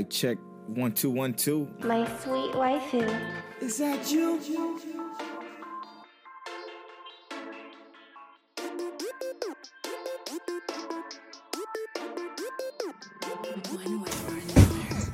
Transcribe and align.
Mic 0.00 0.08
check 0.08 0.38
one 0.66 0.92
two 0.92 1.10
one 1.10 1.34
two. 1.34 1.68
My 1.80 2.06
sweet 2.22 2.52
waifu. 2.54 3.04
Is 3.60 3.76
that 3.76 4.10
you? 4.10 4.40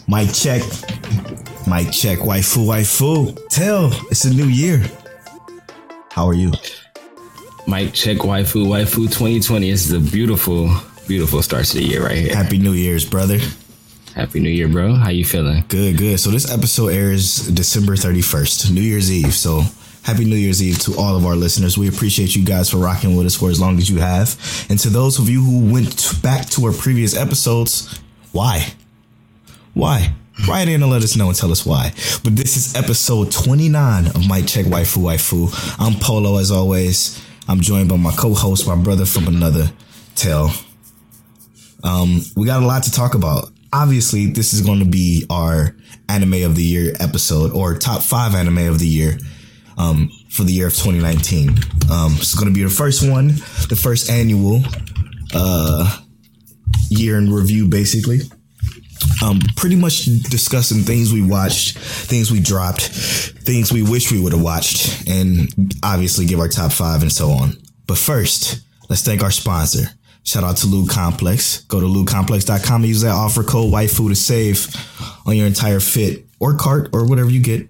Mic 0.07 0.33
check. 0.33 0.63
Mic 1.67 1.91
check. 1.91 2.21
Waifu, 2.21 2.67
waifu. 2.69 3.37
Tell, 3.49 3.91
it's 4.09 4.25
a 4.25 4.33
new 4.33 4.47
year. 4.47 4.89
How 6.13 6.29
are 6.29 6.35
you? 6.35 6.53
Mic 7.67 7.93
check 7.93 8.19
waifu 8.19 8.69
waifu 8.69 9.09
2020. 9.09 9.69
This 9.69 9.87
is 9.87 9.93
a 9.93 9.99
beautiful, 9.99 10.71
beautiful 11.09 11.43
start 11.43 11.65
to 11.65 11.79
the 11.79 11.85
year 11.85 12.05
right 12.05 12.19
here. 12.19 12.37
Happy 12.37 12.59
New 12.59 12.75
Year's, 12.75 13.05
brother. 13.05 13.41
Happy 14.17 14.41
New 14.41 14.49
Year, 14.49 14.67
bro. 14.67 14.95
How 14.95 15.11
you 15.11 15.27
feeling? 15.27 15.63
Good, 15.69 15.99
good. 15.99 16.19
So 16.19 16.31
this 16.31 16.51
episode 16.51 16.89
airs 16.89 17.49
December 17.49 17.97
31st, 17.97 18.71
New 18.71 18.81
Year's 18.81 19.13
Eve. 19.13 19.35
So 19.35 19.61
happy 20.05 20.25
New 20.25 20.37
Year's 20.37 20.63
Eve 20.63 20.79
to 20.85 20.97
all 20.97 21.17
of 21.17 21.27
our 21.27 21.37
listeners. 21.37 21.77
We 21.77 21.87
appreciate 21.87 22.35
you 22.35 22.43
guys 22.43 22.71
for 22.71 22.79
rocking 22.79 23.15
with 23.15 23.27
us 23.27 23.35
for 23.35 23.51
as 23.51 23.61
long 23.61 23.77
as 23.77 23.91
you 23.91 23.99
have. 23.99 24.67
And 24.71 24.79
to 24.79 24.89
those 24.89 25.19
of 25.19 25.29
you 25.29 25.45
who 25.45 25.71
went 25.71 26.23
back 26.23 26.47
to 26.53 26.65
our 26.65 26.73
previous 26.73 27.15
episodes, 27.15 28.01
why? 28.33 28.73
Why? 29.75 30.15
Write 30.49 30.69
in 30.69 30.83
and 30.83 30.91
let 30.91 31.03
us 31.03 31.15
know 31.15 31.29
and 31.29 31.37
tell 31.37 31.53
us 31.53 31.67
why. 31.67 31.91
But 32.25 32.37
this 32.37 32.57
is 32.57 32.75
episode 32.75 33.31
29 33.31 34.07
of 34.07 34.27
Mic 34.27 34.47
Check 34.47 34.65
Waifu 34.65 35.03
Waifu. 35.03 35.77
I'm 35.79 36.01
Polo 36.01 36.39
as 36.39 36.51
always. 36.51 37.23
I'm 37.49 37.61
joined 37.61 37.91
by 37.91 37.97
my 37.99 38.13
co-host, 38.13 38.67
my 38.67 38.77
brother 38.77 39.05
from 39.05 39.29
another 39.29 39.71
tell. 40.15 40.55
Um, 41.85 42.23
we 42.35 42.47
got 42.47 42.63
a 42.63 42.67
lot 42.67 42.83
to 42.85 42.91
talk 42.91 43.15
about. 43.15 43.51
Obviously, 43.77 44.25
this 44.25 44.55
is 44.55 44.63
going 44.63 44.79
to 44.79 44.87
be 44.87 45.27
our 45.29 45.77
anime 46.09 46.45
of 46.45 46.57
the 46.57 46.63
year 46.63 46.95
episode 46.99 47.53
or 47.53 47.77
top 47.77 48.01
five 48.01 48.35
anime 48.35 48.69
of 48.69 48.79
the 48.79 48.87
year 48.87 49.19
um, 49.77 50.11
for 50.31 50.45
the 50.45 50.53
year 50.53 50.69
of 50.69 50.73
2019. 50.73 51.51
Um, 51.93 52.15
it's 52.17 52.35
going 52.35 52.49
to 52.49 52.55
be 52.55 52.63
the 52.63 52.71
first 52.71 53.07
one, 53.07 53.29
the 53.69 53.79
first 53.79 54.09
annual 54.09 54.63
uh, 55.35 56.01
year 56.89 57.19
in 57.19 57.31
review, 57.31 57.69
basically. 57.69 58.21
Um, 59.23 59.41
pretty 59.57 59.77
much 59.77 60.07
discussing 60.07 60.81
things 60.81 61.13
we 61.13 61.21
watched, 61.21 61.77
things 61.77 62.33
we 62.33 62.41
dropped, 62.41 62.81
things 62.81 63.75
we 63.75 63.83
wish 63.83 64.11
we 64.11 64.23
would 64.23 64.33
have 64.33 64.41
watched, 64.41 65.07
and 65.07 65.53
obviously 65.83 66.25
give 66.25 66.41
our 66.41 66.49
top 66.49 66.73
five 66.73 67.03
and 67.03 67.13
so 67.13 67.29
on. 67.29 67.53
But 67.87 67.99
first, 67.99 68.63
let's 68.89 69.03
thank 69.03 69.23
our 69.23 69.31
sponsor. 69.31 69.91
Shout 70.27 70.43
out 70.43 70.57
to 70.59 70.67
Lube 70.67 70.89
Complex. 70.89 71.63
Go 71.63 71.79
to 71.79 71.87
lubecomplex.com 71.87 72.83
and 72.83 72.89
use 72.89 73.03
that 73.03 73.13
offer 73.13 73.45
code 73.45 73.73
WIFU 73.73 74.09
to 74.09 74.17
save 74.17 74.67
on 75.25 75.37
your 75.37 75.47
entire 75.47 75.79
fit 75.79 76.27
or 76.41 76.57
cart 76.57 76.91
or 76.93 77.09
whatever 77.09 77.31
you 77.31 77.41
get. 77.41 77.69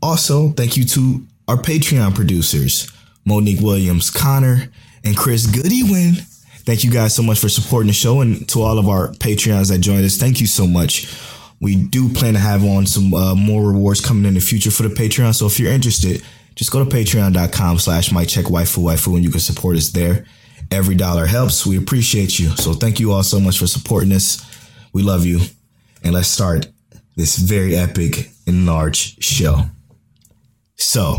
Also, 0.00 0.50
thank 0.50 0.76
you 0.76 0.84
to 0.84 1.26
our 1.48 1.56
Patreon 1.56 2.14
producers, 2.14 2.88
Monique 3.24 3.60
Williams, 3.60 4.10
Connor, 4.10 4.68
and 5.04 5.16
Chris 5.16 5.48
Goodywin. 5.48 6.20
Thank 6.64 6.84
you 6.84 6.92
guys 6.92 7.12
so 7.12 7.24
much 7.24 7.40
for 7.40 7.48
supporting 7.48 7.88
the 7.88 7.92
show 7.92 8.20
and 8.20 8.48
to 8.50 8.62
all 8.62 8.78
of 8.78 8.88
our 8.88 9.08
Patreons 9.08 9.70
that 9.70 9.78
joined 9.78 10.04
us. 10.04 10.16
Thank 10.16 10.40
you 10.40 10.46
so 10.46 10.64
much. 10.64 11.12
We 11.60 11.74
do 11.74 12.08
plan 12.12 12.34
to 12.34 12.40
have 12.40 12.64
on 12.64 12.86
some 12.86 13.14
uh, 13.14 13.34
more 13.34 13.66
rewards 13.66 14.00
coming 14.00 14.26
in 14.26 14.34
the 14.34 14.40
future 14.40 14.70
for 14.70 14.84
the 14.84 14.94
Patreon. 14.94 15.34
So 15.34 15.46
if 15.46 15.58
you're 15.58 15.72
interested, 15.72 16.22
just 16.54 16.70
go 16.70 16.84
to 16.84 16.88
patreon.com 16.88 17.78
slash 17.78 18.12
mic 18.12 18.28
check 18.28 18.44
waifu 18.46 18.78
waifu 18.78 19.14
and 19.16 19.24
you 19.24 19.30
can 19.30 19.40
support 19.40 19.76
us 19.76 19.90
there. 19.90 20.24
Every 20.70 20.94
dollar 20.94 21.26
helps. 21.26 21.66
We 21.66 21.78
appreciate 21.78 22.38
you. 22.38 22.50
So 22.50 22.72
thank 22.72 22.98
you 23.00 23.12
all 23.12 23.22
so 23.22 23.40
much 23.40 23.58
for 23.58 23.66
supporting 23.66 24.12
us. 24.12 24.44
We 24.92 25.02
love 25.02 25.24
you. 25.24 25.40
And 26.02 26.14
let's 26.14 26.28
start 26.28 26.66
this 27.16 27.36
very 27.36 27.76
epic 27.76 28.30
and 28.46 28.66
large 28.66 29.22
show. 29.22 29.62
So, 30.76 31.18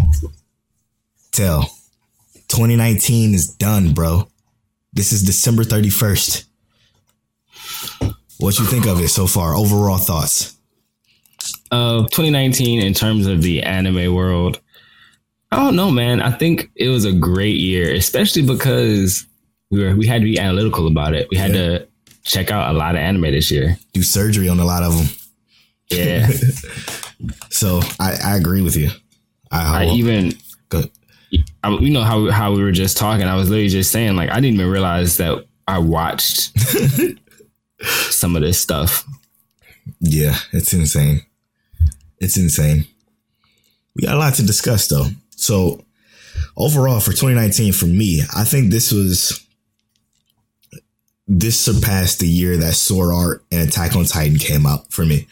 tell 1.31 1.63
2019 2.49 3.33
is 3.33 3.47
done, 3.47 3.93
bro. 3.93 4.29
This 4.93 5.11
is 5.11 5.23
December 5.23 5.63
31st. 5.63 6.45
What 8.39 8.59
you 8.59 8.65
think 8.65 8.85
of 8.85 9.01
it 9.01 9.09
so 9.09 9.27
far? 9.27 9.55
Overall 9.55 9.97
thoughts? 9.97 10.55
Uh, 11.71 12.03
2019 12.03 12.81
in 12.81 12.93
terms 12.93 13.25
of 13.25 13.41
the 13.41 13.63
anime 13.63 14.13
world. 14.13 14.61
I 15.51 15.57
don't 15.57 15.75
know, 15.75 15.91
man. 15.91 16.21
I 16.21 16.31
think 16.31 16.69
it 16.75 16.89
was 16.89 17.05
a 17.05 17.11
great 17.11 17.57
year, 17.57 17.93
especially 17.93 18.43
because 18.43 19.25
we 19.71 19.83
were 19.83 19.95
we 19.95 20.07
had 20.07 20.21
to 20.21 20.25
be 20.25 20.39
analytical 20.39 20.87
about 20.87 21.13
it. 21.13 21.27
We 21.29 21.37
had 21.37 21.53
Yeah. 21.53 21.79
to 21.79 21.87
check 22.23 22.51
out 22.51 22.73
a 22.73 22.77
lot 22.77 22.95
of 22.95 23.01
anime 23.01 23.21
this 23.31 23.49
year. 23.51 23.77
Do 23.93 24.03
surgery 24.03 24.49
on 24.49 24.59
a 24.59 24.65
lot 24.65 24.83
of 24.83 24.95
them. 24.97 25.07
Yeah, 25.89 26.29
So 27.49 27.79
I, 27.99 28.17
I 28.23 28.35
agree 28.35 28.61
with 28.61 28.75
you. 28.75 28.89
I, 29.51 29.85
I 29.85 29.87
even 29.91 30.33
good. 30.69 30.91
I, 31.63 31.69
you 31.77 31.89
know 31.91 32.03
how 32.03 32.29
how 32.29 32.53
we 32.53 32.61
were 32.61 32.71
just 32.73 32.97
talking. 32.97 33.25
I 33.25 33.35
was 33.35 33.49
literally 33.49 33.69
just 33.69 33.91
saying 33.91 34.15
like 34.17 34.29
I 34.29 34.35
didn't 34.41 34.55
even 34.55 34.69
realize 34.69 35.17
that 35.17 35.45
I 35.67 35.79
watched 35.79 36.51
some 37.81 38.35
of 38.35 38.41
this 38.41 38.59
stuff. 38.59 39.05
Yeah, 39.99 40.35
it's 40.51 40.73
insane. 40.73 41.21
It's 42.19 42.37
insane. 42.37 42.85
We 43.95 44.03
got 44.05 44.15
a 44.15 44.19
lot 44.19 44.33
to 44.35 44.45
discuss 44.45 44.87
though. 44.87 45.07
So 45.31 45.83
overall 46.55 46.99
for 46.99 47.11
2019 47.11 47.73
for 47.73 47.85
me, 47.85 48.23
I 48.35 48.43
think 48.43 48.71
this 48.71 48.91
was 48.91 49.45
this 51.27 51.59
surpassed 51.59 52.19
the 52.19 52.27
year 52.27 52.57
that 52.57 52.73
Sword 52.73 53.13
Art 53.13 53.43
and 53.51 53.67
Attack 53.67 53.95
on 53.95 54.05
Titan 54.05 54.37
came 54.37 54.65
out 54.65 54.91
for 54.91 55.05
me. 55.05 55.27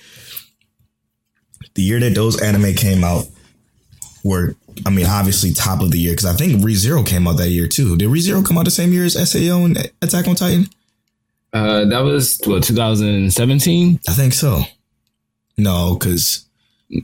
The 1.75 1.81
year 1.81 1.99
that 1.99 2.15
those 2.15 2.41
anime 2.41 2.73
came 2.75 3.03
out 3.03 3.25
were 4.23 4.55
I 4.85 4.89
mean 4.89 5.05
obviously 5.05 5.53
top 5.53 5.81
of 5.81 5.91
the 5.91 5.99
year 5.99 6.11
because 6.13 6.25
I 6.25 6.33
think 6.33 6.61
ReZero 6.61 7.05
came 7.05 7.27
out 7.27 7.37
that 7.37 7.49
year 7.49 7.67
too. 7.67 7.95
Did 7.95 8.09
ReZero 8.09 8.45
come 8.45 8.57
out 8.57 8.65
the 8.65 8.71
same 8.71 8.91
year 8.91 9.05
as 9.05 9.13
SAO 9.13 9.63
and 9.63 9.77
Attack 10.01 10.27
on 10.27 10.35
Titan? 10.35 10.67
Uh, 11.53 11.85
that 11.85 11.99
was 11.99 12.39
what 12.45 12.63
2017. 12.63 13.99
I 14.07 14.11
think 14.11 14.33
so. 14.33 14.63
No, 15.57 15.95
because 15.97 16.45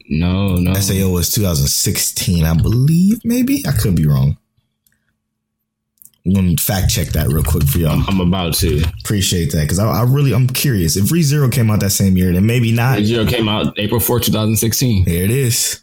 No, 0.09 0.55
no. 0.55 0.73
SAO 0.73 1.09
was 1.09 1.31
2016, 1.31 2.44
I 2.44 2.53
believe. 2.53 3.21
Maybe 3.23 3.63
I 3.65 3.71
could 3.71 3.95
be 3.95 4.05
wrong. 4.05 4.37
I'm 6.25 6.33
gonna 6.33 6.56
fact 6.57 6.91
check 6.91 7.07
that 7.09 7.27
real 7.29 7.44
quick 7.44 7.63
for 7.63 7.79
y'all. 7.79 8.03
I'm 8.07 8.19
about 8.21 8.53
to. 8.56 8.83
Appreciate 9.03 9.51
that 9.53 9.62
because 9.62 9.79
I, 9.79 9.88
I 9.89 10.03
really 10.03 10.33
I'm 10.33 10.47
curious 10.47 10.95
if 10.95 11.06
ReZero 11.06 11.51
came 11.51 11.71
out 11.71 11.79
that 11.79 11.89
same 11.89 12.15
year, 12.15 12.31
then 12.31 12.45
maybe 12.45 12.71
not. 12.71 13.00
ReZero 13.00 13.27
came 13.27 13.50
out 13.50 13.73
April 13.79 14.00
4, 14.00 14.19
2016. 14.19 15.06
Here 15.06 15.23
it 15.23 15.31
is, 15.31 15.81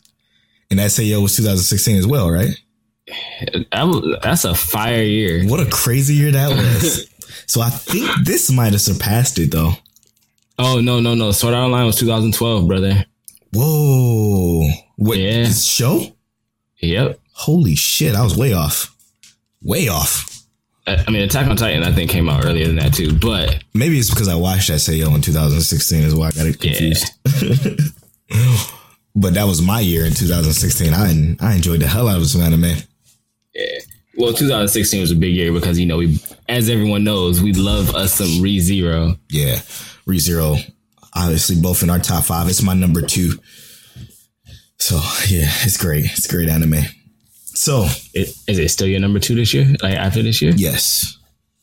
and 0.70 0.78
SAO 0.80 1.20
was 1.20 1.34
2016 1.36 1.96
as 1.96 2.06
well, 2.06 2.30
right? 2.30 2.50
That 3.72 4.18
that's 4.22 4.44
a 4.44 4.54
fire 4.54 5.02
year. 5.02 5.44
What 5.46 5.60
a 5.60 5.68
crazy 5.70 6.14
year 6.14 6.30
that 6.30 6.50
was. 6.50 7.08
so 7.46 7.60
I 7.60 7.70
think 7.70 8.08
this 8.24 8.50
might 8.52 8.72
have 8.72 8.80
surpassed 8.82 9.38
it 9.40 9.50
though. 9.50 9.72
Oh 10.58 10.80
no, 10.80 11.00
no, 11.00 11.14
no. 11.14 11.32
Sword 11.32 11.54
Art 11.54 11.64
Online 11.64 11.86
was 11.86 11.96
2012, 11.96 12.68
brother. 12.68 13.04
Whoa! 13.52 14.68
What 14.96 15.18
Yeah. 15.18 15.42
this 15.44 15.64
show? 15.64 16.00
Yep. 16.80 17.18
Holy 17.32 17.74
shit! 17.74 18.14
I 18.14 18.22
was 18.22 18.36
way 18.36 18.52
off. 18.52 18.94
Way 19.62 19.88
off. 19.88 20.27
I 21.06 21.10
mean, 21.10 21.22
Attack 21.22 21.48
on 21.48 21.56
Titan, 21.56 21.82
I 21.82 21.92
think 21.92 22.10
came 22.10 22.28
out 22.28 22.44
earlier 22.44 22.66
than 22.66 22.76
that 22.76 22.94
too. 22.94 23.18
But 23.18 23.62
Maybe 23.74 23.98
it's 23.98 24.10
because 24.10 24.28
I 24.28 24.34
watched 24.34 24.68
that 24.68 24.80
SAO 24.80 25.14
in 25.14 25.20
2016 25.20 26.02
is 26.02 26.14
why 26.14 26.28
I 26.28 26.30
got 26.32 26.46
it 26.46 26.60
confused. 26.60 27.06
but 29.14 29.34
that 29.34 29.44
was 29.44 29.62
my 29.62 29.80
year 29.80 30.04
in 30.04 30.12
2016. 30.14 30.92
I 30.94 31.36
I 31.40 31.54
enjoyed 31.54 31.80
the 31.80 31.88
hell 31.88 32.08
out 32.08 32.18
of 32.18 32.26
some 32.26 32.42
anime. 32.42 32.76
yeah. 33.54 33.78
Well, 34.16 34.32
2016 34.32 35.00
was 35.00 35.12
a 35.12 35.14
big 35.14 35.34
year 35.34 35.52
because 35.52 35.78
you 35.78 35.86
know 35.86 35.98
we, 35.98 36.18
as 36.48 36.68
everyone 36.68 37.04
knows, 37.04 37.40
we 37.40 37.52
love 37.52 37.94
us 37.94 38.14
some 38.14 38.42
ReZero. 38.42 39.16
Yeah, 39.30 39.56
ReZero, 40.08 40.58
obviously 41.14 41.60
both 41.60 41.84
in 41.84 41.90
our 41.90 42.00
top 42.00 42.24
five. 42.24 42.48
It's 42.48 42.62
my 42.62 42.74
number 42.74 43.00
two. 43.00 43.34
So 44.80 44.96
yeah, 45.28 45.48
it's 45.62 45.76
great. 45.76 46.04
It's 46.06 46.26
great 46.26 46.48
anime. 46.48 46.82
So 47.58 47.86
It, 48.14 48.28
is 48.46 48.58
it 48.58 48.68
still 48.70 48.86
your 48.86 49.00
number 49.00 49.18
two 49.18 49.34
this 49.34 49.52
year? 49.52 49.74
Like 49.82 49.96
after 49.96 50.22
this 50.22 50.40
year? 50.40 50.52
yes, 50.56 51.18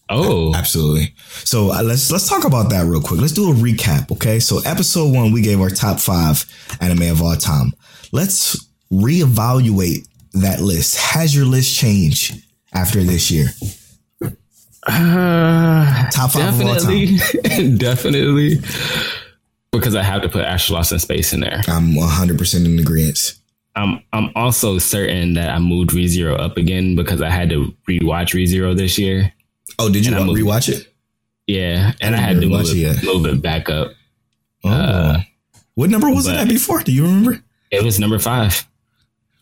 Oh, 0.09 0.53
Absolutely. 0.53 1.15
So 1.45 1.71
uh, 1.71 1.81
let's 1.81 2.11
let's 2.11 2.29
talk 2.29 2.43
about 2.45 2.69
that 2.69 2.85
real 2.85 3.01
quick. 3.01 3.19
Let's 3.21 3.33
do 3.33 3.49
a 3.49 3.53
recap, 3.53 4.11
okay? 4.11 4.39
So 4.39 4.59
episode 4.59 5.11
one, 5.15 5.31
we 5.31 5.41
gave 5.41 5.59
our 5.59 5.69
top 5.71 5.99
five 5.99 6.45
anime 6.79 7.09
of 7.11 7.21
all 7.23 7.35
time. 7.35 7.73
Let's 8.11 8.67
reevaluate 8.91 10.07
that 10.33 10.59
list. 10.61 10.97
Has 10.97 11.33
your 11.35 11.45
list 11.45 11.75
changed 11.75 12.43
after 12.73 13.01
this 13.01 13.31
year? 13.31 13.47
Uh, 14.87 16.09
Top 16.11 16.31
five 16.31 16.53
of 16.53 16.61
all 16.61 16.73
definitely, 16.75 17.77
definitely. 17.77 18.57
Because 19.71 19.95
I 19.95 20.03
have 20.03 20.21
to 20.21 20.29
put 20.29 20.43
Astra 20.45 20.75
Lost 20.75 20.91
in 20.91 20.99
Space 20.99 21.33
in 21.33 21.39
there. 21.39 21.61
I'm 21.67 21.95
100 21.95 22.37
percent 22.37 22.67
in 22.67 22.77
agreement. 22.77 23.35
I'm 23.75 24.01
I'm 24.13 24.31
also 24.35 24.77
certain 24.79 25.33
that 25.33 25.49
I 25.49 25.59
moved 25.59 25.89
ReZero 25.91 26.39
up 26.39 26.57
again 26.57 26.95
because 26.95 27.21
I 27.21 27.29
had 27.29 27.49
to 27.49 27.73
rewatch 27.89 28.33
ReZero 28.33 28.75
this 28.75 28.97
year. 28.97 29.33
Oh, 29.79 29.89
did 29.89 30.05
you 30.05 30.15
I 30.15 30.23
moved- 30.23 30.39
rewatch 30.41 30.69
it? 30.69 30.91
Yeah, 31.47 31.91
and 32.01 32.15
I, 32.15 32.19
didn't 32.19 32.35
had 32.35 32.41
to 32.41 32.47
move 32.49 32.69
it 32.69 32.75
yet. 32.75 33.03
move 33.03 33.25
it 33.27 33.41
back 33.41 33.69
up. 33.69 33.91
Oh, 34.63 34.69
Uh, 34.69 35.21
What 35.75 35.89
number 35.91 36.09
was 36.09 36.25
it 36.27 36.35
at 36.35 36.47
before? 36.47 36.81
Do 36.81 36.91
you 36.91 37.03
remember? 37.03 37.39
It 37.69 37.83
was 37.83 37.99
number 37.99 38.17
five. 38.17 38.65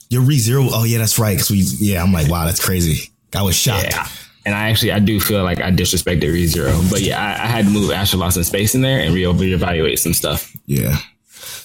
Your 0.09 0.21
ReZero. 0.23 0.67
Oh 0.73 0.83
yeah, 0.83 0.97
that's 0.97 1.17
right. 1.19 1.37
Cause 1.37 1.49
we 1.51 1.59
yeah, 1.79 2.03
I'm 2.03 2.11
like, 2.11 2.29
wow, 2.29 2.45
that's 2.45 2.63
crazy. 2.63 3.09
I 3.35 3.41
was 3.43 3.55
shocked. 3.55 3.85
Yeah. 3.91 4.07
And 4.45 4.53
I 4.53 4.69
actually 4.69 4.91
I 4.91 4.99
do 4.99 5.19
feel 5.19 5.43
like 5.43 5.61
I 5.61 5.71
disrespected 5.71 6.23
ReZero. 6.23 6.89
But 6.91 7.01
yeah, 7.01 7.21
I, 7.21 7.43
I 7.43 7.47
had 7.47 7.65
to 7.65 7.71
move 7.71 7.91
Astra 7.91 8.19
Lost 8.19 8.35
in 8.37 8.43
Space 8.43 8.75
in 8.75 8.81
there 8.81 8.99
and 8.99 9.13
re 9.13 9.23
reevaluate 9.23 9.99
some 9.99 10.13
stuff. 10.13 10.51
Yeah. 10.65 10.97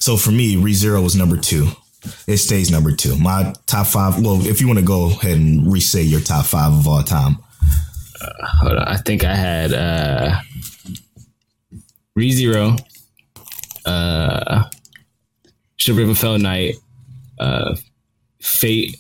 So 0.01 0.17
for 0.17 0.31
me, 0.31 0.57
ReZero 0.57 1.03
was 1.03 1.17
number 1.17 1.37
two. 1.37 1.69
It 2.27 2.37
stays 2.39 2.71
number 2.71 2.93
two. 2.93 3.17
My 3.17 3.53
top 3.67 3.87
five. 3.87 4.21
Well, 4.23 4.45
if 4.47 4.61
you 4.61 4.67
want 4.67 4.79
to 4.79 4.85
go 4.85 5.07
ahead 5.07 5.37
and 5.39 5.71
re-say 5.73 6.03
your 6.03 6.21
top 6.21 6.47
five 6.47 6.73
of 6.73 6.87
all 6.87 7.03
time. 7.03 7.37
Hold 8.61 8.73
on. 8.73 8.89
I 8.89 8.97
think 8.97 9.25
I 9.25 9.35
had 9.35 9.73
uh 9.73 10.41
ReZero, 12.19 12.79
uh 13.87 14.65
Ship 15.77 15.97
River 15.97 16.15
Fell 16.15 16.39
Knight, 16.39 16.75
uh 17.39 17.77
Fate, 18.41 18.97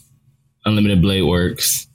Unlimited 0.64 1.02
Blade 1.02 1.22
Works. 1.22 1.86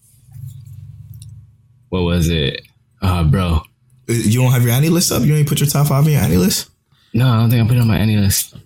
What 1.89 2.01
was 2.01 2.29
it? 2.29 2.61
Oh 3.01 3.23
bro. 3.23 3.61
Uh, 4.09 4.13
You 4.13 4.41
don't 4.41 4.51
have 4.51 4.63
your 4.63 4.73
AniList 4.73 5.15
up. 5.15 5.23
You 5.23 5.35
ain't 5.35 5.47
put 5.47 5.59
your 5.61 5.69
top 5.69 5.87
five 5.87 6.05
in 6.05 6.13
your 6.13 6.21
AniList. 6.21 6.69
No, 7.13 7.29
I 7.29 7.37
don't 7.39 7.49
think 7.49 7.63
I 7.63 7.67
put 7.67 7.77
it 7.77 7.81
on 7.81 7.87
my 7.87 7.99
AniList. 7.99 8.59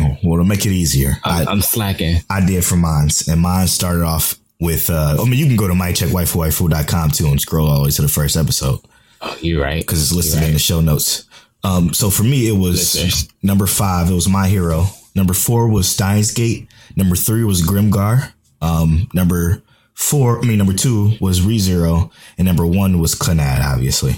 Oh, 0.00 0.16
well, 0.22 0.38
to 0.38 0.44
make 0.44 0.66
it 0.66 0.72
easier, 0.72 1.14
I, 1.24 1.42
I'm, 1.42 1.48
I'm 1.48 1.60
slacking. 1.62 2.16
I 2.30 2.44
did 2.44 2.64
for 2.64 2.76
mine, 2.76 3.08
and 3.28 3.40
mine 3.40 3.66
started 3.68 4.02
off 4.04 4.34
with. 4.60 4.90
Uh, 4.90 5.16
I 5.20 5.24
mean, 5.24 5.38
you 5.38 5.46
can 5.46 5.56
go 5.56 5.68
to 5.68 5.74
miccheckwaifuwaifu.com 5.74 7.10
too 7.10 7.26
and 7.26 7.40
scroll 7.40 7.68
all 7.68 7.76
the 7.78 7.82
way 7.84 7.90
to 7.90 8.02
the 8.02 8.08
first 8.08 8.36
episode 8.36 8.80
Oh, 9.20 9.36
you're 9.40 9.62
right. 9.62 9.80
because 9.80 10.00
it's 10.02 10.12
listed 10.12 10.40
You're 10.40 10.48
in 10.48 10.54
the 10.54 10.58
show 10.60 10.80
notes. 10.80 11.24
Um, 11.64 11.92
so 11.92 12.08
for 12.10 12.22
me, 12.22 12.48
it 12.48 12.52
was 12.56 12.94
Listeners. 12.94 13.28
number 13.42 13.66
five. 13.66 14.10
It 14.10 14.14
was 14.14 14.28
My 14.28 14.46
Hero. 14.48 14.86
Number 15.14 15.34
four 15.34 15.68
was 15.68 15.88
Steins 15.88 16.32
Gate. 16.32 16.68
Number 16.96 17.16
three 17.16 17.42
was 17.44 17.62
Grimgar. 17.62 18.32
Um, 18.62 19.08
number 19.12 19.62
four, 19.94 20.38
I 20.38 20.46
mean, 20.46 20.58
number 20.58 20.72
two 20.72 21.12
was 21.20 21.40
ReZero, 21.40 22.10
and 22.36 22.46
number 22.46 22.64
one 22.66 23.00
was 23.00 23.14
Clannad. 23.16 23.64
Obviously, 23.64 24.14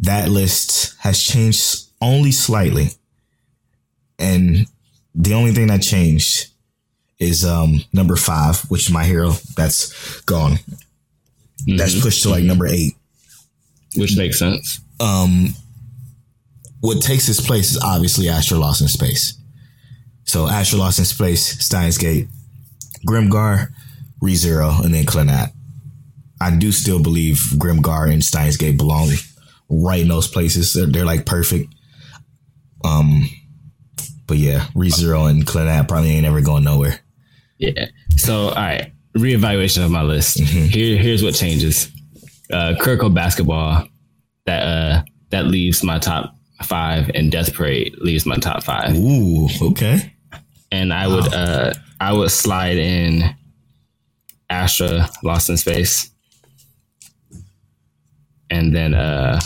that 0.00 0.28
list 0.28 0.96
has 1.00 1.22
changed 1.22 1.84
only 2.00 2.32
slightly, 2.32 2.88
and 4.18 4.66
the 5.18 5.34
only 5.34 5.52
thing 5.52 5.66
that 5.66 5.82
changed 5.82 6.46
is 7.18 7.44
um 7.44 7.82
number 7.92 8.16
five, 8.16 8.60
which 8.70 8.86
is 8.86 8.92
My 8.92 9.04
Hero. 9.04 9.32
That's 9.56 10.20
gone. 10.22 10.58
That's 11.66 12.00
pushed 12.00 12.22
to 12.22 12.30
like 12.30 12.44
number 12.44 12.66
eight. 12.66 12.94
Which 13.96 14.16
makes 14.16 14.38
sense. 14.38 14.80
um, 15.00 15.54
what 16.80 17.02
takes 17.02 17.28
its 17.28 17.40
place 17.44 17.72
is 17.72 17.82
obviously 17.82 18.28
Astra 18.28 18.58
Lost 18.58 18.80
in 18.80 18.88
Space. 18.88 19.34
So 20.24 20.46
Astra 20.46 20.78
Lost 20.78 21.00
in 21.00 21.04
Space, 21.04 21.58
Steins 21.64 21.98
Gate, 21.98 22.28
Grimgar, 23.06 23.72
ReZero, 24.22 24.84
and 24.84 24.94
then 24.94 25.04
Clannad. 25.04 25.50
I 26.40 26.54
do 26.54 26.70
still 26.70 27.02
believe 27.02 27.36
Grimgar 27.54 28.12
and 28.12 28.22
Steins 28.22 28.56
Gate 28.56 28.76
belong 28.76 29.10
right 29.68 30.02
in 30.02 30.08
those 30.08 30.28
places. 30.28 30.72
They're, 30.72 30.86
they're 30.86 31.04
like 31.04 31.26
perfect. 31.26 31.74
Um, 32.84 33.28
but 34.28 34.36
yeah, 34.36 34.66
ReZero 34.74 35.28
and 35.28 35.44
Clannad 35.44 35.88
probably 35.88 36.10
ain't 36.10 36.26
ever 36.26 36.40
going 36.42 36.62
nowhere. 36.62 37.00
Yeah. 37.56 37.86
So, 38.16 38.50
all 38.50 38.54
right, 38.54 38.92
reevaluation 39.16 39.84
of 39.84 39.90
my 39.90 40.02
list. 40.02 40.38
Here, 40.38 40.96
here's 40.96 41.24
what 41.24 41.34
changes. 41.34 41.90
Uh, 42.52 42.74
Kuroko 42.78 43.12
basketball 43.12 43.88
that 44.46 44.62
uh 44.62 45.02
that 45.30 45.46
leaves 45.46 45.82
my 45.82 45.98
top 45.98 46.34
five, 46.62 47.10
and 47.14 47.32
Death 47.32 47.52
Parade 47.54 47.94
leaves 47.98 48.24
my 48.24 48.36
top 48.36 48.62
five. 48.62 48.96
Ooh, 48.96 49.48
okay. 49.62 50.14
And 50.70 50.92
I 50.92 51.08
would 51.08 51.34
uh 51.34 51.74
I 52.00 52.12
would 52.12 52.30
slide 52.30 52.76
in 52.76 53.34
Astra 54.48 55.08
Lost 55.22 55.50
in 55.50 55.56
Space, 55.56 56.10
and 58.50 58.74
then 58.74 58.94
uh 58.94 59.40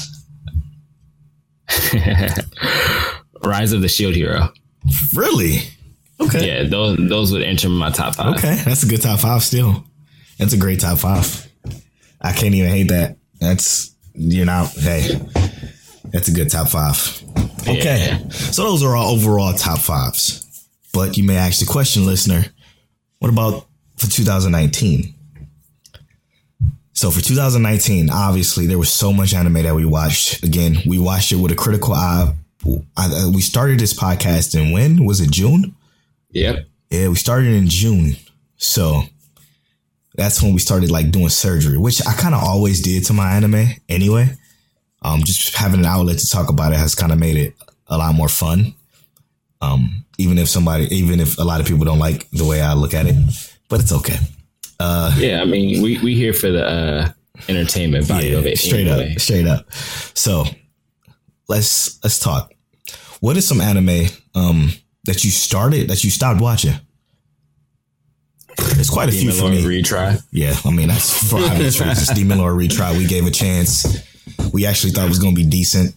Rise 3.44 3.72
of 3.72 3.80
the 3.82 3.88
Shield 3.88 4.14
Hero. 4.14 4.52
Really? 5.14 5.58
Okay. 6.20 6.46
Yeah, 6.46 6.68
those 6.68 6.98
those 7.08 7.32
would 7.32 7.42
enter 7.42 7.68
my 7.68 7.90
top 7.90 8.14
five. 8.16 8.34
Okay, 8.36 8.54
that's 8.64 8.82
a 8.82 8.86
good 8.86 9.02
top 9.02 9.20
five 9.20 9.42
still. 9.42 9.84
That's 10.38 10.52
a 10.52 10.56
great 10.58 10.80
top 10.80 10.98
five. 10.98 11.48
I 12.20 12.32
can't 12.32 12.54
even 12.54 12.70
hate 12.70 12.88
that. 12.88 13.16
That's 13.40 13.94
you 14.14 14.44
know, 14.44 14.68
hey, 14.78 15.08
that's 16.10 16.28
a 16.28 16.32
good 16.32 16.50
top 16.50 16.68
five. 16.68 17.22
Okay, 17.62 18.06
Yeah. 18.20 18.28
so 18.30 18.64
those 18.64 18.82
are 18.82 18.96
our 18.96 19.04
overall 19.06 19.52
top 19.54 19.78
fives. 19.78 20.66
But 20.92 21.16
you 21.16 21.24
may 21.24 21.36
ask 21.36 21.60
the 21.60 21.66
question, 21.66 22.04
listener, 22.06 22.44
what 23.18 23.30
about 23.30 23.66
for 23.96 24.08
2019? 24.10 25.14
So 26.92 27.10
for 27.10 27.20
2019, 27.22 28.10
obviously 28.10 28.66
there 28.66 28.78
was 28.78 28.92
so 28.92 29.12
much 29.12 29.32
anime 29.34 29.54
that 29.62 29.74
we 29.74 29.86
watched. 29.86 30.42
Again, 30.44 30.78
we 30.86 30.98
watched 30.98 31.32
it 31.32 31.36
with 31.36 31.50
a 31.50 31.56
critical 31.56 31.94
eye. 31.94 32.34
I, 32.96 33.30
we 33.34 33.40
started 33.40 33.80
this 33.80 33.94
podcast 33.94 34.58
in 34.58 34.72
when 34.72 35.04
was 35.04 35.20
it 35.20 35.30
June? 35.30 35.74
Yep. 36.30 36.66
Yeah, 36.90 37.08
we 37.08 37.14
started 37.14 37.52
in 37.52 37.68
June. 37.68 38.16
So 38.56 39.02
that's 40.14 40.42
when 40.42 40.52
we 40.52 40.58
started 40.58 40.90
like 40.90 41.10
doing 41.10 41.28
surgery, 41.28 41.78
which 41.78 42.06
I 42.06 42.12
kind 42.12 42.34
of 42.34 42.42
always 42.42 42.80
did 42.82 43.04
to 43.06 43.12
my 43.12 43.32
anime 43.32 43.66
anyway. 43.88 44.36
Um, 45.02 45.22
just 45.24 45.56
having 45.56 45.80
an 45.80 45.86
outlet 45.86 46.18
to 46.18 46.28
talk 46.28 46.48
about 46.48 46.72
it 46.72 46.76
has 46.78 46.94
kind 46.94 47.12
of 47.12 47.18
made 47.18 47.36
it 47.36 47.54
a 47.88 47.98
lot 47.98 48.14
more 48.14 48.28
fun. 48.28 48.74
Um, 49.60 50.04
even 50.18 50.38
if 50.38 50.48
somebody, 50.48 50.84
even 50.94 51.18
if 51.18 51.38
a 51.38 51.42
lot 51.42 51.60
of 51.60 51.66
people 51.66 51.84
don't 51.84 51.98
like 51.98 52.28
the 52.30 52.44
way 52.44 52.60
I 52.60 52.74
look 52.74 52.94
at 52.94 53.06
it, 53.06 53.16
but 53.68 53.80
it's 53.80 53.92
okay. 53.92 54.16
Uh, 54.78 55.14
Yeah, 55.18 55.40
I 55.40 55.44
mean, 55.44 55.82
we 55.82 55.98
we 55.98 56.14
here 56.14 56.32
for 56.32 56.50
the 56.50 56.66
uh, 56.66 57.08
entertainment 57.48 58.04
value 58.04 58.36
of 58.36 58.46
it. 58.46 58.58
straight 58.58 58.86
anyway. 58.86 59.12
up, 59.12 59.20
straight 59.20 59.46
up. 59.46 59.72
So 60.14 60.44
let's 61.48 62.02
let's 62.04 62.18
talk. 62.18 62.52
What 63.20 63.36
is 63.36 63.46
some 63.46 63.60
anime 63.60 64.06
um 64.34 64.70
that 65.04 65.24
you 65.24 65.30
started 65.30 65.88
that 65.88 66.04
you 66.04 66.10
stopped 66.10 66.40
watching? 66.40 66.74
There's 68.74 68.90
quite 68.90 69.08
a 69.08 69.12
few 69.12 69.22
Demon 69.30 69.36
for 69.36 69.42
Lord 69.44 69.54
me. 69.64 69.82
retry. 69.82 70.22
Yeah, 70.30 70.54
I 70.64 70.70
mean 70.70 70.88
that's 70.88 71.28
for 71.30 71.36
obvious 71.36 71.80
reasons. 71.80 72.08
Demon 72.10 72.38
Lord 72.38 72.54
retry. 72.54 72.96
We 72.96 73.06
gave 73.06 73.26
a 73.26 73.30
chance. 73.30 73.86
We 74.52 74.66
actually 74.66 74.92
thought 74.92 75.06
it 75.06 75.08
was 75.08 75.18
going 75.18 75.34
to 75.34 75.40
be 75.42 75.48
decent. 75.48 75.96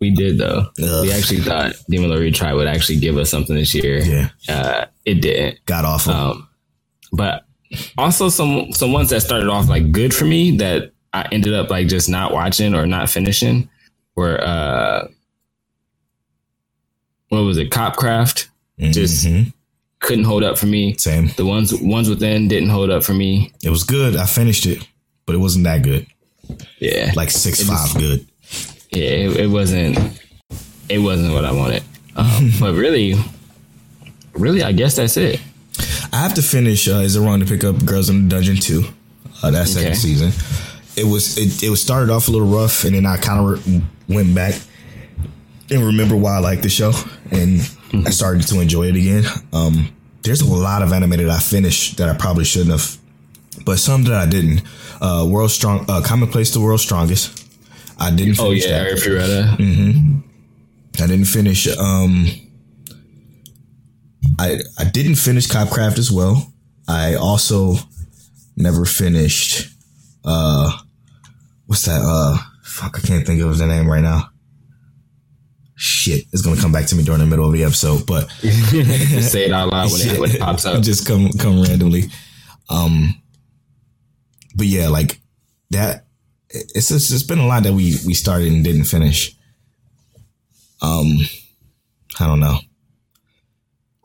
We 0.00 0.10
did 0.10 0.38
though. 0.38 0.66
Ugh. 0.82 1.02
We 1.02 1.12
actually 1.12 1.40
thought 1.40 1.72
Demon 1.90 2.10
Lord 2.10 2.22
retry 2.22 2.54
would 2.54 2.68
actually 2.68 3.00
give 3.00 3.16
us 3.18 3.30
something 3.30 3.56
this 3.56 3.74
year. 3.74 3.98
Yeah, 4.00 4.28
Uh, 4.48 4.84
it 5.04 5.14
didn't. 5.20 5.58
got 5.66 5.84
awful. 5.84 6.12
Um, 6.12 6.48
but 7.12 7.44
also 7.98 8.28
some 8.28 8.72
some 8.72 8.92
ones 8.92 9.10
that 9.10 9.20
started 9.22 9.48
off 9.48 9.68
like 9.68 9.90
good 9.90 10.14
for 10.14 10.24
me 10.24 10.56
that 10.58 10.92
I 11.12 11.26
ended 11.32 11.54
up 11.54 11.70
like 11.70 11.88
just 11.88 12.08
not 12.08 12.32
watching 12.32 12.74
or 12.74 12.86
not 12.86 13.10
finishing 13.10 13.68
were 14.18 14.40
uh, 14.42 15.08
what 17.28 17.40
was 17.40 17.58
it? 17.58 17.70
Copcraft 17.70 18.46
just 18.78 19.26
Mhm. 19.26 19.52
couldn't 20.00 20.24
hold 20.24 20.42
up 20.44 20.58
for 20.58 20.66
me. 20.66 20.94
same. 20.98 21.30
The 21.36 21.44
ones 21.46 21.74
ones 21.74 22.08
within 22.08 22.48
didn't 22.48 22.70
hold 22.70 22.90
up 22.90 23.04
for 23.04 23.14
me. 23.14 23.52
It 23.62 23.70
was 23.70 23.84
good. 23.84 24.16
I 24.16 24.26
finished 24.26 24.66
it, 24.66 24.86
but 25.26 25.34
it 25.34 25.38
wasn't 25.38 25.64
that 25.64 25.82
good. 25.82 26.06
Yeah, 26.80 27.12
Like 27.14 27.30
six 27.30 27.62
five 27.62 27.94
good. 27.94 28.24
yeah, 28.90 29.04
it, 29.28 29.36
it 29.36 29.46
wasn't. 29.50 29.98
It 30.88 30.98
wasn't 31.00 31.34
what 31.34 31.44
I 31.44 31.52
wanted. 31.52 31.82
Um, 32.16 32.52
but 32.60 32.74
really, 32.74 33.14
really, 34.32 34.62
I 34.62 34.72
guess 34.72 34.96
that's 34.96 35.16
it. 35.18 35.40
I 36.12 36.16
have 36.22 36.34
to 36.34 36.42
finish. 36.42 36.88
Uh, 36.88 37.02
is 37.04 37.14
it 37.16 37.20
wrong 37.20 37.40
to 37.40 37.46
pick 37.46 37.62
up 37.64 37.84
Girls 37.84 38.08
in 38.08 38.28
the 38.28 38.34
Dungeon 38.34 38.56
two? 38.56 38.84
Uh, 39.42 39.50
that 39.50 39.68
second 39.68 39.88
Okay. 39.92 39.98
season. 39.98 40.32
It 40.96 41.04
was 41.04 41.36
it, 41.36 41.62
it 41.64 41.70
was 41.70 41.82
started 41.82 42.10
off 42.10 42.28
a 42.28 42.30
little 42.30 42.48
rough, 42.48 42.84
and 42.84 42.94
then 42.96 43.04
I 43.06 43.18
kind 43.18 43.38
of 43.40 43.66
re- 43.66 43.82
went 44.08 44.34
back 44.34 44.54
and 45.70 45.84
remember 45.84 46.16
why 46.16 46.36
I 46.36 46.38
liked 46.38 46.62
the 46.62 46.68
show, 46.68 46.92
and 47.30 47.60
I 48.06 48.10
started 48.10 48.46
to 48.48 48.60
enjoy 48.60 48.84
it 48.88 48.96
again. 48.96 49.24
Um, 49.52 49.94
there's 50.22 50.40
a 50.40 50.46
lot 50.46 50.82
of 50.82 50.92
anime 50.92 51.10
that 51.10 51.28
I 51.30 51.38
finished 51.38 51.98
that 51.98 52.08
I 52.08 52.16
probably 52.16 52.44
shouldn't 52.44 52.70
have, 52.70 52.96
but 53.64 53.78
some 53.78 54.04
that 54.04 54.14
I 54.14 54.26
didn't. 54.26 54.62
Uh, 55.00 55.26
World 55.30 55.50
Strong, 55.50 55.86
uh, 55.88 56.00
Commonplace 56.04 56.52
the 56.52 56.60
World's 56.60 56.82
Strongest. 56.82 57.46
I 57.98 58.10
didn't. 58.10 58.38
Oh 58.40 58.50
yeah, 58.50 58.84
that. 58.84 58.92
Arifureta. 58.92 60.22
I 61.00 61.06
didn't 61.06 61.26
finish. 61.26 61.68
Um, 61.76 62.26
I 64.38 64.58
I 64.78 64.84
didn't 64.84 65.16
finish 65.16 65.46
Copcraft 65.46 65.98
as 65.98 66.10
well. 66.10 66.52
I 66.86 67.14
also 67.14 67.76
never 68.56 68.84
finished. 68.84 69.68
Uh, 70.24 70.70
what's 71.66 71.82
that? 71.82 72.00
Uh, 72.02 72.38
fuck, 72.78 72.98
I 72.98 73.06
can't 73.06 73.26
think 73.26 73.42
of 73.42 73.58
the 73.58 73.66
name 73.66 73.90
right 73.90 74.02
now. 74.02 74.30
Shit, 75.74 76.24
it's 76.32 76.42
gonna 76.42 76.60
come 76.60 76.72
back 76.72 76.86
to 76.86 76.96
me 76.96 77.02
during 77.04 77.20
the 77.20 77.26
middle 77.26 77.46
of 77.46 77.52
the 77.52 77.64
episode, 77.64 78.06
but 78.06 78.28
Just 78.40 79.32
say 79.32 79.46
it 79.46 79.52
out 79.52 79.70
loud 79.70 79.90
when 79.90 80.00
it, 80.00 80.20
when 80.20 80.30
it 80.30 80.40
pops 80.40 80.64
up. 80.64 80.82
just 80.82 81.06
come 81.06 81.30
come 81.32 81.62
randomly. 81.62 82.04
Um, 82.68 83.14
but 84.56 84.66
yeah, 84.66 84.88
like 84.88 85.20
that. 85.70 86.06
It's 86.50 86.88
just, 86.88 87.12
it's 87.12 87.22
been 87.22 87.38
a 87.38 87.46
lot 87.46 87.64
that 87.64 87.74
we 87.74 87.96
we 88.06 88.14
started 88.14 88.50
and 88.50 88.64
didn't 88.64 88.84
finish. 88.84 89.36
Um, 90.80 91.18
I 92.18 92.26
don't 92.26 92.40
know. 92.40 92.58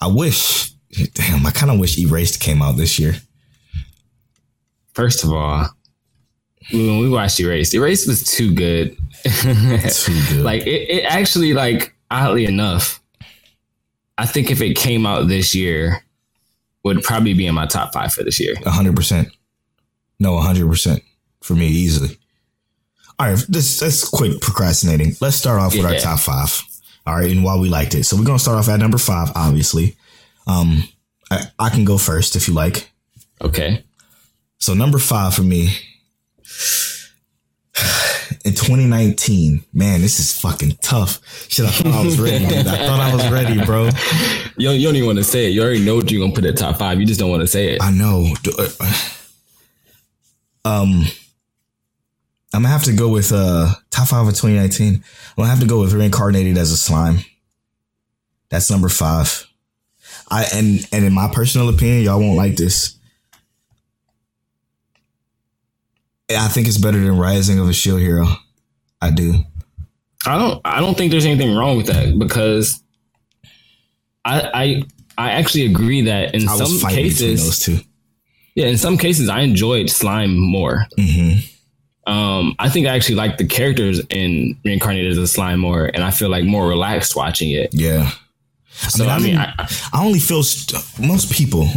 I 0.01 0.07
wish. 0.07 0.71
Damn, 1.13 1.45
I 1.45 1.51
kind 1.51 1.71
of 1.71 1.79
wish 1.79 1.97
Erased 1.97 2.39
came 2.39 2.61
out 2.61 2.77
this 2.77 2.99
year. 2.99 3.15
First 4.93 5.23
of 5.23 5.31
all, 5.31 5.69
when 6.71 6.99
we 6.99 7.09
watched 7.09 7.39
Erased, 7.39 7.73
Erased 7.73 8.07
was 8.07 8.23
too 8.23 8.53
good. 8.53 8.97
Too 9.23 10.19
good. 10.29 10.43
like 10.43 10.67
it, 10.67 10.89
it 10.89 11.05
actually 11.05 11.53
like 11.53 11.95
oddly 12.11 12.43
enough, 12.43 13.01
I 14.17 14.25
think 14.25 14.51
if 14.51 14.61
it 14.61 14.75
came 14.75 15.05
out 15.05 15.29
this 15.29 15.55
year, 15.55 16.03
would 16.83 17.01
probably 17.03 17.33
be 17.33 17.47
in 17.47 17.55
my 17.55 17.65
top 17.65 17.93
five 17.93 18.13
for 18.13 18.23
this 18.23 18.39
year. 18.39 18.55
hundred 18.65 18.97
percent. 18.97 19.29
No, 20.19 20.37
hundred 20.39 20.67
percent 20.67 21.03
for 21.41 21.53
me 21.53 21.67
easily. 21.67 22.17
All 23.17 23.29
right, 23.29 23.45
this 23.47 23.79
that's 23.79 24.07
quick 24.07 24.41
procrastinating. 24.41 25.15
Let's 25.21 25.37
start 25.37 25.61
off 25.61 25.73
with 25.73 25.85
our 25.85 25.97
top 25.99 26.19
five. 26.19 26.61
All 27.05 27.15
right, 27.15 27.31
and 27.31 27.43
why 27.43 27.55
we 27.57 27.69
liked 27.69 27.95
it. 27.95 28.03
So 28.03 28.17
we're 28.17 28.25
gonna 28.25 28.39
start 28.39 28.57
off 28.57 28.67
at 28.67 28.79
number 28.79 28.97
five, 28.97 29.31
obviously. 29.35 29.95
Um, 30.47 30.83
I, 31.31 31.45
I 31.59 31.69
can 31.69 31.85
go 31.85 31.97
first 31.97 32.35
if 32.35 32.47
you 32.47 32.53
like. 32.53 32.91
Okay. 33.41 33.83
So 34.57 34.73
number 34.73 34.99
five 34.99 35.33
for 35.33 35.43
me 35.43 35.69
in 38.45 38.53
2019. 38.53 39.63
Man, 39.73 40.01
this 40.01 40.19
is 40.19 40.37
fucking 40.39 40.77
tough. 40.81 41.19
Shit, 41.49 41.65
I 41.65 41.69
thought 41.69 41.93
I 41.93 42.05
was 42.05 42.19
ready, 42.19 42.45
dude. 42.45 42.67
I 42.67 42.77
thought 42.85 42.99
I 42.99 43.15
was 43.15 43.29
ready, 43.29 43.63
bro. 43.65 43.89
You 44.55 44.67
don't, 44.67 44.79
you 44.79 44.87
don't 44.87 44.95
even 44.95 45.07
want 45.07 45.17
to 45.17 45.23
say 45.23 45.47
it. 45.47 45.49
You 45.49 45.63
already 45.63 45.83
know 45.83 45.95
what 45.95 46.11
you're 46.11 46.21
gonna 46.21 46.35
put 46.35 46.45
at 46.45 46.55
top 46.55 46.77
five. 46.77 46.99
You 46.99 47.07
just 47.07 47.19
don't 47.19 47.31
want 47.31 47.41
to 47.41 47.47
say 47.47 47.69
it. 47.69 47.81
I 47.81 47.89
know. 47.89 48.31
Uh, 48.47 48.69
Um, 50.63 51.05
I'm 52.53 52.61
gonna 52.61 52.67
have 52.69 52.83
to 52.83 52.93
go 52.93 53.09
with 53.09 53.31
uh 53.33 53.73
top 53.89 54.09
five 54.09 54.27
of 54.27 54.33
2019. 54.35 54.93
I'm 54.93 55.01
gonna 55.35 55.49
have 55.49 55.59
to 55.59 55.65
go 55.65 55.81
with 55.81 55.91
reincarnated 55.93 56.55
as 56.57 56.71
a 56.71 56.77
slime. 56.77 57.25
That's 58.49 58.69
number 58.69 58.89
five. 58.89 59.47
I 60.29 60.45
and 60.53 60.87
and 60.91 61.03
in 61.03 61.13
my 61.13 61.29
personal 61.33 61.67
opinion, 61.69 62.03
y'all 62.03 62.19
won't 62.19 62.37
like 62.37 62.55
this. 62.55 62.95
I 66.29 66.47
think 66.47 66.67
it's 66.67 66.77
better 66.77 66.99
than 66.99 67.17
Rising 67.17 67.59
of 67.59 67.67
a 67.69 67.73
Shield 67.73 67.99
Hero. 67.99 68.25
I 69.01 69.11
do. 69.11 69.35
I 70.25 70.37
don't. 70.37 70.61
I 70.63 70.79
don't 70.79 70.97
think 70.97 71.11
there's 71.11 71.25
anything 71.25 71.55
wrong 71.55 71.75
with 71.77 71.87
that 71.87 72.17
because 72.17 72.81
I 74.25 74.49
I 74.53 74.83
I 75.17 75.31
actually 75.31 75.65
agree 75.65 76.01
that 76.01 76.33
in 76.33 76.47
I 76.47 76.55
some 76.55 76.89
cases, 76.89 77.43
those 77.43 77.59
two. 77.59 77.79
yeah, 78.55 78.67
in 78.67 78.77
some 78.77 78.97
cases, 78.97 79.29
I 79.29 79.41
enjoyed 79.41 79.89
slime 79.89 80.37
more. 80.37 80.85
hmm 80.97 81.31
Um, 82.07 82.55
I 82.59 82.69
think 82.69 82.87
I 82.87 82.95
actually 82.95 83.15
like 83.15 83.37
the 83.37 83.45
characters 83.45 84.01
in 84.09 84.57
Reincarnated 84.65 85.11
as 85.11 85.17
a 85.17 85.27
Slime 85.27 85.59
more, 85.59 85.85
and 85.93 86.03
I 86.03 86.11
feel 86.11 86.29
like 86.29 86.43
more 86.45 86.67
relaxed 86.67 87.15
watching 87.15 87.51
it. 87.51 87.69
Yeah. 87.73 88.09
So 88.71 89.03
mean, 89.03 89.09
I 89.11 89.15
I 89.15 89.19
mean, 89.19 89.27
mean- 89.27 89.37
I, 89.37 89.69
I 89.93 90.03
only 90.05 90.19
feel 90.19 90.43
st- 90.43 90.83
most 91.05 91.31
people 91.31 91.67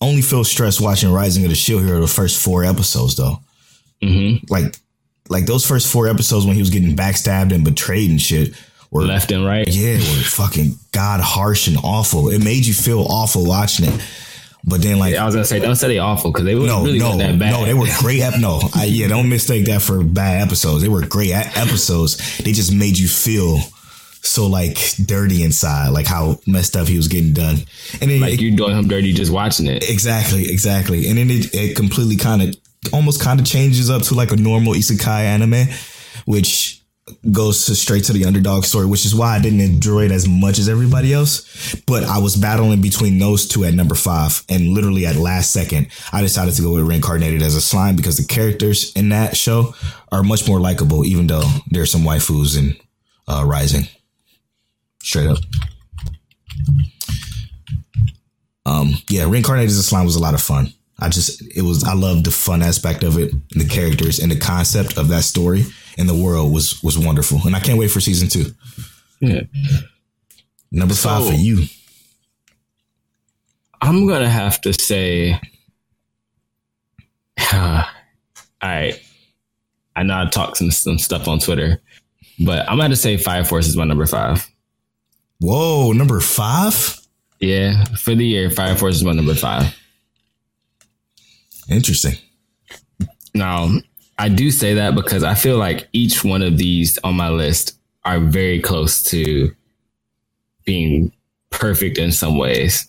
only 0.00 0.20
feel 0.22 0.44
stressed 0.44 0.80
watching 0.80 1.10
Rising 1.12 1.44
of 1.44 1.50
the 1.50 1.56
Shield 1.56 1.82
Hero 1.84 2.00
the 2.00 2.06
first 2.06 2.42
four 2.42 2.64
episodes 2.64 3.16
though. 3.16 3.38
Mhm. 4.08 4.50
Like 4.50 4.76
like 5.28 5.46
those 5.46 5.66
first 5.66 5.90
four 5.90 6.08
episodes 6.08 6.46
when 6.46 6.54
he 6.54 6.60
was 6.60 6.70
getting 6.70 6.96
backstabbed 6.96 7.52
and 7.54 7.64
betrayed 7.64 8.10
and 8.10 8.20
shit 8.20 8.54
were 8.90 9.02
left 9.02 9.32
and 9.32 9.44
right. 9.44 9.66
yeah, 9.68 9.94
were 9.94 10.00
fucking 10.22 10.74
god 10.92 11.20
harsh 11.20 11.66
and 11.66 11.76
awful. 11.82 12.28
It 12.30 12.44
made 12.44 12.64
you 12.66 12.74
feel 12.74 13.00
awful 13.00 13.46
watching 13.46 13.86
it. 13.86 14.00
But 14.66 14.80
then 14.80 14.98
like 14.98 15.14
I 15.14 15.26
was 15.26 15.34
gonna 15.34 15.44
say, 15.44 15.60
don't 15.60 15.76
say 15.76 15.88
they 15.88 15.98
awful 15.98 16.32
because 16.32 16.46
they 16.46 16.54
were 16.54 16.66
no, 16.66 16.84
really 16.84 16.98
no, 16.98 17.18
that 17.18 17.38
bad. 17.38 17.52
no, 17.52 17.64
they 17.66 17.74
were 17.74 17.86
great. 17.98 18.20
Ep- 18.22 18.40
no, 18.40 18.60
I, 18.74 18.84
yeah, 18.88 19.08
don't 19.08 19.28
mistake 19.28 19.66
that 19.66 19.82
for 19.82 20.02
bad 20.02 20.40
episodes. 20.42 20.82
They 20.82 20.88
were 20.88 21.04
great 21.06 21.32
episodes. 21.32 22.38
They 22.38 22.52
just 22.52 22.72
made 22.72 22.96
you 22.96 23.08
feel 23.08 23.58
so 24.22 24.46
like 24.46 24.78
dirty 25.04 25.42
inside, 25.42 25.88
like 25.88 26.06
how 26.06 26.40
messed 26.46 26.76
up 26.76 26.88
he 26.88 26.96
was 26.96 27.08
getting 27.08 27.34
done. 27.34 27.56
And 28.00 28.10
then 28.10 28.20
like 28.20 28.34
it, 28.34 28.40
you 28.40 28.56
doing 28.56 28.76
him 28.76 28.88
dirty 28.88 29.12
just 29.12 29.30
watching 29.30 29.66
it. 29.66 29.88
Exactly, 29.88 30.50
exactly. 30.50 31.08
And 31.08 31.18
then 31.18 31.30
it, 31.30 31.54
it 31.54 31.76
completely 31.76 32.16
kind 32.16 32.40
of 32.40 32.56
almost 32.92 33.22
kind 33.22 33.40
of 33.40 33.46
changes 33.46 33.90
up 33.90 34.02
to 34.02 34.14
like 34.14 34.32
a 34.32 34.36
normal 34.36 34.74
isekai 34.74 35.20
anime, 35.20 35.68
which 36.24 36.84
goes 37.30 37.66
to 37.66 37.74
straight 37.74 38.04
to 38.04 38.12
the 38.12 38.24
underdog 38.24 38.64
story, 38.64 38.86
which 38.86 39.04
is 39.04 39.14
why 39.14 39.36
I 39.36 39.42
didn't 39.42 39.60
enjoy 39.60 40.06
it 40.06 40.10
as 40.10 40.26
much 40.26 40.58
as 40.58 40.68
everybody 40.68 41.12
else. 41.12 41.74
But 41.86 42.04
I 42.04 42.18
was 42.18 42.36
battling 42.36 42.80
between 42.80 43.18
those 43.18 43.46
two 43.46 43.64
at 43.64 43.74
number 43.74 43.94
five, 43.94 44.42
and 44.48 44.68
literally 44.68 45.06
at 45.06 45.16
last 45.16 45.50
second, 45.52 45.88
I 46.12 46.22
decided 46.22 46.54
to 46.54 46.62
go 46.62 46.74
with 46.74 46.86
reincarnated 46.86 47.42
as 47.42 47.54
a 47.54 47.60
slime 47.60 47.96
because 47.96 48.16
the 48.16 48.26
characters 48.26 48.92
in 48.94 49.10
that 49.10 49.36
show 49.36 49.74
are 50.10 50.22
much 50.22 50.48
more 50.48 50.60
likable, 50.60 51.04
even 51.04 51.26
though 51.26 51.44
there's 51.70 51.90
some 51.90 52.02
waifus 52.02 52.58
in 52.58 52.76
uh, 53.28 53.44
Rising. 53.46 53.86
Straight 55.02 55.28
up. 55.28 55.38
Um, 58.66 58.94
yeah, 59.10 59.28
reincarnated 59.28 59.70
as 59.70 59.76
a 59.78 59.82
slime 59.82 60.06
was 60.06 60.16
a 60.16 60.22
lot 60.22 60.32
of 60.32 60.40
fun. 60.40 60.72
I 61.04 61.08
just 61.10 61.42
it 61.54 61.62
was 61.62 61.84
I 61.84 61.92
loved 61.94 62.24
the 62.24 62.30
fun 62.30 62.62
aspect 62.62 63.02
of 63.02 63.18
it, 63.18 63.32
the 63.50 63.66
characters 63.66 64.18
and 64.18 64.32
the 64.32 64.38
concept 64.38 64.96
of 64.96 65.08
that 65.08 65.24
story 65.24 65.64
and 65.98 66.08
the 66.08 66.14
world 66.14 66.52
was 66.52 66.82
was 66.82 66.98
wonderful. 66.98 67.40
And 67.44 67.54
I 67.54 67.60
can't 67.60 67.78
wait 67.78 67.90
for 67.90 68.00
season 68.00 68.28
two. 68.28 68.46
Yeah. 69.20 69.42
Number 70.72 70.94
five 70.94 71.26
for 71.26 71.34
you. 71.34 71.66
I'm 73.80 74.06
gonna 74.06 74.30
have 74.30 74.60
to 74.62 74.72
say, 74.72 75.38
all 77.52 77.84
right. 78.62 78.98
I 79.96 80.02
know 80.02 80.22
I 80.22 80.28
talked 80.30 80.56
some 80.56 80.70
some 80.70 80.98
stuff 80.98 81.28
on 81.28 81.38
Twitter, 81.38 81.80
but 82.44 82.68
I'm 82.68 82.78
gonna 82.78 82.96
say 82.96 83.18
Fire 83.18 83.44
Force 83.44 83.68
is 83.68 83.76
my 83.76 83.84
number 83.84 84.06
five. 84.06 84.48
Whoa, 85.38 85.92
number 85.92 86.20
five? 86.20 86.98
Yeah, 87.40 87.84
for 87.84 88.14
the 88.14 88.24
year, 88.24 88.50
Fire 88.50 88.74
Force 88.74 88.96
is 88.96 89.04
my 89.04 89.12
number 89.12 89.34
five. 89.34 89.74
Interesting. 91.68 92.14
Now, 93.34 93.70
I 94.18 94.28
do 94.28 94.50
say 94.50 94.74
that 94.74 94.94
because 94.94 95.24
I 95.24 95.34
feel 95.34 95.58
like 95.58 95.88
each 95.92 96.24
one 96.24 96.42
of 96.42 96.58
these 96.58 96.98
on 96.98 97.16
my 97.16 97.28
list 97.30 97.78
are 98.04 98.20
very 98.20 98.60
close 98.60 99.02
to 99.04 99.54
being 100.64 101.12
perfect 101.50 101.98
in 101.98 102.12
some 102.12 102.38
ways. 102.38 102.88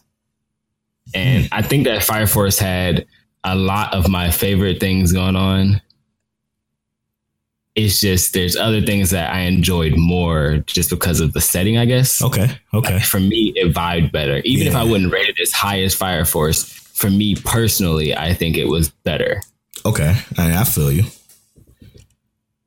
And 1.14 1.48
I 1.52 1.62
think 1.62 1.86
that 1.86 2.04
Fire 2.04 2.28
Force 2.28 2.60
had 2.60 3.06
a 3.44 3.56
lot 3.56 3.94
of 3.94 4.10
my 4.10 4.32
favorite 4.32 4.80
things 4.80 5.12
going 5.12 5.36
on. 5.36 5.82
It's 7.76 8.00
just 8.00 8.34
there's 8.34 8.56
other 8.56 8.82
things 8.82 9.10
that 9.10 9.34
I 9.34 9.42
enjoyed 9.42 9.98
more 9.98 10.58
just 10.66 10.90
because 10.90 11.20
of 11.20 11.34
the 11.34 11.42
setting, 11.42 11.78
I 11.78 11.86
guess. 11.86 12.22
Okay. 12.24 12.58
Okay. 12.74 13.00
For 13.00 13.20
me, 13.20 13.52
it 13.56 13.74
vibed 13.74 14.12
better. 14.12 14.38
Even 14.46 14.68
if 14.68 14.76
I 14.76 14.84
wouldn't 14.84 15.12
rate 15.12 15.28
it 15.28 15.40
as 15.42 15.52
high 15.52 15.82
as 15.82 15.94
Fire 15.94 16.24
Force, 16.24 16.85
for 16.96 17.10
me 17.10 17.36
personally, 17.36 18.16
I 18.16 18.34
think 18.34 18.58
it 18.58 18.68
was 18.68 18.90
better. 18.90 19.42
Okay. 19.86 20.16
I, 20.38 20.62
I 20.62 20.64
feel 20.64 20.92
you. 20.92 21.04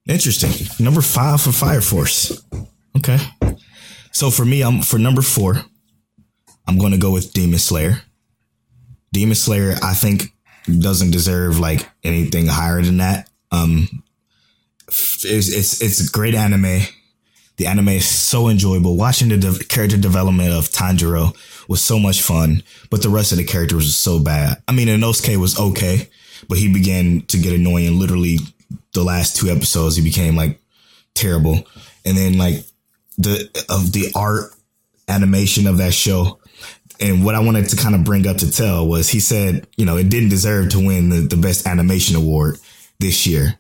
Interesting. 0.07 0.53
Number 0.83 1.03
five 1.03 1.41
for 1.41 1.53
Fire 1.53 1.81
Force. 1.81 2.43
Okay. 2.97 3.19
So 4.13 4.31
for 4.31 4.45
me, 4.45 4.63
I'm 4.63 4.83
for 4.83 4.99
number 4.99 5.23
four, 5.23 5.57
I'm 6.67 6.79
gonna 6.79 6.99
go 6.99 7.11
with 7.11 7.33
Demon 7.33 7.59
Slayer. 7.59 8.03
Demon 9.13 9.35
Slayer, 9.35 9.75
I 9.83 9.95
think, 9.95 10.35
doesn't 10.67 11.11
deserve 11.11 11.59
like 11.59 11.89
anything 12.05 12.47
higher 12.47 12.83
than 12.83 12.99
that. 12.99 13.29
Um 13.51 14.03
it's 14.89 15.25
it's 15.25 15.81
it's 15.83 16.09
a 16.09 16.13
great 16.13 16.35
anime. 16.35 16.81
The 17.57 17.67
anime 17.67 17.89
is 17.89 18.07
so 18.07 18.49
enjoyable. 18.49 18.97
Watching 18.97 19.29
the 19.29 19.37
de- 19.37 19.65
character 19.65 19.97
development 19.97 20.53
of 20.53 20.69
Tanjiro 20.69 21.37
was 21.69 21.81
so 21.81 21.99
much 21.99 22.23
fun, 22.23 22.63
but 22.91 23.03
the 23.03 23.11
rest 23.11 23.31
of 23.31 23.39
the 23.39 23.45
characters 23.45 23.85
was 23.85 23.97
so 23.97 24.19
bad. 24.19 24.61
I 24.67 24.73
mean, 24.73 24.89
Inosuke 24.89 25.37
was 25.37 25.59
okay, 25.59 26.09
but 26.49 26.59
he 26.59 26.73
began 26.73 27.21
to 27.29 27.39
get 27.39 27.53
annoying. 27.53 27.99
Literally, 27.99 28.39
the 28.95 29.05
last 29.05 29.37
two 29.37 29.49
episodes, 29.49 29.95
he 29.97 30.03
became 30.03 30.35
like 30.35 30.59
terrible. 31.15 31.67
And 32.05 32.17
then 32.17 32.39
like 32.39 32.65
the 33.19 33.49
of 33.69 33.93
the 33.93 34.11
art 34.15 34.53
animation 35.09 35.67
of 35.67 35.79
that 35.79 35.93
show. 35.93 36.39
And 37.01 37.25
what 37.25 37.35
I 37.35 37.41
wanted 37.41 37.69
to 37.69 37.77
kind 37.77 37.95
of 37.95 38.03
bring 38.03 38.27
up 38.27 38.39
to 38.39 38.51
tell 38.51 38.87
was 38.87 39.09
he 39.09 39.21
said, 39.21 39.67
you 39.77 39.85
know, 39.85 39.97
it 39.97 40.09
didn't 40.09 40.31
deserve 40.31 40.71
to 40.71 40.85
win 40.85 41.11
the, 41.11 41.21
the 41.21 41.37
best 41.37 41.67
animation 41.67 42.17
award 42.17 42.59
this 42.99 43.27
year. 43.27 43.59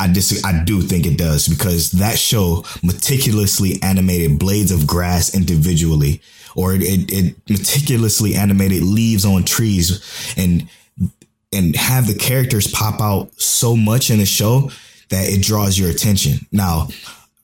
I 0.00 0.06
dis- 0.06 0.44
I 0.44 0.62
do 0.62 0.80
think 0.80 1.06
it 1.06 1.18
does 1.18 1.48
because 1.48 1.90
that 1.92 2.18
show 2.18 2.64
meticulously 2.84 3.82
animated 3.82 4.38
blades 4.38 4.70
of 4.70 4.86
grass 4.86 5.34
individually, 5.34 6.20
or 6.58 6.74
it, 6.74 6.82
it, 6.82 7.36
meticulously 7.48 8.34
animated 8.34 8.82
leaves 8.82 9.24
on 9.24 9.44
trees, 9.44 10.34
and 10.36 10.68
and 11.52 11.76
have 11.76 12.08
the 12.08 12.16
characters 12.16 12.66
pop 12.66 13.00
out 13.00 13.32
so 13.40 13.76
much 13.76 14.10
in 14.10 14.18
the 14.18 14.26
show 14.26 14.68
that 15.10 15.28
it 15.28 15.40
draws 15.40 15.78
your 15.78 15.88
attention. 15.88 16.46
Now, 16.50 16.88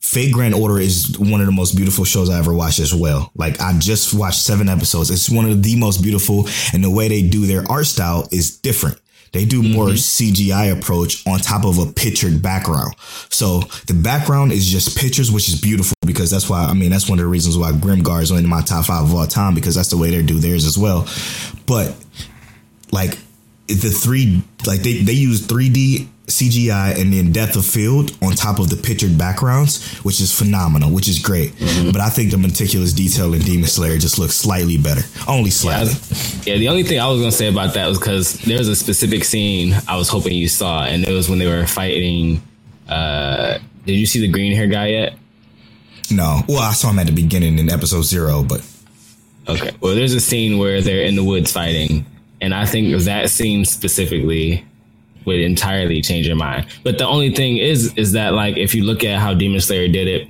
Fate 0.00 0.32
Grand 0.32 0.52
Order 0.52 0.80
is 0.80 1.16
one 1.16 1.40
of 1.40 1.46
the 1.46 1.52
most 1.52 1.76
beautiful 1.76 2.04
shows 2.04 2.28
I 2.28 2.38
ever 2.40 2.52
watched 2.52 2.80
as 2.80 2.92
well. 2.92 3.30
Like 3.36 3.60
I 3.60 3.78
just 3.78 4.12
watched 4.14 4.40
seven 4.40 4.68
episodes. 4.68 5.12
It's 5.12 5.30
one 5.30 5.48
of 5.48 5.62
the 5.62 5.76
most 5.76 6.02
beautiful, 6.02 6.48
and 6.72 6.82
the 6.82 6.90
way 6.90 7.06
they 7.06 7.22
do 7.22 7.46
their 7.46 7.64
art 7.70 7.86
style 7.86 8.28
is 8.32 8.58
different. 8.58 9.00
They 9.34 9.44
do 9.44 9.62
more 9.62 9.88
mm-hmm. 9.88 9.94
CGI 9.96 10.72
approach 10.78 11.26
on 11.26 11.40
top 11.40 11.64
of 11.64 11.78
a 11.78 11.92
pictured 11.92 12.40
background. 12.40 12.94
So 13.30 13.62
the 13.88 13.94
background 13.94 14.52
is 14.52 14.64
just 14.64 14.96
pictures, 14.96 15.30
which 15.30 15.48
is 15.48 15.60
beautiful 15.60 15.96
because 16.06 16.30
that's 16.30 16.48
why 16.48 16.64
I 16.64 16.72
mean 16.72 16.90
that's 16.90 17.10
one 17.10 17.18
of 17.18 17.24
the 17.24 17.28
reasons 17.28 17.58
why 17.58 17.72
Grimgar 17.72 18.22
is 18.22 18.30
only 18.30 18.44
in 18.44 18.48
my 18.48 18.62
top 18.62 18.86
five 18.86 19.02
of 19.02 19.12
all 19.12 19.26
time 19.26 19.54
because 19.54 19.74
that's 19.74 19.90
the 19.90 19.96
way 19.96 20.10
they 20.10 20.22
do 20.22 20.38
theirs 20.38 20.64
as 20.64 20.78
well. 20.78 21.08
But 21.66 21.96
like 22.92 23.18
the 23.66 23.90
three 23.90 24.42
like 24.66 24.82
they, 24.82 25.02
they 25.02 25.12
use 25.12 25.44
3D 25.46 26.06
CGI 26.26 26.98
and 26.98 27.12
then 27.12 27.32
depth 27.32 27.54
of 27.56 27.66
field 27.66 28.16
on 28.22 28.32
top 28.32 28.58
of 28.58 28.70
the 28.70 28.76
pictured 28.76 29.18
backgrounds, 29.18 29.98
which 29.98 30.20
is 30.22 30.36
phenomenal, 30.36 30.90
which 30.90 31.06
is 31.06 31.18
great. 31.18 31.52
Mm-hmm. 31.52 31.90
But 31.90 32.00
I 32.00 32.08
think 32.08 32.30
the 32.30 32.38
meticulous 32.38 32.94
detail 32.94 33.34
in 33.34 33.40
Demon 33.40 33.68
Slayer 33.68 33.98
just 33.98 34.18
looks 34.18 34.34
slightly 34.34 34.78
better, 34.78 35.02
only 35.28 35.50
slightly. 35.50 35.92
Yeah, 36.46 36.54
yeah 36.54 36.58
the 36.58 36.68
only 36.68 36.82
thing 36.82 36.98
I 36.98 37.08
was 37.08 37.20
gonna 37.20 37.30
say 37.30 37.48
about 37.48 37.74
that 37.74 37.88
was 37.88 37.98
because 37.98 38.38
there's 38.40 38.68
a 38.68 38.76
specific 38.76 39.24
scene 39.24 39.74
I 39.86 39.96
was 39.96 40.08
hoping 40.08 40.32
you 40.32 40.48
saw, 40.48 40.84
and 40.84 41.04
it 41.04 41.12
was 41.12 41.28
when 41.28 41.38
they 41.38 41.46
were 41.46 41.66
fighting. 41.66 42.42
Uh, 42.88 43.58
did 43.84 43.94
you 43.94 44.06
see 44.06 44.20
the 44.20 44.28
green 44.28 44.54
hair 44.54 44.66
guy 44.66 44.88
yet? 44.88 45.18
No. 46.10 46.42
Well, 46.48 46.60
I 46.60 46.72
saw 46.72 46.90
him 46.90 46.98
at 46.98 47.06
the 47.06 47.12
beginning 47.12 47.58
in 47.58 47.70
episode 47.70 48.02
zero, 48.02 48.42
but 48.42 48.66
okay. 49.46 49.72
Well, 49.80 49.94
there's 49.94 50.14
a 50.14 50.20
scene 50.20 50.58
where 50.58 50.80
they're 50.80 51.04
in 51.04 51.16
the 51.16 51.24
woods 51.24 51.52
fighting, 51.52 52.06
and 52.40 52.54
I 52.54 52.64
think 52.64 52.98
that 53.02 53.28
scene 53.28 53.66
specifically 53.66 54.64
would 55.24 55.40
entirely 55.40 56.02
change 56.02 56.26
your 56.26 56.36
mind. 56.36 56.66
But 56.82 56.98
the 56.98 57.06
only 57.06 57.34
thing 57.34 57.58
is, 57.58 57.94
is 57.96 58.12
that 58.12 58.34
like 58.34 58.56
if 58.56 58.74
you 58.74 58.84
look 58.84 59.04
at 59.04 59.18
how 59.18 59.34
Demon 59.34 59.60
Slayer 59.60 59.88
did 59.88 60.08
it, 60.08 60.28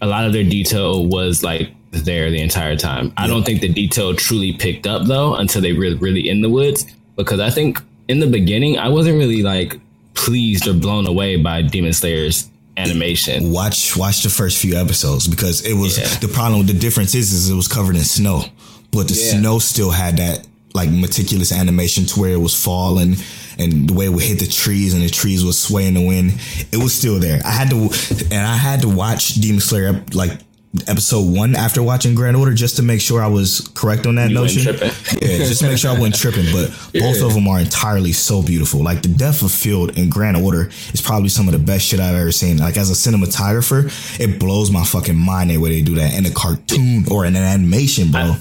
a 0.00 0.06
lot 0.06 0.26
of 0.26 0.32
their 0.32 0.44
detail 0.44 1.06
was 1.06 1.42
like 1.42 1.70
there 1.90 2.30
the 2.30 2.40
entire 2.40 2.76
time. 2.76 3.12
I 3.16 3.26
don't 3.26 3.44
think 3.44 3.60
the 3.60 3.68
detail 3.68 4.14
truly 4.14 4.52
picked 4.52 4.86
up 4.86 5.06
though 5.06 5.34
until 5.34 5.62
they 5.62 5.72
were 5.72 5.94
really 5.96 6.28
in 6.28 6.40
the 6.40 6.50
woods. 6.50 6.86
Because 7.16 7.40
I 7.40 7.50
think 7.50 7.80
in 8.06 8.20
the 8.20 8.26
beginning 8.26 8.78
I 8.78 8.88
wasn't 8.88 9.18
really 9.18 9.42
like 9.42 9.80
pleased 10.14 10.66
or 10.66 10.74
blown 10.74 11.06
away 11.06 11.36
by 11.36 11.62
Demon 11.62 11.92
Slayer's 11.92 12.48
animation. 12.76 13.50
Watch 13.52 13.96
watch 13.96 14.22
the 14.22 14.28
first 14.28 14.58
few 14.58 14.76
episodes 14.76 15.26
because 15.26 15.64
it 15.66 15.74
was 15.74 15.98
yeah. 15.98 16.06
the 16.20 16.28
problem. 16.28 16.66
The 16.66 16.72
difference 16.72 17.14
is 17.14 17.32
is 17.32 17.50
it 17.50 17.54
was 17.54 17.68
covered 17.68 17.96
in 17.96 18.02
snow, 18.02 18.44
but 18.92 19.08
the 19.08 19.14
yeah. 19.14 19.40
snow 19.40 19.58
still 19.58 19.90
had 19.90 20.18
that 20.18 20.46
like 20.74 20.90
meticulous 20.90 21.50
animation 21.50 22.04
to 22.06 22.20
where 22.20 22.32
it 22.32 22.40
was 22.40 22.54
falling 22.54 23.16
and 23.58 23.88
the 23.88 23.94
way 23.94 24.06
it 24.06 24.10
would 24.10 24.22
hit 24.22 24.38
the 24.38 24.46
trees 24.46 24.94
and 24.94 25.02
the 25.02 25.08
trees 25.08 25.44
would 25.44 25.54
sway 25.54 25.86
in 25.86 25.94
the 25.94 26.06
wind, 26.06 26.32
it 26.72 26.82
was 26.82 26.94
still 26.94 27.18
there. 27.18 27.40
I 27.44 27.50
had 27.50 27.70
to, 27.70 27.90
and 28.30 28.46
I 28.46 28.56
had 28.56 28.82
to 28.82 28.88
watch 28.88 29.34
Demon 29.34 29.60
Slayer 29.60 30.04
like 30.12 30.40
episode 30.86 31.34
one 31.34 31.56
after 31.56 31.82
watching 31.82 32.14
Grand 32.14 32.36
Order 32.36 32.52
just 32.52 32.76
to 32.76 32.82
make 32.82 33.00
sure 33.00 33.22
I 33.22 33.26
was 33.26 33.70
correct 33.74 34.06
on 34.06 34.16
that 34.16 34.28
you 34.28 34.34
notion. 34.34 34.74
yeah, 34.74 35.38
just 35.38 35.60
to 35.60 35.68
make 35.68 35.78
sure 35.78 35.90
I 35.90 35.94
wasn't 35.94 36.16
tripping. 36.16 36.44
But 36.52 36.70
yeah. 36.92 37.00
both 37.02 37.22
of 37.22 37.34
them 37.34 37.48
are 37.48 37.58
entirely 37.58 38.12
so 38.12 38.42
beautiful. 38.42 38.82
Like 38.82 39.02
the 39.02 39.08
depth 39.08 39.42
of 39.42 39.50
field 39.50 39.96
in 39.98 40.10
Grand 40.10 40.36
Order 40.36 40.68
is 40.92 41.00
probably 41.00 41.30
some 41.30 41.48
of 41.48 41.52
the 41.52 41.58
best 41.58 41.86
shit 41.86 42.00
I've 42.00 42.14
ever 42.14 42.32
seen. 42.32 42.58
Like 42.58 42.76
as 42.76 42.90
a 42.90 43.10
cinematographer, 43.10 44.20
it 44.20 44.38
blows 44.38 44.70
my 44.70 44.84
fucking 44.84 45.16
mind 45.16 45.50
the 45.50 45.58
way 45.58 45.70
they 45.70 45.82
do 45.82 45.94
that 45.96 46.14
in 46.14 46.26
a 46.26 46.30
cartoon 46.30 47.04
or 47.10 47.24
in 47.24 47.34
an 47.34 47.42
animation, 47.42 48.10
bro. 48.10 48.20
I, 48.20 48.40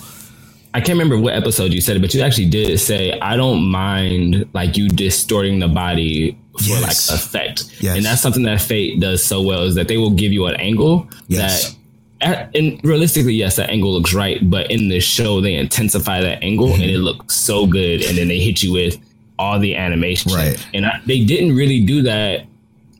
I 0.74 0.80
can't 0.80 0.98
remember 0.98 1.18
what 1.18 1.34
episode 1.34 1.74
you 1.74 1.82
said 1.82 1.96
it, 1.96 2.02
but 2.02 2.14
you 2.14 2.22
actually 2.22 2.50
did 2.50 2.80
say 2.80 3.20
I 3.20 3.36
don't 3.36 3.64
mind 3.64 4.48
like 4.54 4.78
you 4.78 4.90
distorting 4.90 5.60
the 5.60 5.68
body 5.68 6.38
for 6.58 6.64
yes. 6.64 7.10
like 7.10 7.20
effect. 7.20 7.82
Yes. 7.82 7.98
And 7.98 8.06
that's 8.06 8.22
something 8.22 8.44
that 8.44 8.62
Fate 8.62 9.00
does 9.00 9.24
so 9.24 9.42
well 9.42 9.64
is 9.64 9.76
that 9.76 9.88
they 9.88 9.98
will 9.98 10.12
give 10.12 10.34
you 10.34 10.46
an 10.46 10.56
angle 10.56 11.08
yes. 11.28 11.72
that 11.72 11.78
and 12.20 12.84
realistically, 12.84 13.34
yes, 13.34 13.58
that 13.58 13.70
angle 13.70 13.94
looks 13.94 14.14
right, 14.14 14.40
but 14.50 14.72
in 14.72 14.90
the 14.90 15.00
show 15.00 15.40
they 15.40 15.54
intensify 15.54 16.22
that 16.22 16.44
angle 16.44 16.70
mm-hmm. 16.70 16.82
and 16.82 16.92
it 16.92 16.98
looks 16.98 17.36
so 17.36 17.68
good, 17.68 18.04
and 18.04 18.18
then 18.18 18.28
they 18.28 18.40
hit 18.40 18.64
you 18.64 18.74
with 18.74 18.98
all 19.38 19.60
the 19.60 19.76
animation. 19.76 20.34
Right. 20.34 20.68
And 20.74 20.86
I, 20.86 21.00
they 21.06 21.24
didn't 21.24 21.56
really 21.56 21.84
do 21.84 22.02
that 22.04 22.46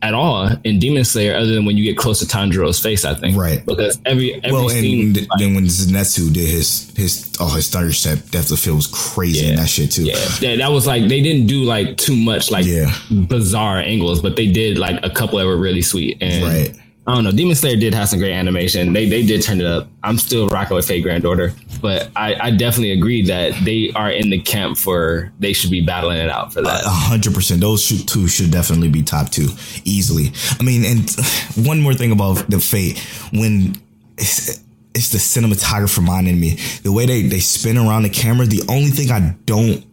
at 0.02 0.14
all 0.14 0.50
in 0.64 0.80
Demon 0.80 1.04
Slayer, 1.04 1.36
other 1.36 1.54
than 1.54 1.66
when 1.66 1.78
you 1.78 1.84
get 1.84 1.98
close 1.98 2.20
to 2.20 2.26
Tanjiro's 2.26 2.80
face, 2.80 3.06
I 3.06 3.16
think. 3.16 3.38
Right. 3.38 3.66
Because 3.66 4.00
every 4.06 4.36
every 4.36 4.52
well, 4.52 4.70
scene, 4.70 5.08
and 5.08 5.30
like, 5.30 5.40
then 5.40 5.56
when 5.56 5.66
Zenitsu 5.66 6.32
did 6.34 6.48
his 6.50 6.92
his 6.96 7.34
oh 7.40 7.56
his 7.56 7.70
thunder 7.70 7.94
step, 7.94 8.20
depth 8.30 8.52
of 8.52 8.60
field 8.60 8.78
was 8.78 8.88
crazy 8.88 9.46
yeah, 9.46 9.52
in 9.52 9.56
that 9.58 9.70
shit 9.70 9.92
too. 9.92 10.04
Yeah. 10.04 10.28
yeah, 10.40 10.56
that 10.58 10.72
was 10.72 10.86
like 10.86 11.08
they 11.08 11.22
didn't 11.22 11.48
do 11.48 11.64
like 11.64 11.98
too 11.98 12.16
much 12.16 12.52
like 12.52 12.66
yeah. 12.66 12.94
bizarre 13.28 13.80
angles, 13.80 14.22
but 14.22 14.36
they 14.36 14.52
did 14.52 14.78
like 14.78 15.04
a 15.04 15.10
couple 15.10 15.40
that 15.40 15.46
were 15.46 15.58
really 15.58 15.82
sweet. 15.82 16.18
And 16.22 16.44
right. 16.44 16.76
I 17.08 17.16
don't 17.16 17.24
know. 17.24 17.32
Demon 17.32 17.56
Slayer 17.56 17.78
did 17.78 17.94
have 17.94 18.10
some 18.10 18.20
great 18.20 18.34
animation. 18.34 18.92
They 18.92 19.08
they 19.08 19.26
did 19.26 19.42
turn 19.42 19.62
it 19.62 19.66
up. 19.66 19.88
I'm 20.04 20.18
still 20.18 20.48
rocking 20.50 20.76
with 20.76 20.86
Fate 20.86 21.04
Grand 21.04 21.26
Order, 21.26 21.54
but 21.82 22.10
I, 22.18 22.36
I 22.36 22.52
definitely 22.52 22.92
agree 22.92 23.22
that 23.24 23.54
they 23.64 23.92
are 23.96 24.12
in 24.12 24.30
the 24.30 24.40
camp 24.42 24.78
for 24.78 25.32
they 25.40 25.54
should 25.54 25.72
be 25.72 25.82
battling 25.82 26.18
it 26.18 26.30
out 26.30 26.52
for 26.52 26.62
that. 26.62 26.82
Hundred 26.86 27.34
percent. 27.34 27.62
Those 27.62 27.88
two 28.06 28.28
should 28.28 28.52
definitely 28.52 28.90
be 28.90 29.04
top 29.04 29.30
two 29.30 29.48
easily. 29.86 30.34
I 30.60 30.64
mean, 30.64 30.84
and 30.84 31.10
one 31.66 31.80
more 31.80 31.94
thing 31.94 32.12
about 32.12 32.50
the 32.50 32.60
Fate 32.60 33.00
when. 33.32 33.76
It's, 34.20 34.66
it's 34.96 35.12
the 35.12 35.20
cinematographer 35.20 36.04
minding 36.04 36.40
me. 36.40 36.58
The 36.82 36.92
way 36.92 37.06
they, 37.06 37.22
they 37.22 37.38
spin 37.38 37.78
around 37.78 38.02
the 38.02 38.10
camera. 38.10 38.48
The 38.48 38.64
only 38.68 38.90
thing 38.90 39.12
I 39.12 39.36
don't 39.46 39.86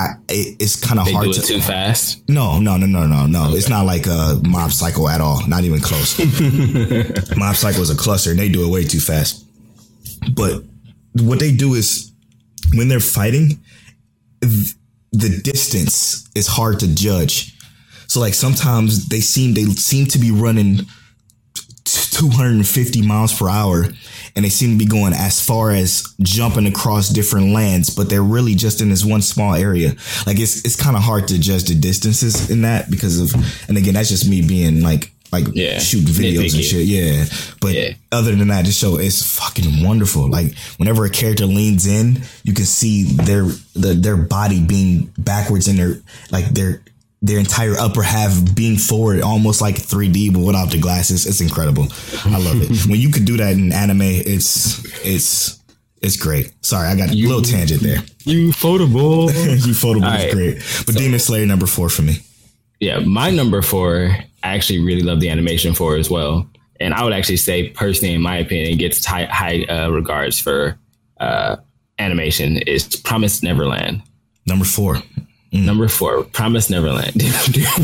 I, 0.00 0.14
it's 0.28 0.76
kind 0.76 0.98
of 0.98 1.10
hard 1.10 1.32
to 1.32 1.42
too 1.42 1.60
fast. 1.60 2.28
No, 2.28 2.58
no, 2.60 2.76
no, 2.76 2.86
no, 2.86 3.06
no, 3.06 3.26
no. 3.26 3.48
Okay. 3.48 3.56
It's 3.56 3.68
not 3.68 3.84
like 3.84 4.06
a 4.06 4.40
Mob 4.46 4.72
Psycho 4.72 5.08
at 5.08 5.20
all. 5.20 5.46
Not 5.46 5.64
even 5.64 5.80
close. 5.80 6.18
Mob 7.36 7.56
Psycho 7.56 7.80
is 7.80 7.90
a 7.90 7.96
cluster, 7.96 8.30
and 8.30 8.38
they 8.38 8.48
do 8.48 8.66
it 8.66 8.70
way 8.70 8.84
too 8.84 9.00
fast. 9.00 9.44
But 10.34 10.62
what 11.14 11.38
they 11.38 11.52
do 11.52 11.74
is 11.74 12.12
when 12.74 12.88
they're 12.88 13.00
fighting, 13.00 13.60
the 14.40 15.40
distance 15.42 16.28
is 16.34 16.46
hard 16.46 16.80
to 16.80 16.94
judge. 16.94 17.56
So 18.06 18.20
like 18.20 18.34
sometimes 18.34 19.08
they 19.08 19.20
seem 19.20 19.54
they 19.54 19.64
seem 19.64 20.06
to 20.06 20.18
be 20.18 20.30
running 20.30 20.80
250 22.10 23.02
miles 23.02 23.36
per 23.36 23.48
hour 23.48 23.86
and 24.36 24.44
they 24.44 24.48
seem 24.48 24.78
to 24.78 24.84
be 24.84 24.88
going 24.88 25.12
as 25.12 25.44
far 25.44 25.70
as 25.70 26.14
jumping 26.20 26.66
across 26.66 27.08
different 27.08 27.52
lands, 27.52 27.90
but 27.90 28.08
they're 28.08 28.22
really 28.22 28.54
just 28.54 28.80
in 28.80 28.88
this 28.88 29.04
one 29.04 29.22
small 29.22 29.54
area. 29.54 29.90
Like 30.26 30.38
it's 30.38 30.64
it's 30.64 30.76
kind 30.76 30.96
of 30.96 31.02
hard 31.02 31.28
to 31.28 31.38
judge 31.38 31.64
the 31.64 31.74
distances 31.74 32.50
in 32.50 32.62
that 32.62 32.90
because 32.90 33.20
of, 33.20 33.34
and 33.68 33.76
again, 33.76 33.94
that's 33.94 34.08
just 34.08 34.28
me 34.28 34.42
being 34.42 34.82
like 34.82 35.12
like 35.32 35.46
yeah. 35.52 35.78
shoot 35.78 36.04
videos 36.04 36.54
and 36.54 36.64
shit. 36.64 36.86
Yeah. 36.86 37.24
But 37.60 37.74
yeah. 37.74 37.92
other 38.10 38.34
than 38.34 38.48
that, 38.48 38.64
this 38.64 38.76
show 38.76 38.98
is 38.98 39.22
fucking 39.36 39.84
wonderful. 39.84 40.28
Like 40.28 40.56
whenever 40.76 41.04
a 41.04 41.10
character 41.10 41.46
leans 41.46 41.86
in, 41.86 42.22
you 42.42 42.52
can 42.52 42.64
see 42.64 43.04
their 43.04 43.44
the, 43.74 43.94
their 43.94 44.16
body 44.16 44.64
being 44.64 45.12
backwards 45.18 45.68
in 45.68 45.76
their 45.76 46.00
like 46.30 46.46
their 46.46 46.82
their 47.22 47.38
entire 47.38 47.74
upper 47.78 48.02
half 48.02 48.54
being 48.54 48.78
forward, 48.78 49.20
almost 49.20 49.60
like 49.60 49.76
3D, 49.76 50.32
but 50.32 50.40
without 50.40 50.70
the 50.70 50.78
glasses. 50.78 51.26
It's 51.26 51.40
incredible. 51.40 51.88
I 52.24 52.38
love 52.38 52.62
it. 52.62 52.86
when 52.90 52.98
you 52.98 53.10
could 53.10 53.24
do 53.24 53.36
that 53.36 53.52
in 53.52 53.72
anime, 53.72 54.02
it's 54.02 54.84
it's 55.04 55.60
it's 56.00 56.16
great. 56.16 56.52
Sorry, 56.64 56.88
I 56.88 56.96
got 56.96 57.14
you, 57.14 57.26
a 57.26 57.28
little 57.28 57.42
tangent 57.42 57.82
there. 57.82 57.98
Ufotable. 58.24 59.28
you 59.66 59.72
photable 59.74 60.02
right. 60.02 60.28
is 60.28 60.34
great. 60.34 60.54
But 60.86 60.94
so, 60.94 61.00
Demon 61.00 61.18
Slayer 61.18 61.46
number 61.46 61.66
four 61.66 61.90
for 61.90 62.02
me. 62.02 62.18
Yeah, 62.80 63.00
my 63.00 63.30
number 63.30 63.60
four, 63.60 64.16
I 64.42 64.54
actually 64.54 64.78
really 64.78 65.02
love 65.02 65.20
the 65.20 65.28
animation 65.28 65.74
for 65.74 65.96
as 65.96 66.08
well. 66.08 66.48
And 66.80 66.94
I 66.94 67.04
would 67.04 67.12
actually 67.12 67.36
say, 67.36 67.68
personally, 67.68 68.14
in 68.14 68.22
my 68.22 68.38
opinion, 68.38 68.78
gets 68.78 69.04
high, 69.04 69.26
high 69.26 69.64
uh, 69.64 69.90
regards 69.90 70.38
for 70.40 70.78
uh, 71.18 71.56
animation 71.98 72.56
is 72.56 72.96
Promised 72.96 73.42
Neverland. 73.42 74.02
Number 74.46 74.64
four. 74.64 75.02
Mm. 75.52 75.64
Number 75.64 75.88
four, 75.88 76.22
Promise 76.22 76.70
Neverland. 76.70 77.16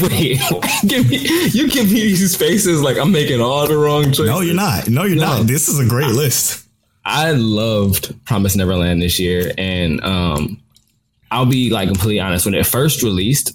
Wait, 0.02 0.40
give 0.86 1.10
me, 1.10 1.18
you 1.48 1.68
give 1.68 1.86
me 1.86 2.00
these 2.00 2.36
faces 2.36 2.80
like 2.80 2.96
I'm 2.96 3.10
making 3.10 3.40
all 3.40 3.66
the 3.66 3.76
wrong 3.76 4.04
choices. 4.04 4.26
No, 4.26 4.40
you're 4.40 4.54
not. 4.54 4.88
No, 4.88 5.02
you're 5.02 5.16
no. 5.16 5.38
not. 5.38 5.46
This 5.48 5.68
is 5.68 5.80
a 5.80 5.86
great 5.86 6.06
I, 6.06 6.12
list. 6.12 6.68
I 7.04 7.32
loved 7.32 8.24
Promise 8.24 8.54
Neverland 8.54 9.02
this 9.02 9.18
year, 9.18 9.52
and 9.58 10.00
um, 10.04 10.60
I'll 11.32 11.46
be 11.46 11.70
like 11.70 11.88
completely 11.88 12.20
honest. 12.20 12.44
When 12.44 12.54
it 12.54 12.66
first 12.66 13.02
released, 13.02 13.52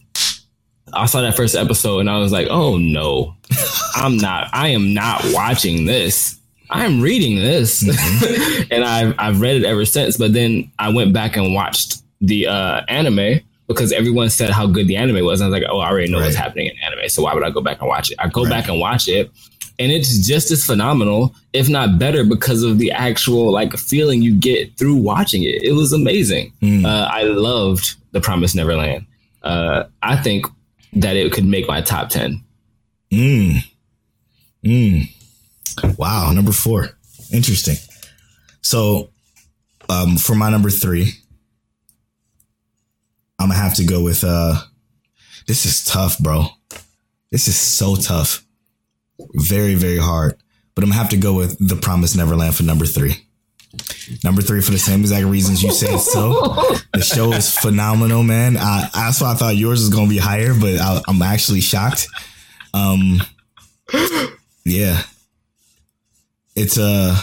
I 0.94 1.06
saw 1.06 1.22
that 1.22 1.38
first 1.38 1.56
episode, 1.56 2.00
and 2.00 2.10
I 2.10 2.18
was 2.18 2.34
like, 2.34 2.48
"Oh 2.50 2.78
no, 2.78 3.36
I'm 3.96 4.18
not. 4.18 4.50
I 4.52 4.70
am 4.70 4.94
not 4.94 5.22
watching 5.28 5.86
this." 5.86 6.38
I'm 6.70 7.02
reading 7.02 7.36
this, 7.36 7.84
mm-hmm. 7.84 8.64
and 8.72 8.84
I've 8.84 9.16
I've 9.18 9.42
read 9.42 9.58
it 9.58 9.66
ever 9.66 9.86
since. 9.86 10.18
But 10.18 10.34
then 10.34 10.72
I 10.80 10.90
went 10.90 11.14
back 11.14 11.36
and 11.36 11.54
watched 11.54 12.02
the 12.22 12.48
uh, 12.48 12.82
anime, 12.88 13.42
because 13.74 13.92
everyone 13.92 14.30
said 14.30 14.50
how 14.50 14.68
good 14.68 14.88
the 14.88 14.96
anime 14.96 15.26
was. 15.26 15.42
And 15.42 15.48
I 15.48 15.50
was 15.50 15.62
like, 15.62 15.70
oh, 15.72 15.80
I 15.80 15.90
already 15.90 16.12
know 16.12 16.20
right. 16.20 16.26
what's 16.26 16.36
happening 16.36 16.68
in 16.68 16.74
anime. 16.86 17.10
So 17.10 17.24
why 17.24 17.34
would 17.34 17.44
I 17.44 17.50
go 17.50 17.62
back 17.62 17.80
and 17.80 17.88
watch 17.88 18.12
it? 18.12 18.18
I 18.20 18.28
go 18.28 18.44
right. 18.44 18.50
back 18.50 18.68
and 18.68 18.80
watch 18.80 19.08
it. 19.08 19.32
And 19.80 19.92
it's 19.92 20.26
just 20.28 20.52
as 20.52 20.66
phenomenal, 20.66 21.34
if 21.54 21.68
not 21.68 21.98
better, 21.98 22.24
because 22.24 22.62
of 22.64 22.78
the 22.78 22.92
actual 22.92 23.52
like 23.52 23.74
feeling 23.78 24.22
you 24.22 24.36
get 24.40 24.78
through 24.78 24.96
watching 24.96 25.44
it. 25.44 25.64
It 25.64 25.74
was 25.74 25.92
amazing. 25.92 26.54
Mm. 26.62 26.86
Uh, 26.86 27.08
I 27.12 27.24
loved 27.24 27.96
The 28.12 28.22
Promised 28.22 28.56
Neverland. 28.56 29.08
Uh, 29.42 29.86
I 30.04 30.18
think 30.18 30.46
that 30.94 31.16
it 31.16 31.32
could 31.32 31.46
make 31.46 31.68
my 31.68 31.82
top 31.82 32.10
10. 32.10 32.44
Mm. 33.12 33.58
Mm. 34.64 35.98
Wow. 35.98 36.32
Number 36.32 36.52
four. 36.52 36.90
Interesting. 37.34 37.78
So, 38.62 39.10
um, 39.90 40.18
for 40.18 40.36
my 40.36 40.50
number 40.50 40.70
three, 40.70 41.14
I'm 43.42 43.50
gonna 43.50 43.60
have 43.60 43.76
to 43.76 43.84
go 43.84 44.04
with 44.04 44.24
uh 44.24 44.56
This 45.48 45.66
is 45.66 45.84
tough, 45.84 46.20
bro. 46.20 46.46
This 47.32 47.48
is 47.48 47.58
so 47.58 47.96
tough. 47.96 48.44
Very, 49.34 49.76
very 49.76 49.98
hard. 49.98 50.38
But 50.76 50.84
I'm 50.84 50.90
gonna 50.90 51.02
have 51.02 51.10
to 51.10 51.18
go 51.18 51.34
with 51.34 51.58
The 51.60 51.76
Promised 51.76 52.16
Neverland 52.16 52.56
for 52.56 52.64
number 52.64 52.86
three. 52.86 53.16
Number 54.24 54.42
three 54.42 54.62
for 54.62 54.72
the 54.72 54.78
same 54.80 55.02
exact 55.02 55.26
reasons 55.26 55.64
you 55.64 55.72
said 55.72 56.00
so. 56.00 56.76
The 56.94 57.02
show 57.02 57.32
is 57.32 57.58
phenomenal, 57.58 58.22
man. 58.22 58.58
I, 58.58 58.90
that's 58.94 59.22
why 59.22 59.32
I 59.32 59.36
thought 59.36 59.56
yours 59.56 59.80
was 59.80 59.90
gonna 59.90 60.10
be 60.10 60.18
higher, 60.18 60.54
but 60.54 60.78
I, 60.78 61.02
I'm 61.08 61.22
actually 61.22 61.62
shocked. 61.62 62.08
Um, 62.74 63.22
yeah, 64.66 65.02
it's 66.54 66.78
uh 66.78 67.18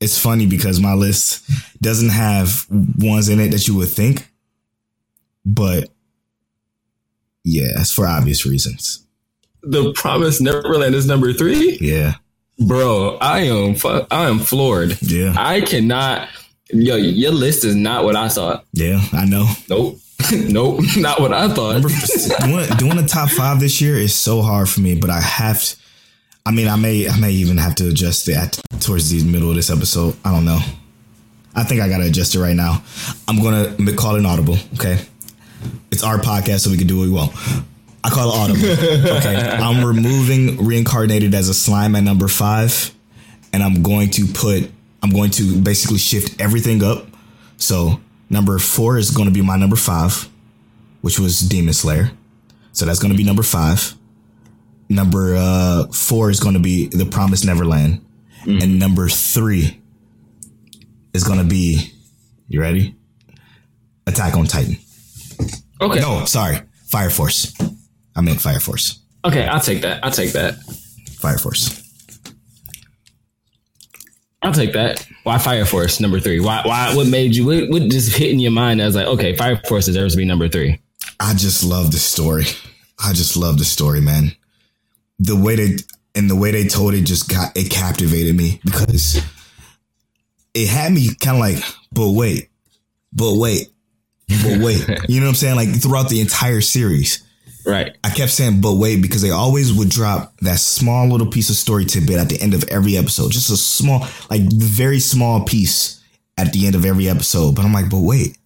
it's 0.00 0.18
funny 0.18 0.46
because 0.46 0.80
my 0.80 0.94
list 0.94 1.48
doesn't 1.80 2.10
have 2.10 2.66
ones 2.98 3.28
in 3.30 3.40
it 3.40 3.50
that 3.52 3.66
you 3.66 3.74
would 3.76 3.88
think, 3.88 4.28
but 5.44 5.88
yeah, 7.44 7.68
it's 7.80 7.92
for 7.92 8.06
obvious 8.06 8.44
reasons. 8.46 9.06
The 9.62 9.92
Promise 9.92 10.40
Neverland 10.40 10.94
is 10.94 11.06
number 11.06 11.32
three. 11.32 11.78
Yeah, 11.80 12.14
Bro, 12.58 13.16
I 13.20 13.40
am 13.40 13.74
fu- 13.74 14.06
I 14.10 14.28
am 14.28 14.38
floored. 14.38 14.96
yeah, 15.02 15.34
I 15.36 15.60
cannot. 15.60 16.28
Yo, 16.72 16.96
your 16.96 17.32
list 17.32 17.64
is 17.64 17.74
not 17.74 18.04
what 18.04 18.14
I 18.16 18.28
thought. 18.28 18.64
yeah. 18.72 19.00
I 19.12 19.24
know. 19.24 19.48
Nope, 19.68 19.98
nope, 20.32 20.80
not 20.96 21.20
what 21.20 21.32
I 21.32 21.48
thought. 21.52 21.82
Doing, 21.82 22.68
doing 22.78 22.96
the 22.96 23.06
top 23.08 23.28
five 23.30 23.58
this 23.60 23.80
year 23.80 23.96
is 23.96 24.14
so 24.14 24.40
hard 24.40 24.68
for 24.68 24.80
me, 24.80 24.94
but 24.94 25.10
I 25.10 25.20
have. 25.20 25.62
To, 25.62 25.76
I 26.46 26.52
mean, 26.52 26.68
I 26.68 26.76
may, 26.76 27.06
I 27.08 27.18
may 27.20 27.32
even 27.32 27.58
have 27.58 27.74
to 27.76 27.88
adjust 27.88 28.26
it 28.28 28.36
at, 28.36 28.58
towards 28.80 29.10
the 29.10 29.22
middle 29.30 29.50
of 29.50 29.56
this 29.56 29.68
episode. 29.70 30.16
I 30.24 30.32
don't 30.32 30.44
know. 30.46 30.58
I 31.54 31.64
think 31.64 31.80
I 31.82 31.88
gotta 31.88 32.06
adjust 32.06 32.34
it 32.34 32.40
right 32.40 32.56
now. 32.56 32.82
I'm 33.28 33.42
gonna 33.42 33.74
call 33.94 34.14
it 34.14 34.20
an 34.20 34.26
audible. 34.26 34.56
Okay, 34.74 35.00
it's 35.90 36.02
our 36.02 36.18
podcast, 36.18 36.60
so 36.60 36.70
we 36.70 36.78
can 36.78 36.86
do 36.86 36.98
what 36.98 37.04
we 37.04 37.10
want. 37.10 37.32
I 38.02 38.10
call 38.10 38.30
it 38.30 38.38
audible. 38.38 39.16
Okay, 39.18 39.36
I'm 39.36 39.84
removing 39.84 40.64
reincarnated 40.64 41.34
as 41.34 41.48
a 41.48 41.54
slime 41.54 41.94
at 41.96 42.02
number 42.02 42.28
five, 42.28 42.94
and 43.52 43.62
I'm 43.62 43.82
going 43.82 44.10
to 44.10 44.26
put. 44.26 44.70
I'm 45.02 45.10
going 45.10 45.30
to 45.32 45.60
basically 45.60 45.98
shift 45.98 46.40
everything 46.40 46.82
up. 46.82 47.06
So 47.56 48.00
number 48.28 48.58
four 48.58 48.98
is 48.98 49.10
going 49.10 49.28
to 49.28 49.34
be 49.34 49.42
my 49.42 49.56
number 49.56 49.76
five 49.76 50.28
which 51.00 51.18
was 51.18 51.40
Demon 51.40 51.74
Slayer. 51.74 52.10
So 52.72 52.84
that's 52.84 52.98
going 52.98 53.12
to 53.12 53.16
be 53.16 53.24
number 53.24 53.42
five. 53.42 53.94
Number 54.88 55.34
uh, 55.36 55.86
four 55.88 56.30
is 56.30 56.40
going 56.40 56.54
to 56.54 56.60
be 56.60 56.86
The 56.88 57.06
Promised 57.06 57.44
Neverland. 57.44 58.04
And 58.46 58.78
number 58.78 59.08
three 59.08 59.80
is 61.12 61.24
going 61.24 61.38
to 61.38 61.44
be, 61.44 61.92
you 62.48 62.60
ready? 62.60 62.96
Attack 64.06 64.34
on 64.34 64.46
Titan. 64.46 64.78
Okay, 65.80 66.00
No, 66.00 66.24
sorry. 66.24 66.60
Fire 66.88 67.10
Force. 67.10 67.54
I 68.16 68.20
meant 68.20 68.40
Fire 68.40 68.60
Force. 68.60 69.00
okay, 69.24 69.46
I'll 69.46 69.60
take 69.60 69.82
that. 69.82 70.04
I'll 70.04 70.10
take 70.10 70.32
that. 70.32 70.56
Fire 71.20 71.38
Force. 71.38 71.80
I'll 74.42 74.52
take 74.52 74.72
that. 74.72 75.06
Why 75.24 75.38
Fire 75.38 75.66
Force 75.66 76.00
number 76.00 76.18
three? 76.18 76.40
Why? 76.40 76.62
Why? 76.64 76.94
What 76.96 77.06
made 77.06 77.36
you? 77.36 77.44
What, 77.44 77.68
what 77.68 77.82
just 77.90 78.16
hit 78.16 78.30
in 78.30 78.38
your 78.40 78.52
mind 78.52 78.80
I 78.80 78.86
was 78.86 78.94
like, 78.96 79.06
okay, 79.06 79.36
Fire 79.36 79.60
Force 79.68 79.86
deserves 79.86 80.14
to 80.14 80.18
be 80.18 80.24
number 80.24 80.48
three? 80.48 80.80
I 81.20 81.34
just 81.34 81.62
love 81.62 81.92
the 81.92 81.98
story. 81.98 82.44
I 82.98 83.12
just 83.12 83.36
love 83.36 83.58
the 83.58 83.64
story, 83.66 84.00
man. 84.00 84.32
The 85.18 85.36
way 85.36 85.56
they 85.56 85.76
and 86.14 86.30
the 86.30 86.36
way 86.36 86.50
they 86.50 86.66
told 86.66 86.94
it 86.94 87.02
just 87.02 87.28
got 87.28 87.54
it 87.56 87.70
captivated 87.70 88.34
me 88.34 88.60
because 88.64 89.22
it 90.54 90.68
had 90.68 90.92
me 90.92 91.14
kind 91.20 91.36
of 91.36 91.40
like, 91.40 91.62
but 91.92 92.08
wait, 92.12 92.48
but 93.12 93.34
wait, 93.36 93.68
but 94.42 94.60
wait. 94.60 94.86
you 95.08 95.20
know 95.20 95.26
what 95.26 95.30
I'm 95.30 95.34
saying? 95.34 95.56
Like 95.56 95.80
throughout 95.80 96.08
the 96.08 96.20
entire 96.20 96.60
series, 96.60 97.24
Right. 97.66 97.96
I 98.02 98.10
kept 98.10 98.30
saying, 98.30 98.60
but 98.60 98.74
wait, 98.74 99.02
because 99.02 99.22
they 99.22 99.30
always 99.30 99.72
would 99.72 99.90
drop 99.90 100.34
that 100.40 100.58
small 100.58 101.06
little 101.08 101.26
piece 101.26 101.50
of 101.50 101.56
story 101.56 101.84
tidbit 101.84 102.18
at 102.18 102.28
the 102.28 102.40
end 102.40 102.54
of 102.54 102.64
every 102.68 102.96
episode. 102.96 103.32
Just 103.32 103.50
a 103.50 103.56
small, 103.56 104.06
like 104.30 104.42
very 104.42 104.98
small 104.98 105.44
piece 105.44 106.02
at 106.38 106.52
the 106.52 106.66
end 106.66 106.74
of 106.74 106.84
every 106.84 107.08
episode. 107.08 107.54
But 107.54 107.64
I'm 107.64 107.72
like, 107.72 107.90
but 107.90 108.00
wait, 108.00 108.38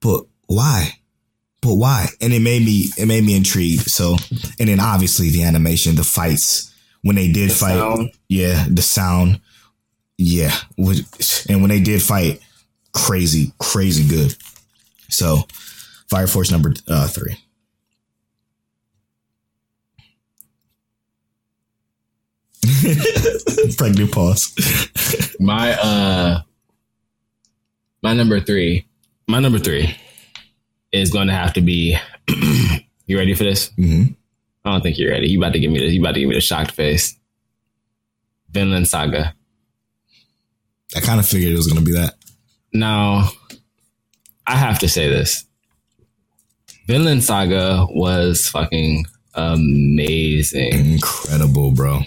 but 0.00 0.24
why? 0.46 0.98
But 1.60 1.76
why? 1.76 2.06
And 2.20 2.32
it 2.32 2.40
made 2.40 2.64
me, 2.64 2.86
it 2.98 3.06
made 3.06 3.24
me 3.24 3.36
intrigued. 3.36 3.88
So, 3.90 4.16
and 4.58 4.68
then 4.68 4.80
obviously 4.80 5.30
the 5.30 5.44
animation, 5.44 5.94
the 5.94 6.04
fights, 6.04 6.74
when 7.02 7.16
they 7.16 7.30
did 7.30 7.52
fight, 7.52 7.78
sound. 7.78 8.10
yeah, 8.28 8.66
the 8.68 8.82
sound, 8.82 9.40
yeah. 10.18 10.54
And 10.76 11.60
when 11.60 11.68
they 11.68 11.80
did 11.80 12.02
fight, 12.02 12.40
crazy, 12.92 13.52
crazy 13.58 14.06
good. 14.08 14.34
So, 15.08 15.46
Fire 16.08 16.26
Force 16.26 16.50
number 16.50 16.72
uh, 16.88 17.06
three. 17.08 17.36
Pregnant 23.76 24.12
pause. 24.12 24.54
My 25.38 25.72
uh, 25.74 26.40
my 28.02 28.14
number 28.14 28.40
three. 28.40 28.86
My 29.26 29.40
number 29.40 29.58
three 29.58 29.96
is 30.92 31.10
going 31.10 31.28
to 31.28 31.34
have 31.34 31.52
to 31.54 31.60
be. 31.60 31.96
you 33.06 33.18
ready 33.18 33.34
for 33.34 33.44
this? 33.44 33.70
hmm 33.76 34.04
I 34.64 34.72
don't 34.72 34.80
think 34.80 34.98
you're 34.98 35.10
ready. 35.10 35.28
You 35.28 35.38
about 35.38 35.52
to 35.52 35.58
give 35.60 35.70
me 35.70 35.78
this. 35.78 35.92
You 35.92 36.00
about 36.00 36.14
to 36.14 36.20
give 36.20 36.28
me 36.28 36.34
the 36.36 36.40
shocked 36.40 36.70
face. 36.70 37.18
Vinland 38.50 38.88
Saga. 38.88 39.34
I 40.96 41.00
kind 41.00 41.20
of 41.20 41.26
figured 41.26 41.52
it 41.52 41.56
was 41.56 41.66
going 41.66 41.84
to 41.84 41.84
be 41.84 41.98
that. 41.98 42.14
Now, 42.72 43.28
I 44.46 44.56
have 44.56 44.78
to 44.80 44.88
say 44.88 45.08
this. 45.08 45.44
Vinland 46.86 47.24
Saga 47.24 47.86
was 47.90 48.48
fucking 48.48 49.06
amazing. 49.34 50.72
Incredible, 50.94 51.70
bro. 51.70 52.00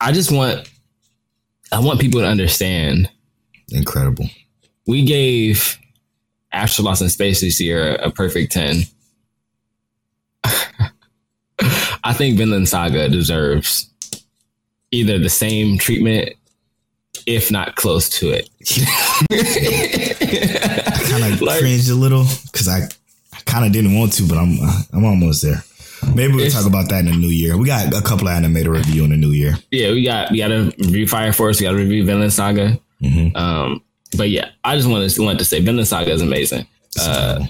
I 0.00 0.12
just 0.12 0.32
want 0.32 0.68
I 1.72 1.80
want 1.80 2.00
people 2.00 2.20
to 2.20 2.26
understand 2.26 3.10
Incredible. 3.70 4.28
we 4.86 5.04
gave 5.04 5.78
Astra 6.52 6.84
Lost 6.84 7.02
in 7.02 7.08
Space 7.08 7.40
this 7.40 7.60
year 7.60 7.94
a 7.96 8.10
perfect 8.10 8.52
10. 8.52 8.82
I 12.04 12.12
think 12.12 12.36
Vinland 12.36 12.68
Saga 12.68 13.08
deserves 13.08 13.88
either 14.90 15.18
the 15.18 15.30
same 15.30 15.78
treatment, 15.78 16.30
if 17.26 17.50
not 17.50 17.76
close 17.76 18.08
to 18.10 18.30
it. 18.30 18.50
Like- 21.46 21.60
cringed 21.60 21.88
a 21.90 21.94
little 21.94 22.24
because 22.44 22.68
I, 22.68 22.78
I 23.32 23.40
kind 23.44 23.64
of 23.64 23.72
didn't 23.72 23.94
want 23.94 24.12
to, 24.14 24.22
but 24.28 24.38
I'm 24.38 24.58
I'm 24.92 25.04
almost 25.04 25.42
there. 25.42 25.62
Maybe 26.14 26.34
we'll 26.34 26.50
talk 26.50 26.66
about 26.66 26.90
that 26.90 27.00
in 27.00 27.06
the 27.06 27.16
new 27.16 27.28
year. 27.28 27.56
We 27.56 27.66
got 27.66 27.86
a 27.94 28.02
couple 28.02 28.28
of 28.28 28.34
animator 28.34 28.68
review 28.68 29.04
in 29.04 29.10
the 29.10 29.16
new 29.16 29.30
year. 29.30 29.56
yeah, 29.70 29.90
we 29.90 30.04
got 30.04 30.30
we 30.30 30.38
got 30.38 30.48
to 30.48 30.72
review 30.78 31.06
Fire 31.08 31.32
Force, 31.32 31.58
we 31.60 31.64
got 31.64 31.72
to 31.72 31.78
review 31.78 32.04
Vinland 32.04 32.32
Saga. 32.32 32.78
Mhm. 33.02 33.34
Um, 33.36 33.82
but 34.16 34.28
yeah, 34.30 34.50
I 34.64 34.76
just 34.76 34.88
wanted 34.88 35.08
to 35.10 35.22
want 35.22 35.38
to 35.38 35.44
say 35.44 35.60
Vinland 35.60 35.88
Saga 35.88 36.10
is 36.12 36.20
amazing. 36.22 36.66
Uh, 37.00 37.44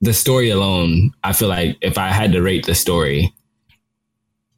the 0.00 0.14
story 0.14 0.50
alone, 0.50 1.10
I 1.24 1.32
feel 1.32 1.48
like 1.48 1.76
if 1.80 1.98
I 1.98 2.08
had 2.08 2.32
to 2.32 2.40
rate 2.42 2.64
the 2.64 2.74
story, 2.74 3.34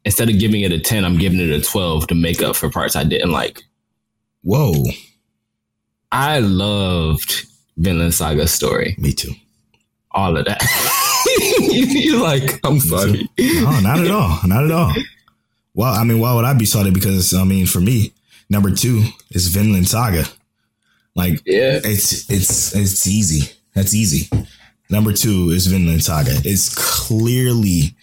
instead 0.05 0.29
of 0.29 0.37
giving 0.39 0.61
it 0.61 0.71
a 0.71 0.79
10, 0.79 1.03
I'm 1.03 1.17
giving 1.17 1.39
it 1.39 1.49
a 1.49 1.61
12 1.61 2.07
to 2.07 2.15
make 2.15 2.41
up 2.41 2.55
for 2.55 2.69
parts 2.69 2.95
I 2.95 3.03
didn't 3.03 3.31
like. 3.31 3.63
Whoa, 4.43 4.73
I 6.11 6.39
loved 6.39 7.45
Vinland 7.77 8.13
Saga 8.13 8.47
story. 8.47 8.95
me 8.97 9.13
too. 9.13 9.33
All 10.11 10.35
of 10.37 10.45
that. 10.45 10.61
You're 11.71 12.19
like, 12.23 12.59
I'm 12.65 12.79
sorry. 12.79 13.29
No, 13.39 13.79
not 13.79 13.99
at 13.99 14.11
all. 14.11 14.39
Not 14.45 14.65
at 14.65 14.71
all. 14.71 14.93
Well, 15.73 15.93
I 15.93 16.03
mean, 16.03 16.19
why 16.19 16.35
would 16.35 16.43
I 16.45 16.53
be 16.53 16.65
salty? 16.65 16.91
Because 16.91 17.33
I 17.33 17.45
mean, 17.45 17.65
for 17.65 17.79
me, 17.79 18.11
number 18.49 18.71
two 18.71 19.03
is 19.29 19.47
Vinland 19.47 19.87
Saga. 19.87 20.25
Like, 21.15 21.41
Yeah. 21.45 21.79
it's 21.83 22.29
it's 22.29 22.75
it's 22.75 23.07
easy. 23.07 23.51
That's 23.73 23.93
easy. 23.95 24.29
Number 24.89 25.13
two 25.13 25.51
is 25.51 25.67
Vinland 25.67 26.03
Saga. 26.03 26.31
It's 26.43 26.75
clearly, 26.75 27.95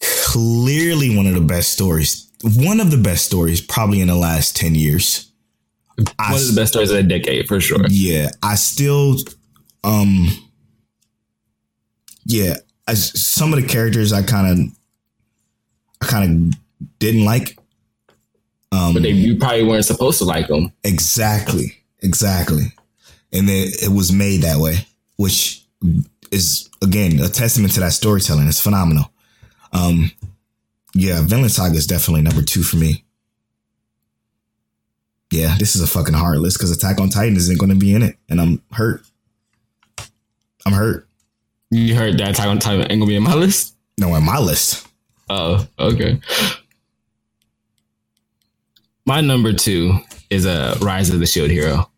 clearly 0.00 1.16
one 1.16 1.26
of 1.26 1.34
the 1.34 1.40
best 1.40 1.72
stories. 1.72 2.30
One 2.42 2.78
of 2.80 2.90
the 2.92 2.96
best 2.98 3.26
stories, 3.26 3.60
probably 3.60 4.00
in 4.00 4.08
the 4.08 4.14
last 4.14 4.56
ten 4.56 4.74
years. 4.76 5.30
I 6.18 6.32
One 6.32 6.40
of 6.40 6.46
the 6.48 6.60
best 6.60 6.72
stories 6.72 6.90
of 6.90 6.96
the 6.96 7.02
decade, 7.02 7.48
for 7.48 7.60
sure. 7.60 7.84
yeah, 7.88 8.28
I 8.42 8.54
still, 8.56 9.16
um, 9.84 10.28
yeah, 12.24 12.56
I, 12.86 12.94
some 12.94 13.52
of 13.54 13.60
the 13.60 13.66
characters 13.66 14.12
I 14.12 14.22
kind 14.22 14.46
of, 14.52 14.76
I 16.02 16.06
kind 16.06 16.52
of 16.54 16.88
didn't 16.98 17.24
like. 17.24 17.58
Um, 18.72 18.92
But 18.94 19.02
they, 19.04 19.10
you 19.10 19.36
probably 19.38 19.64
weren't 19.64 19.84
supposed 19.84 20.18
to 20.18 20.24
like 20.24 20.48
them. 20.48 20.72
exactly, 20.84 21.78
exactly, 22.00 22.74
and 23.32 23.48
it, 23.48 23.84
it 23.84 23.92
was 23.92 24.12
made 24.12 24.42
that 24.42 24.58
way, 24.58 24.86
which 25.16 25.64
is 26.30 26.68
again 26.82 27.20
a 27.20 27.28
testament 27.28 27.72
to 27.74 27.80
that 27.80 27.92
storytelling. 27.92 28.48
It's 28.48 28.60
phenomenal. 28.60 29.10
Um, 29.72 30.10
yeah, 30.94 31.22
Vinland 31.22 31.52
Saga 31.52 31.76
is 31.76 31.86
definitely 31.86 32.22
number 32.22 32.42
two 32.42 32.62
for 32.62 32.76
me. 32.76 33.04
Yeah, 35.30 35.56
this 35.58 35.74
is 35.74 35.82
a 35.82 35.86
fucking 35.86 36.14
hard 36.14 36.38
list 36.38 36.58
because 36.58 36.70
Attack 36.70 37.00
on 37.00 37.08
Titan 37.08 37.36
isn't 37.36 37.58
going 37.58 37.70
to 37.70 37.76
be 37.76 37.94
in 37.94 38.02
it, 38.02 38.16
and 38.28 38.40
I'm 38.40 38.62
hurt. 38.72 39.02
I'm 40.64 40.72
hurt. 40.72 41.08
You 41.70 41.94
heard 41.96 42.18
that 42.18 42.30
Attack 42.30 42.46
on 42.46 42.58
Titan 42.58 42.82
ain't 42.82 43.00
gonna 43.00 43.06
be 43.06 43.16
in 43.16 43.22
my 43.22 43.34
list? 43.36 43.74
No, 43.98 44.14
in 44.14 44.24
my 44.24 44.38
list. 44.38 44.86
Oh, 45.28 45.66
okay. 45.78 46.20
My 49.04 49.20
number 49.20 49.52
two 49.52 49.98
is 50.30 50.46
a 50.46 50.50
uh, 50.50 50.78
Rise 50.80 51.10
of 51.10 51.20
the 51.20 51.26
Shield 51.26 51.50
Hero. 51.50 51.90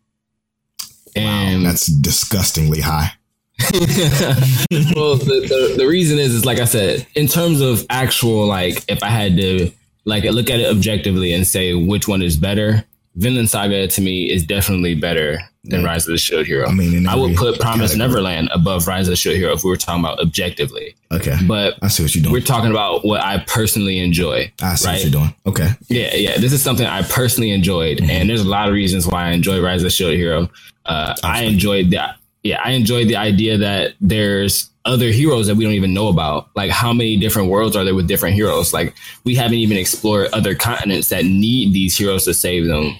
And 1.15 1.63
wow, 1.63 1.69
that's 1.69 1.87
disgustingly 1.87 2.81
high. 2.81 3.11
well, 3.71 5.17
the, 5.17 5.45
the, 5.47 5.75
the 5.79 5.87
reason 5.87 6.17
is 6.17 6.33
is 6.33 6.45
like 6.45 6.59
I 6.59 6.65
said, 6.65 7.05
in 7.15 7.27
terms 7.27 7.61
of 7.61 7.85
actual 7.89 8.45
like 8.47 8.83
if 8.87 9.03
I 9.03 9.09
had 9.09 9.35
to 9.37 9.71
like 10.05 10.23
look 10.23 10.49
at 10.49 10.59
it 10.59 10.69
objectively 10.69 11.33
and 11.33 11.45
say 11.45 11.73
which 11.73 12.07
one 12.07 12.21
is 12.21 12.37
better, 12.37 12.85
Vinland 13.19 13.49
Saga 13.49 13.85
to 13.85 14.01
me 14.01 14.31
is 14.31 14.45
definitely 14.45 14.95
better 14.95 15.39
than 15.65 15.83
Rise 15.83 16.07
of 16.07 16.13
the 16.13 16.17
Shield 16.17 16.45
Hero. 16.45 16.67
I 16.67 16.71
mean, 16.71 17.05
I 17.05 17.15
would 17.15 17.35
put 17.35 17.59
Promise 17.59 17.91
category. 17.91 18.07
Neverland 18.07 18.49
above 18.53 18.87
Rise 18.87 19.07
of 19.07 19.11
the 19.11 19.17
Shield 19.17 19.35
Hero 19.35 19.51
if 19.53 19.63
we 19.65 19.69
were 19.69 19.75
talking 19.75 20.03
about 20.03 20.21
objectively. 20.21 20.95
Okay, 21.11 21.35
but 21.45 21.77
I 21.81 21.89
see 21.89 22.01
what 22.01 22.15
you're 22.15 22.23
doing. 22.23 22.31
We're 22.31 22.41
talking 22.41 22.71
about 22.71 23.03
what 23.03 23.21
I 23.21 23.39
personally 23.39 23.99
enjoy. 23.99 24.51
I 24.61 24.75
see 24.75 24.87
right? 24.87 24.93
what 24.93 25.03
you're 25.03 25.11
doing. 25.11 25.35
Okay, 25.45 25.69
yeah, 25.89 26.15
yeah. 26.15 26.37
This 26.37 26.53
is 26.53 26.63
something 26.63 26.85
I 26.85 27.01
personally 27.03 27.51
enjoyed, 27.51 27.97
mm-hmm. 27.97 28.09
and 28.09 28.29
there's 28.29 28.41
a 28.41 28.47
lot 28.47 28.69
of 28.69 28.73
reasons 28.73 29.05
why 29.05 29.25
I 29.25 29.31
enjoy 29.31 29.61
Rise 29.61 29.81
of 29.81 29.85
the 29.85 29.89
Shield 29.89 30.13
Hero. 30.13 30.49
Uh, 30.85 31.13
I 31.21 31.43
enjoyed 31.43 31.91
that. 31.91 32.15
Yeah, 32.43 32.61
I 32.63 32.71
enjoyed 32.71 33.09
the 33.09 33.17
idea 33.17 33.57
that 33.57 33.95
there's 33.99 34.69
other 34.85 35.11
heroes 35.11 35.47
that 35.47 35.55
we 35.55 35.65
don't 35.65 35.73
even 35.73 35.93
know 35.93 36.07
about. 36.07 36.49
Like 36.55 36.71
how 36.71 36.93
many 36.93 37.17
different 37.17 37.49
worlds 37.49 37.75
are 37.75 37.83
there 37.83 37.93
with 37.93 38.07
different 38.07 38.35
heroes? 38.35 38.73
Like 38.73 38.95
we 39.25 39.35
haven't 39.35 39.57
even 39.57 39.75
explored 39.75 40.29
other 40.31 40.55
continents 40.55 41.09
that 41.09 41.25
need 41.25 41.73
these 41.73 41.97
heroes 41.97 42.23
to 42.23 42.33
save 42.33 42.65
them 42.65 42.97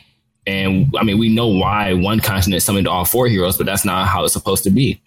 and 0.49 0.91
I 0.97 1.03
mean, 1.03 1.19
we 1.19 1.29
know 1.29 1.47
why 1.47 1.93
one 1.93 2.19
continent 2.19 2.63
summoned 2.63 2.87
all 2.87 3.05
four 3.05 3.27
heroes, 3.27 3.55
but 3.55 3.67
that's 3.67 3.85
not 3.85 4.07
how 4.07 4.23
it's 4.23 4.33
supposed 4.33 4.63
to 4.63 4.71
be. 4.71 4.99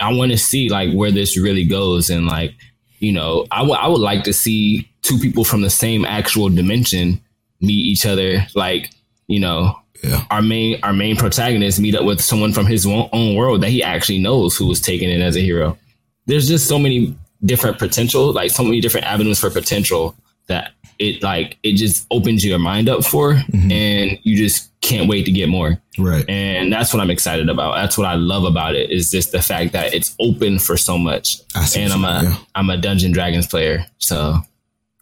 I 0.00 0.10
want 0.10 0.32
to 0.32 0.38
see 0.38 0.70
like 0.70 0.90
where 0.94 1.10
this 1.10 1.36
really 1.36 1.66
goes, 1.66 2.08
and 2.08 2.26
like 2.26 2.54
you 2.98 3.12
know, 3.12 3.46
I, 3.50 3.58
w- 3.58 3.78
I 3.78 3.86
would 3.86 4.00
like 4.00 4.24
to 4.24 4.32
see 4.32 4.88
two 5.02 5.18
people 5.18 5.44
from 5.44 5.60
the 5.60 5.68
same 5.68 6.06
actual 6.06 6.48
dimension 6.48 7.20
meet 7.60 7.86
each 7.86 8.06
other. 8.06 8.46
Like 8.54 8.90
you 9.26 9.38
know, 9.38 9.78
yeah. 10.02 10.24
our 10.30 10.40
main 10.40 10.80
our 10.82 10.94
main 10.94 11.16
protagonist 11.16 11.78
meet 11.78 11.94
up 11.94 12.06
with 12.06 12.22
someone 12.22 12.54
from 12.54 12.64
his 12.64 12.86
own 12.86 13.34
world 13.34 13.60
that 13.60 13.68
he 13.68 13.82
actually 13.82 14.18
knows 14.18 14.56
who 14.56 14.66
was 14.66 14.80
taken 14.80 15.10
in 15.10 15.20
as 15.20 15.36
a 15.36 15.40
hero. 15.40 15.76
There's 16.24 16.48
just 16.48 16.66
so 16.66 16.78
many 16.78 17.14
different 17.44 17.78
potential, 17.78 18.32
like 18.32 18.50
so 18.50 18.64
many 18.64 18.80
different 18.80 19.06
avenues 19.06 19.38
for 19.38 19.50
potential 19.50 20.14
that 20.50 20.72
it 20.98 21.22
like 21.22 21.56
it 21.62 21.76
just 21.76 22.06
opens 22.10 22.44
your 22.44 22.58
mind 22.58 22.88
up 22.88 23.04
for 23.04 23.32
mm-hmm. 23.32 23.72
and 23.72 24.18
you 24.22 24.36
just 24.36 24.68
can't 24.82 25.08
wait 25.08 25.24
to 25.24 25.32
get 25.32 25.48
more. 25.48 25.80
Right. 25.98 26.28
And 26.28 26.72
that's 26.72 26.92
what 26.92 27.00
i'm 27.02 27.10
excited 27.10 27.48
about. 27.48 27.76
That's 27.76 27.96
what 27.96 28.06
i 28.06 28.14
love 28.14 28.44
about 28.44 28.74
it 28.74 28.90
is 28.90 29.10
just 29.10 29.32
the 29.32 29.40
fact 29.40 29.72
that 29.72 29.94
it's 29.94 30.14
open 30.20 30.58
for 30.58 30.76
so 30.76 30.98
much. 30.98 31.40
And 31.74 31.92
i'm 31.92 32.04
a 32.04 32.38
am 32.54 32.68
a 32.68 32.76
dungeon 32.76 33.12
dragons 33.12 33.46
player 33.46 33.86
so 33.98 34.36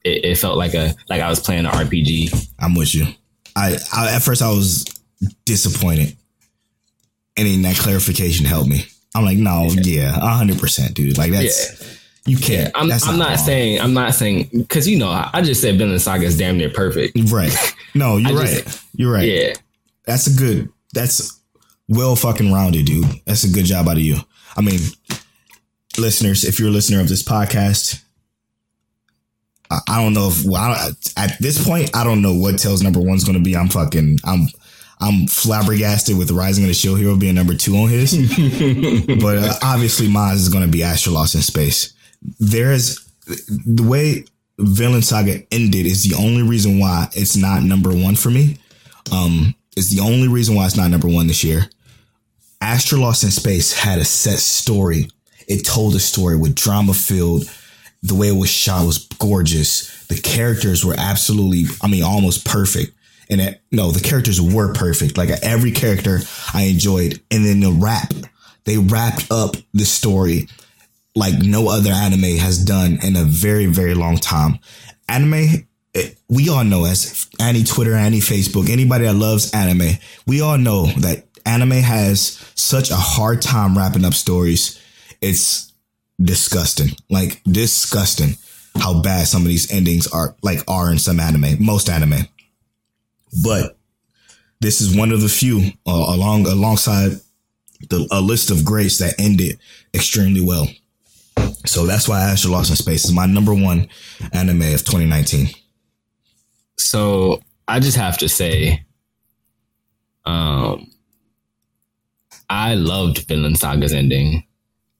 it, 0.04 0.24
it, 0.24 0.38
felt 0.38 0.56
like 0.56 0.74
a 0.74 0.94
like 1.08 1.20
i 1.20 1.28
was 1.28 1.40
playing 1.40 1.66
an 1.66 1.72
rpg 1.72 2.48
i'm 2.60 2.74
with 2.74 2.94
you. 2.94 3.06
I, 3.56 3.76
I 3.92 4.14
at 4.14 4.22
first 4.22 4.40
i 4.40 4.50
was 4.50 4.84
disappointed. 5.44 6.16
And 7.36 7.46
then 7.46 7.62
that 7.62 7.76
clarification 7.76 8.46
helped 8.46 8.68
me. 8.68 8.84
I'm 9.14 9.24
like 9.24 9.38
no 9.38 9.68
yeah, 9.70 10.16
yeah 10.16 10.42
100% 10.44 10.94
dude. 10.94 11.18
Like 11.18 11.32
that's 11.32 11.82
yeah 11.82 11.97
you 12.28 12.36
can't. 12.36 12.70
I'm, 12.74 12.90
I'm 12.92 13.18
not, 13.18 13.30
not 13.30 13.38
saying. 13.38 13.80
I'm 13.80 13.94
not 13.94 14.14
saying 14.14 14.50
because 14.52 14.86
you 14.86 14.98
know 14.98 15.08
I, 15.08 15.40
just 15.40 15.62
said 15.62 15.78
Vinland 15.78 16.02
Saga 16.02 16.26
is 16.26 16.36
damn 16.36 16.58
near 16.58 16.68
perfect. 16.68 17.16
Right. 17.30 17.52
No, 17.94 18.16
you're 18.18 18.38
right. 18.38 18.64
Just, 18.64 18.84
you're 18.94 19.12
right. 19.12 19.26
Yeah. 19.26 19.54
That's 20.04 20.26
a 20.26 20.38
good. 20.38 20.68
That's 20.92 21.40
well 21.88 22.16
fucking 22.16 22.52
rounded, 22.52 22.86
dude. 22.86 23.06
That's 23.24 23.44
a 23.44 23.48
good 23.48 23.64
job 23.64 23.88
out 23.88 23.96
of 23.96 24.02
you. 24.02 24.16
I 24.56 24.60
mean, 24.60 24.78
listeners, 25.96 26.44
if 26.44 26.58
you're 26.58 26.68
a 26.68 26.72
listener 26.72 27.00
of 27.00 27.08
this 27.08 27.22
podcast, 27.22 28.02
I, 29.70 29.80
I 29.88 30.02
don't 30.02 30.12
know 30.12 30.28
if 30.28 30.44
well, 30.44 30.62
I, 30.62 30.90
at 31.16 31.38
this 31.40 31.64
point 31.66 31.96
I 31.96 32.04
don't 32.04 32.20
know 32.20 32.34
what 32.34 32.58
Tails 32.58 32.82
number 32.82 33.00
one's 33.00 33.24
going 33.24 33.38
to 33.38 33.44
be. 33.44 33.56
I'm 33.56 33.68
fucking. 33.68 34.18
I'm. 34.24 34.48
I'm 35.00 35.28
flabbergasted 35.28 36.18
with 36.18 36.32
Rising 36.32 36.64
of 36.64 36.68
the 36.68 36.74
Shield 36.74 36.98
Hero 36.98 37.14
being 37.14 37.36
number 37.36 37.54
two 37.54 37.76
on 37.76 37.88
his, 37.88 38.10
but 39.22 39.38
uh, 39.38 39.52
obviously 39.62 40.08
mine 40.08 40.34
is 40.34 40.48
going 40.48 40.64
to 40.64 40.70
be 40.70 40.82
Astra 40.82 41.12
Lost 41.12 41.36
in 41.36 41.40
Space 41.40 41.94
there's 42.38 43.08
the 43.26 43.82
way 43.82 44.24
Vinland 44.58 45.04
Saga 45.04 45.42
ended 45.52 45.86
is 45.86 46.04
the 46.04 46.16
only 46.16 46.42
reason 46.42 46.78
why 46.78 47.08
it's 47.12 47.36
not 47.36 47.62
number 47.62 47.90
one 47.90 48.16
for 48.16 48.30
me. 48.30 48.58
Um, 49.12 49.54
is 49.76 49.94
the 49.94 50.02
only 50.02 50.28
reason 50.28 50.56
why 50.56 50.66
it's 50.66 50.76
not 50.76 50.90
number 50.90 51.08
one 51.08 51.28
this 51.28 51.44
year. 51.44 51.70
Astra 52.60 52.98
Lost 52.98 53.22
in 53.22 53.30
Space 53.30 53.72
had 53.72 53.98
a 53.98 54.04
set 54.04 54.40
story. 54.40 55.08
It 55.46 55.64
told 55.64 55.94
a 55.94 56.00
story 56.00 56.36
with 56.36 56.56
drama 56.56 56.92
filled. 56.94 57.44
The 58.02 58.14
way 58.14 58.28
it 58.28 58.36
was 58.36 58.50
shot 58.50 58.84
was 58.84 59.06
gorgeous. 59.18 60.06
The 60.06 60.20
characters 60.20 60.84
were 60.84 60.94
absolutely, 60.98 61.66
I 61.80 61.86
mean, 61.86 62.02
almost 62.02 62.44
perfect. 62.44 62.92
And 63.30 63.40
it, 63.40 63.60
no, 63.70 63.92
the 63.92 64.06
characters 64.06 64.40
were 64.40 64.72
perfect. 64.74 65.16
Like 65.16 65.30
every 65.42 65.70
character 65.70 66.18
I 66.52 66.62
enjoyed. 66.62 67.20
And 67.30 67.44
then 67.44 67.60
the 67.60 67.70
rap, 67.72 68.12
they 68.64 68.78
wrapped 68.78 69.30
up 69.30 69.56
the 69.72 69.84
story 69.84 70.48
like 71.18 71.42
no 71.42 71.68
other 71.68 71.90
anime 71.90 72.36
has 72.38 72.64
done 72.64 72.98
in 73.02 73.16
a 73.16 73.24
very, 73.24 73.66
very 73.66 73.94
long 73.94 74.16
time. 74.16 74.60
Anime, 75.08 75.66
eh, 75.94 76.10
we 76.28 76.48
all 76.48 76.62
know 76.62 76.84
as 76.84 77.26
any 77.40 77.64
Twitter, 77.64 77.94
any 77.94 78.20
Facebook, 78.20 78.70
anybody 78.70 79.04
that 79.04 79.14
loves 79.14 79.52
anime, 79.52 79.98
we 80.26 80.40
all 80.40 80.56
know 80.56 80.86
that 80.98 81.26
anime 81.44 81.72
has 81.72 82.40
such 82.54 82.90
a 82.90 82.96
hard 82.96 83.42
time 83.42 83.76
wrapping 83.76 84.04
up 84.04 84.14
stories. 84.14 84.80
It's 85.20 85.72
disgusting, 86.22 86.90
like 87.10 87.42
disgusting 87.42 88.36
how 88.76 89.02
bad 89.02 89.26
some 89.26 89.42
of 89.42 89.48
these 89.48 89.72
endings 89.72 90.06
are, 90.06 90.36
like 90.42 90.60
are 90.68 90.88
in 90.92 91.00
some 91.00 91.18
anime, 91.18 91.56
most 91.58 91.90
anime. 91.90 92.28
But 93.42 93.76
this 94.60 94.80
is 94.80 94.96
one 94.96 95.10
of 95.10 95.20
the 95.20 95.28
few 95.28 95.72
uh, 95.84 96.14
along 96.14 96.46
alongside 96.46 97.12
the, 97.90 98.06
a 98.12 98.20
list 98.20 98.52
of 98.52 98.64
greats 98.64 98.98
that 98.98 99.14
ended 99.18 99.58
extremely 99.92 100.40
well. 100.40 100.68
So 101.66 101.86
that's 101.86 102.08
why 102.08 102.20
Astra 102.22 102.50
Lost 102.50 102.70
in 102.70 102.76
Space 102.76 103.04
is 103.04 103.12
my 103.12 103.26
number 103.26 103.54
one 103.54 103.88
anime 104.32 104.62
of 104.62 104.84
2019. 104.84 105.48
So 106.76 107.40
I 107.66 107.80
just 107.80 107.96
have 107.96 108.18
to 108.18 108.28
say, 108.28 108.84
um, 110.24 110.90
I 112.48 112.74
loved 112.74 113.26
Vinland 113.28 113.58
Saga's 113.58 113.92
ending. 113.92 114.44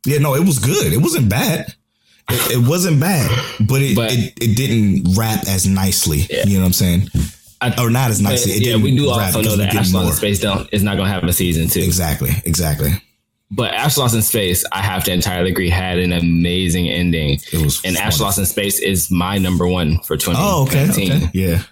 Yeah, 0.05 0.19
no, 0.19 0.35
it 0.35 0.45
was 0.45 0.59
good. 0.59 0.93
It 0.93 1.01
wasn't 1.01 1.29
bad. 1.29 1.75
It, 2.31 2.59
it 2.59 2.69
wasn't 2.69 3.01
bad, 3.01 3.31
but 3.67 3.81
it, 3.81 3.97
but 3.97 4.13
it, 4.13 4.35
it 4.41 4.57
didn't 4.57 5.17
wrap 5.17 5.47
as 5.49 5.67
nicely. 5.67 6.27
Yeah. 6.29 6.45
You 6.47 6.55
know 6.55 6.61
what 6.61 6.67
I'm 6.67 6.73
saying? 6.75 7.09
I, 7.61 7.83
or 7.83 7.91
not 7.91 8.11
as 8.11 8.21
nicely. 8.21 8.53
yeah, 8.59 8.77
we 8.77 8.95
do 8.97 9.11
also 9.11 9.43
know 9.43 9.57
that 9.57 9.75
Astra 9.75 10.01
Lost 10.01 10.11
in 10.11 10.17
Space 10.17 10.41
don't 10.41 10.69
is 10.73 10.83
not 10.83 10.97
going 10.97 11.09
to 11.09 11.13
have 11.13 11.25
a 11.25 11.33
season 11.33 11.69
two. 11.69 11.81
Exactly, 11.81 12.31
exactly. 12.45 12.91
But 13.51 13.73
Astra 13.73 14.03
Lost 14.03 14.15
in 14.15 14.23
Space, 14.23 14.65
I 14.73 14.83
have 14.83 15.05
to 15.05 15.13
entirely 15.13 15.51
agree, 15.51 15.71
had 15.71 15.99
an 15.99 16.13
amazing 16.13 16.89
ending. 16.89 17.41
It 17.53 17.63
was 17.63 17.83
and 17.85 17.97
Astra 17.97 18.27
Lost 18.27 18.39
in 18.39 18.47
Space 18.47 18.79
is 18.79 19.11
my 19.11 19.39
number 19.39 19.67
one 19.67 20.01
for 20.01 20.17
2019. 20.17 20.37
Oh, 20.39 20.63
okay, 20.65 20.91
okay. 20.91 21.31
Yeah. 21.33 21.63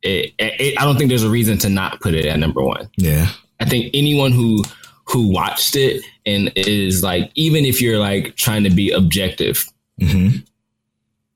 It, 0.00 0.32
it, 0.38 0.80
I 0.80 0.84
don't 0.84 0.96
think 0.96 1.10
there's 1.10 1.24
a 1.24 1.30
reason 1.30 1.58
to 1.58 1.68
not 1.68 2.00
put 2.00 2.14
it 2.14 2.24
at 2.24 2.38
number 2.38 2.62
one. 2.62 2.88
Yeah. 2.96 3.28
I 3.60 3.66
think 3.66 3.90
anyone 3.92 4.32
who 4.32 4.62
who 5.04 5.28
watched 5.28 5.74
it 5.74 6.04
and 6.26 6.52
is 6.54 7.02
like, 7.02 7.30
even 7.34 7.64
if 7.64 7.80
you're 7.80 7.98
like 7.98 8.36
trying 8.36 8.62
to 8.64 8.70
be 8.70 8.90
objective, 8.90 9.66
mm-hmm. 10.00 10.38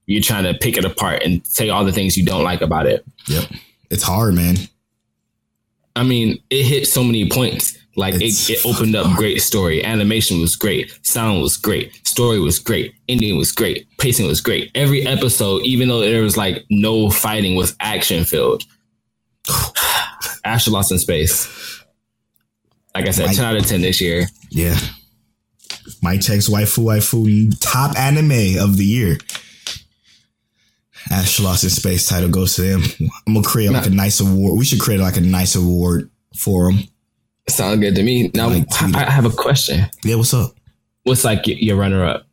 you're 0.07 0.23
trying 0.23 0.45
to 0.45 0.55
pick 0.55 0.77
it 0.77 0.85
apart 0.85 1.23
and 1.23 1.47
say 1.47 1.71
all 1.71 1.85
the 1.85 1.93
things 1.93 2.17
you 2.17 2.25
don't 2.25 2.45
like 2.45 2.61
about 2.61 2.87
it. 2.87 3.05
Yep. 3.29 3.45
It's 3.91 4.03
hard, 4.03 4.35
man. 4.35 4.57
I 5.97 6.05
mean, 6.05 6.43
it 6.51 6.65
hit 6.65 6.87
so 6.87 7.03
many 7.03 7.29
points 7.29 7.79
like 7.95 8.15
it, 8.15 8.51
it, 8.51 8.65
opened 8.65 8.97
up 8.97 9.17
great 9.17 9.43
story. 9.43 9.85
Animation 9.85 10.41
was 10.41 10.57
great. 10.57 10.99
Sound 11.03 11.43
was 11.43 11.57
great. 11.57 11.93
Story 12.07 12.41
was 12.41 12.59
great. 12.59 12.95
Ending 13.09 13.37
was 13.37 13.53
great. 13.53 13.87
Pacing 13.99 14.27
was 14.27 14.41
great. 14.41 14.71
Every 14.75 15.07
episode, 15.07 15.63
even 15.63 15.89
though 15.89 16.01
there 16.01 16.23
was 16.23 16.37
like 16.37 16.65
no 16.71 17.11
fighting, 17.11 17.55
was 17.55 17.77
action 17.81 18.25
filled. 18.25 18.65
Astra 20.45 20.73
Lost 20.73 20.91
in 20.91 20.99
Space. 20.99 21.85
Like 22.95 23.09
I 23.09 23.11
said, 23.11 23.27
Mike, 23.27 23.37
10 23.37 23.45
out 23.45 23.57
of 23.57 23.67
10 23.67 23.83
this 23.83 24.01
year. 24.01 24.27
Yeah. 24.51 24.77
Mic 26.03 26.21
check 26.21 26.39
waifu 26.41 26.85
waifu 26.85 27.55
top 27.61 27.97
anime 27.99 28.59
of 28.59 28.77
the 28.79 28.85
year. 28.85 29.19
Astra 31.11 31.45
Lost 31.45 31.65
in 31.65 31.71
Space 31.71 32.09
title 32.09 32.31
goes 32.31 32.55
to 32.55 32.63
them. 32.63 32.83
I'm 33.27 33.35
gonna 33.35 33.47
create 33.47 33.71
like 33.71 33.87
a 33.87 33.91
nice 33.91 34.21
award. 34.21 34.59
We 34.59 34.65
should 34.65 34.81
create 34.81 35.01
like 35.01 35.19
a 35.19 35.21
nice 35.21 35.55
award 35.57 36.11
for 36.35 36.73
them 36.73 36.89
Sounds 37.49 37.81
good 37.81 37.95
to 37.97 38.03
me. 38.03 38.31
Now 38.35 38.49
like, 38.49 38.67
I 38.95 39.11
have 39.11 39.25
a 39.25 39.31
question. 39.31 39.87
Yeah, 40.05 40.17
what's 40.17 40.33
up? 40.33 40.53
What's 41.05 41.25
like 41.25 41.43
your 41.45 41.77
runner 41.77 42.05
up, 42.05 42.27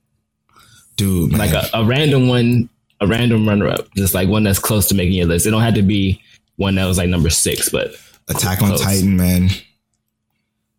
dude? 0.96 1.32
Man. 1.32 1.40
Like 1.40 1.52
a, 1.52 1.68
a 1.74 1.84
random 1.84 2.28
one, 2.28 2.70
a 3.02 3.08
random 3.08 3.48
runner 3.48 3.68
up, 3.68 3.92
just 3.96 4.14
like 4.14 4.30
one 4.30 4.44
that's 4.44 4.60
close 4.60 4.88
to 4.90 4.96
making 4.96 5.14
your 5.14 5.26
list. 5.26 5.48
It 5.48 5.52
don't 5.52 5.64
have 5.64 5.74
to 5.76 5.82
be 5.82 6.22
one 6.58 6.76
that 6.76 6.86
was 6.86 6.98
like 6.98 7.10
number 7.10 7.30
six, 7.30 7.70
but 7.70 7.96
Attack 8.30 8.62
on 8.62 8.70
close. 8.70 8.82
Titan, 8.82 9.18
man. 9.18 9.50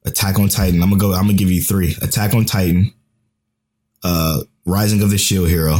Attack 0.05 0.39
on 0.39 0.49
Titan. 0.49 0.83
I'm 0.83 0.91
gonna 0.91 1.01
go. 1.01 1.13
I'm 1.13 1.27
gonna 1.27 1.35
give 1.35 1.51
you 1.51 1.61
three. 1.61 1.97
Attack 2.01 2.33
on 2.33 2.45
Titan, 2.45 2.93
uh, 4.05 4.43
Rising 4.65 5.03
of 5.03 5.11
the 5.11 5.19
Shield 5.19 5.49
Hero, 5.49 5.79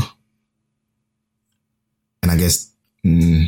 and 2.23 2.31
I 2.33 2.37
guess 2.37 2.71
mm, 3.07 3.47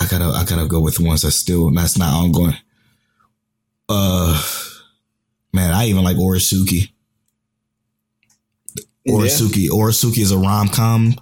I 0.00 0.06
gotta 0.06 0.26
I 0.26 0.44
gotta 0.44 0.66
go 0.66 0.80
with 0.80 0.96
the 0.96 1.04
ones 1.04 1.22
that's 1.22 1.36
still 1.36 1.70
that's 1.70 1.98
not 1.98 2.12
ongoing. 2.12 2.56
Uh, 3.88 4.40
man, 5.52 5.72
I 5.72 5.86
even 5.86 6.04
like 6.04 6.16
Oresuki. 6.16 6.90
Oresuki. 9.08 9.68
Oresuki 9.68 10.18
is 10.18 10.30
a 10.30 10.38
rom 10.38 10.68
com 10.68 11.14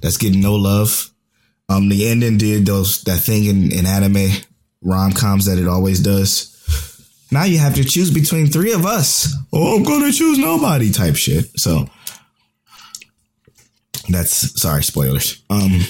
that's 0.00 0.16
getting 0.16 0.40
no 0.40 0.54
love. 0.54 1.10
Um, 1.68 1.88
the 1.88 2.08
ending 2.08 2.38
did 2.38 2.66
those 2.66 3.02
that 3.02 3.18
thing 3.18 3.44
in, 3.44 3.72
in 3.72 3.86
anime 3.86 4.30
rom 4.82 5.12
coms 5.12 5.46
that 5.46 5.58
it 5.58 5.68
always 5.68 6.00
does. 6.00 6.50
Now 7.30 7.44
you 7.44 7.58
have 7.58 7.74
to 7.74 7.84
choose 7.84 8.10
between 8.10 8.46
three 8.46 8.72
of 8.72 8.86
us. 8.86 9.34
Oh, 9.52 9.76
I'm 9.76 9.82
gonna 9.82 10.12
choose 10.12 10.38
nobody 10.38 10.90
type 10.90 11.16
shit. 11.16 11.58
So 11.58 11.88
that's 14.08 14.60
sorry, 14.60 14.82
spoilers. 14.82 15.42
Um, 15.50 15.80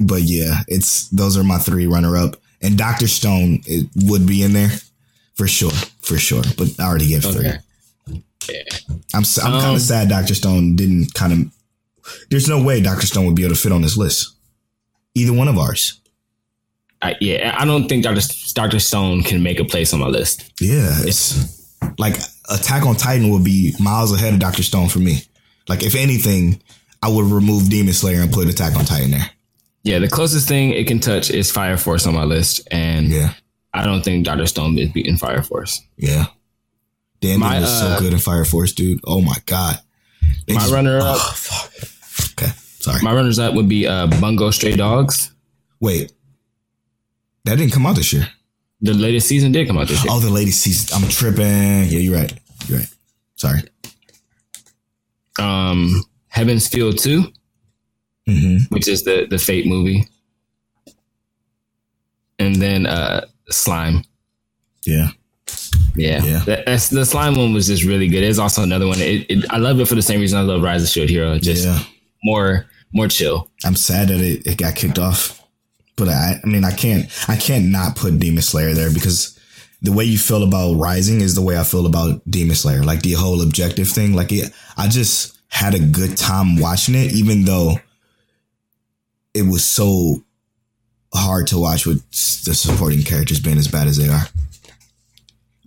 but 0.00 0.22
yeah, 0.22 0.60
it's 0.68 1.08
those 1.08 1.36
are 1.36 1.44
my 1.44 1.58
three 1.58 1.86
runner 1.86 2.16
up, 2.16 2.36
and 2.62 2.76
Doctor 2.76 3.08
Stone 3.08 3.62
it 3.66 3.88
would 3.96 4.26
be 4.26 4.42
in 4.42 4.52
there 4.52 4.70
for 5.34 5.46
sure, 5.48 5.70
for 6.00 6.16
sure. 6.18 6.42
But 6.56 6.78
I 6.78 6.84
already 6.84 7.08
gave 7.08 7.22
three. 7.24 7.50
Okay. 8.44 8.64
I'm 9.14 9.22
I'm 9.42 9.52
kind 9.52 9.64
Um, 9.66 9.74
of 9.76 9.80
sad 9.80 10.08
Doctor 10.08 10.34
Stone 10.34 10.76
didn't 10.76 11.14
kind 11.14 11.32
of. 11.32 12.18
There's 12.30 12.48
no 12.48 12.62
way 12.62 12.80
Doctor 12.80 13.06
Stone 13.06 13.26
would 13.26 13.36
be 13.36 13.44
able 13.44 13.54
to 13.54 13.60
fit 13.60 13.72
on 13.72 13.82
this 13.82 13.96
list. 13.96 14.34
Either 15.14 15.32
one 15.32 15.48
of 15.48 15.58
ours. 15.58 16.00
I, 17.00 17.16
yeah, 17.20 17.54
I 17.58 17.64
don't 17.64 17.88
think 17.88 18.04
Dr. 18.04 18.20
Dr. 18.54 18.78
Stone 18.78 19.24
can 19.24 19.42
make 19.42 19.58
a 19.58 19.64
place 19.64 19.92
on 19.92 19.98
my 20.00 20.06
list. 20.06 20.52
Yeah, 20.60 20.88
it's 21.00 21.68
like 21.98 22.16
Attack 22.48 22.84
on 22.86 22.94
Titan 22.94 23.30
would 23.30 23.42
be 23.44 23.74
miles 23.80 24.12
ahead 24.14 24.34
of 24.34 24.40
Doctor 24.40 24.62
Stone 24.62 24.88
for 24.88 25.00
me. 25.00 25.18
Like 25.68 25.82
if 25.82 25.94
anything, 25.96 26.60
I 27.02 27.08
would 27.08 27.24
remove 27.26 27.68
Demon 27.68 27.92
Slayer 27.92 28.22
and 28.22 28.32
put 28.32 28.48
Attack 28.48 28.76
on 28.76 28.84
Titan 28.84 29.10
there. 29.12 29.30
Yeah, 29.84 29.98
the 29.98 30.08
closest 30.08 30.46
thing 30.48 30.70
it 30.70 30.86
can 30.86 31.00
touch 31.00 31.30
is 31.30 31.50
Fire 31.50 31.76
Force 31.76 32.06
on 32.06 32.14
my 32.14 32.24
list, 32.24 32.66
and 32.70 33.08
Yeah, 33.08 33.32
I 33.74 33.84
don't 33.84 34.04
think 34.04 34.24
Dr. 34.24 34.46
Stone 34.46 34.78
is 34.78 34.90
beating 34.90 35.16
Fire 35.16 35.42
Force. 35.42 35.80
yeah. 35.96 36.26
Ending 37.24 37.38
My, 37.38 37.60
was 37.60 37.70
so 37.78 37.86
uh, 37.86 37.98
good 38.00 38.12
in 38.12 38.18
Fire 38.18 38.44
Force, 38.44 38.72
dude. 38.72 38.98
Oh 39.04 39.20
my 39.20 39.36
god. 39.46 39.78
They 40.48 40.54
My 40.54 40.60
just- 40.60 40.72
runner 40.72 40.98
up, 40.98 41.04
Oh, 41.20 41.32
fuck. 41.36 41.72
Okay, 42.32 42.52
sorry. 42.80 43.00
my 43.02 43.14
runners 43.14 43.38
up 43.38 43.54
would 43.54 43.68
be 43.68 43.86
uh, 43.86 44.08
Bungo 44.20 44.50
Stray 44.50 44.74
Dogs. 44.74 45.32
Wait, 45.80 46.12
that 47.44 47.58
didn't 47.58 47.72
come 47.72 47.86
out 47.86 47.94
this 47.96 48.12
year. 48.12 48.26
The 48.80 48.92
latest 48.94 49.28
season 49.28 49.52
did 49.52 49.68
come 49.68 49.78
out 49.78 49.86
this 49.86 50.02
year. 50.04 50.12
Oh, 50.12 50.18
the 50.18 50.30
latest 50.30 50.60
season. 50.62 51.00
I'm 51.00 51.08
tripping. 51.08 51.44
Yeah, 51.44 51.98
you're 52.00 52.16
right. 52.16 52.32
You're 52.66 52.78
right. 52.80 52.88
Sorry. 53.36 53.60
Um, 55.38 56.02
Heaven's 56.28 56.66
Feel 56.68 56.92
Two, 56.92 57.32
hmm 58.40 58.56
which 58.74 58.88
is 58.88 59.04
the 59.04 59.26
the 59.28 59.38
Fate 59.38 59.66
movie, 59.66 60.06
and 62.38 62.56
then 62.56 62.86
uh, 62.86 63.26
Slime. 63.50 64.04
Yeah. 64.84 65.08
Yeah, 65.94 66.24
Yeah. 66.24 66.38
That- 66.46 66.66
that's 66.66 66.88
the 66.88 67.04
slime 67.04 67.36
one 67.36 67.52
was 67.52 67.66
just 67.66 67.84
really 67.84 68.08
good. 68.08 68.22
There's 68.22 68.38
also 68.38 68.62
another 68.62 68.86
one. 68.86 68.98
It, 68.98 69.26
it, 69.30 69.44
I 69.50 69.58
love 69.58 69.78
it 69.78 69.86
for 69.86 69.94
the 69.94 70.02
same 70.02 70.20
reason 70.20 70.38
I 70.38 70.42
love 70.42 70.62
Rise 70.62 70.82
of 70.82 70.88
Shield 70.88 71.10
Hero. 71.10 71.38
Just 71.38 71.66
yeah. 71.66 71.78
more 72.24 72.66
more 72.94 73.08
chill. 73.08 73.48
I'm 73.64 73.76
sad 73.76 74.08
that 74.08 74.20
it, 74.20 74.46
it 74.46 74.58
got 74.58 74.74
kicked 74.74 74.98
off. 74.98 75.40
But 75.96 76.08
I 76.08 76.40
I 76.42 76.46
mean 76.48 76.64
I 76.64 76.72
can't 76.72 77.10
I 77.28 77.36
can't 77.36 77.66
not 77.66 77.96
put 77.96 78.18
Demon 78.18 78.42
Slayer 78.42 78.72
there 78.74 78.92
because 78.92 79.38
the 79.82 79.92
way 79.92 80.04
you 80.04 80.18
feel 80.18 80.42
about 80.42 80.74
Rising 80.74 81.20
is 81.20 81.34
the 81.34 81.42
way 81.42 81.58
I 81.58 81.64
feel 81.64 81.86
about 81.86 82.22
Demon 82.30 82.56
Slayer. 82.56 82.82
Like 82.82 83.02
the 83.02 83.12
whole 83.12 83.42
objective 83.42 83.88
thing. 83.88 84.14
Like 84.14 84.32
it 84.32 84.50
I 84.78 84.88
just 84.88 85.38
had 85.48 85.74
a 85.74 85.78
good 85.78 86.16
time 86.16 86.56
watching 86.56 86.94
it, 86.94 87.12
even 87.12 87.44
though 87.44 87.76
it 89.34 89.42
was 89.42 89.64
so 89.64 90.22
hard 91.14 91.46
to 91.48 91.58
watch 91.58 91.86
with 91.86 92.02
the 92.44 92.54
supporting 92.54 93.02
characters 93.02 93.40
being 93.40 93.58
as 93.58 93.68
bad 93.68 93.86
as 93.86 93.96
they 93.96 94.08
are. 94.08 94.24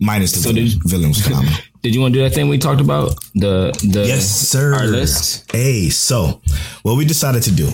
Minus 0.00 0.32
the 0.32 0.40
So 0.40 0.50
villain, 0.52 0.68
did- 0.68 0.82
villain 0.84 1.08
was 1.08 1.22
phenomenal. 1.24 1.58
Did 1.82 1.94
you 1.94 2.00
want 2.00 2.14
to 2.14 2.18
do 2.20 2.24
that 2.24 2.34
thing 2.34 2.48
we 2.48 2.58
talked 2.58 2.80
about? 2.80 3.14
The 3.34 3.70
the 3.88 4.06
Yes, 4.06 4.28
sir. 4.28 4.74
Our 4.74 4.86
list. 4.86 5.50
Hey, 5.52 5.88
so 5.88 6.40
what 6.82 6.96
we 6.96 7.04
decided 7.04 7.44
to 7.44 7.52
do, 7.52 7.70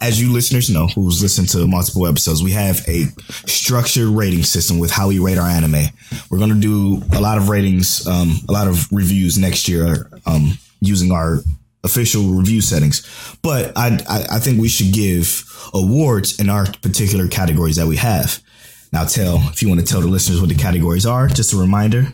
as 0.00 0.20
you 0.20 0.32
listeners 0.32 0.68
know, 0.70 0.88
who's 0.88 1.22
listened 1.22 1.48
to 1.50 1.64
multiple 1.68 2.06
episodes, 2.08 2.42
we 2.42 2.50
have 2.52 2.80
a 2.88 3.04
structured 3.46 4.08
rating 4.08 4.42
system 4.42 4.78
with 4.80 4.90
how 4.90 5.08
we 5.08 5.20
rate 5.20 5.38
our 5.38 5.46
anime. 5.48 5.84
We're 6.30 6.40
gonna 6.40 6.56
do 6.56 7.00
a 7.12 7.20
lot 7.20 7.38
of 7.38 7.48
ratings, 7.48 8.06
um, 8.08 8.40
a 8.48 8.52
lot 8.52 8.66
of 8.66 8.88
reviews 8.90 9.38
next 9.38 9.68
year, 9.68 10.10
um, 10.26 10.58
using 10.80 11.12
our 11.12 11.38
official 11.84 12.24
review 12.32 12.60
settings. 12.60 13.36
But 13.42 13.76
I, 13.76 13.98
I, 14.08 14.36
I 14.36 14.38
think 14.38 14.60
we 14.60 14.68
should 14.68 14.92
give 14.92 15.44
awards 15.74 16.38
in 16.40 16.48
our 16.50 16.66
particular 16.82 17.28
categories 17.28 17.76
that 17.76 17.86
we 17.86 17.96
have. 17.96 18.42
Now, 18.92 19.04
tell 19.04 19.36
if 19.50 19.62
you 19.62 19.68
want 19.68 19.80
to 19.80 19.86
tell 19.86 20.00
the 20.00 20.06
listeners 20.06 20.40
what 20.40 20.48
the 20.48 20.54
categories 20.54 21.06
are. 21.06 21.28
Just 21.28 21.52
a 21.52 21.56
reminder. 21.56 22.12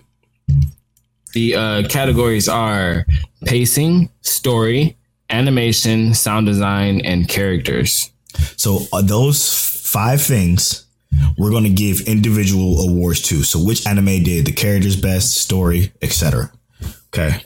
The 1.32 1.54
uh, 1.54 1.88
categories 1.88 2.48
are 2.48 3.06
pacing, 3.44 4.10
story, 4.20 4.96
animation, 5.30 6.14
sound 6.14 6.46
design, 6.46 7.00
and 7.04 7.28
characters. 7.28 8.10
So 8.56 8.80
uh, 8.92 9.02
those 9.02 9.52
five 9.84 10.20
things 10.20 10.84
we're 11.38 11.50
going 11.50 11.64
to 11.64 11.70
give 11.70 12.02
individual 12.02 12.88
awards 12.88 13.22
to. 13.22 13.42
So 13.42 13.58
which 13.58 13.86
anime 13.86 14.22
did 14.22 14.46
the 14.46 14.52
characters 14.52 14.96
best, 14.96 15.36
story, 15.36 15.92
etc. 16.02 16.50
Okay. 17.08 17.40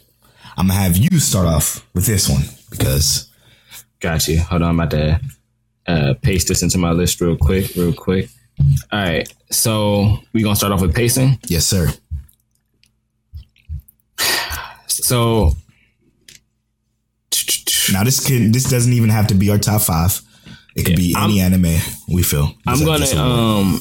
I'm 0.59 0.66
gonna 0.66 0.81
have 0.81 0.97
you 0.97 1.21
start 1.21 1.47
off 1.47 1.87
with 1.94 2.05
this 2.05 2.29
one 2.29 2.42
because 2.68 3.31
Got 4.01 4.29
you. 4.29 4.40
Hold 4.40 4.62
on, 4.62 4.71
I'm 4.71 4.81
about 4.81 4.90
to 4.90 5.21
uh, 5.87 6.14
paste 6.21 6.49
this 6.49 6.62
into 6.62 6.79
my 6.79 6.90
list 6.90 7.21
real 7.21 7.37
quick, 7.37 7.75
real 7.77 7.92
quick. 7.92 8.29
All 8.92 9.01
right, 9.01 9.33
so 9.51 10.18
we 10.33 10.42
gonna 10.42 10.57
start 10.57 10.73
off 10.73 10.81
with 10.81 10.94
pacing. 10.94 11.38
yes, 11.47 11.64
sir. 11.64 11.88
So 14.87 15.53
Now 17.92 18.05
this 18.05 18.25
can 18.25 18.52
this 18.52 18.69
doesn't 18.69 18.92
even 18.92 19.11
have 19.11 19.29
to 19.29 19.35
be 19.35 19.50
our 19.50 19.59
top 19.59 19.83
five. 19.83 20.21
It 20.77 20.85
could 20.85 20.96
be 20.96 21.15
any 21.17 21.40
anime 21.40 21.77
we 22.09 22.23
feel. 22.23 22.52
I'm 22.67 22.85
gonna 22.85 23.06
um, 23.17 23.81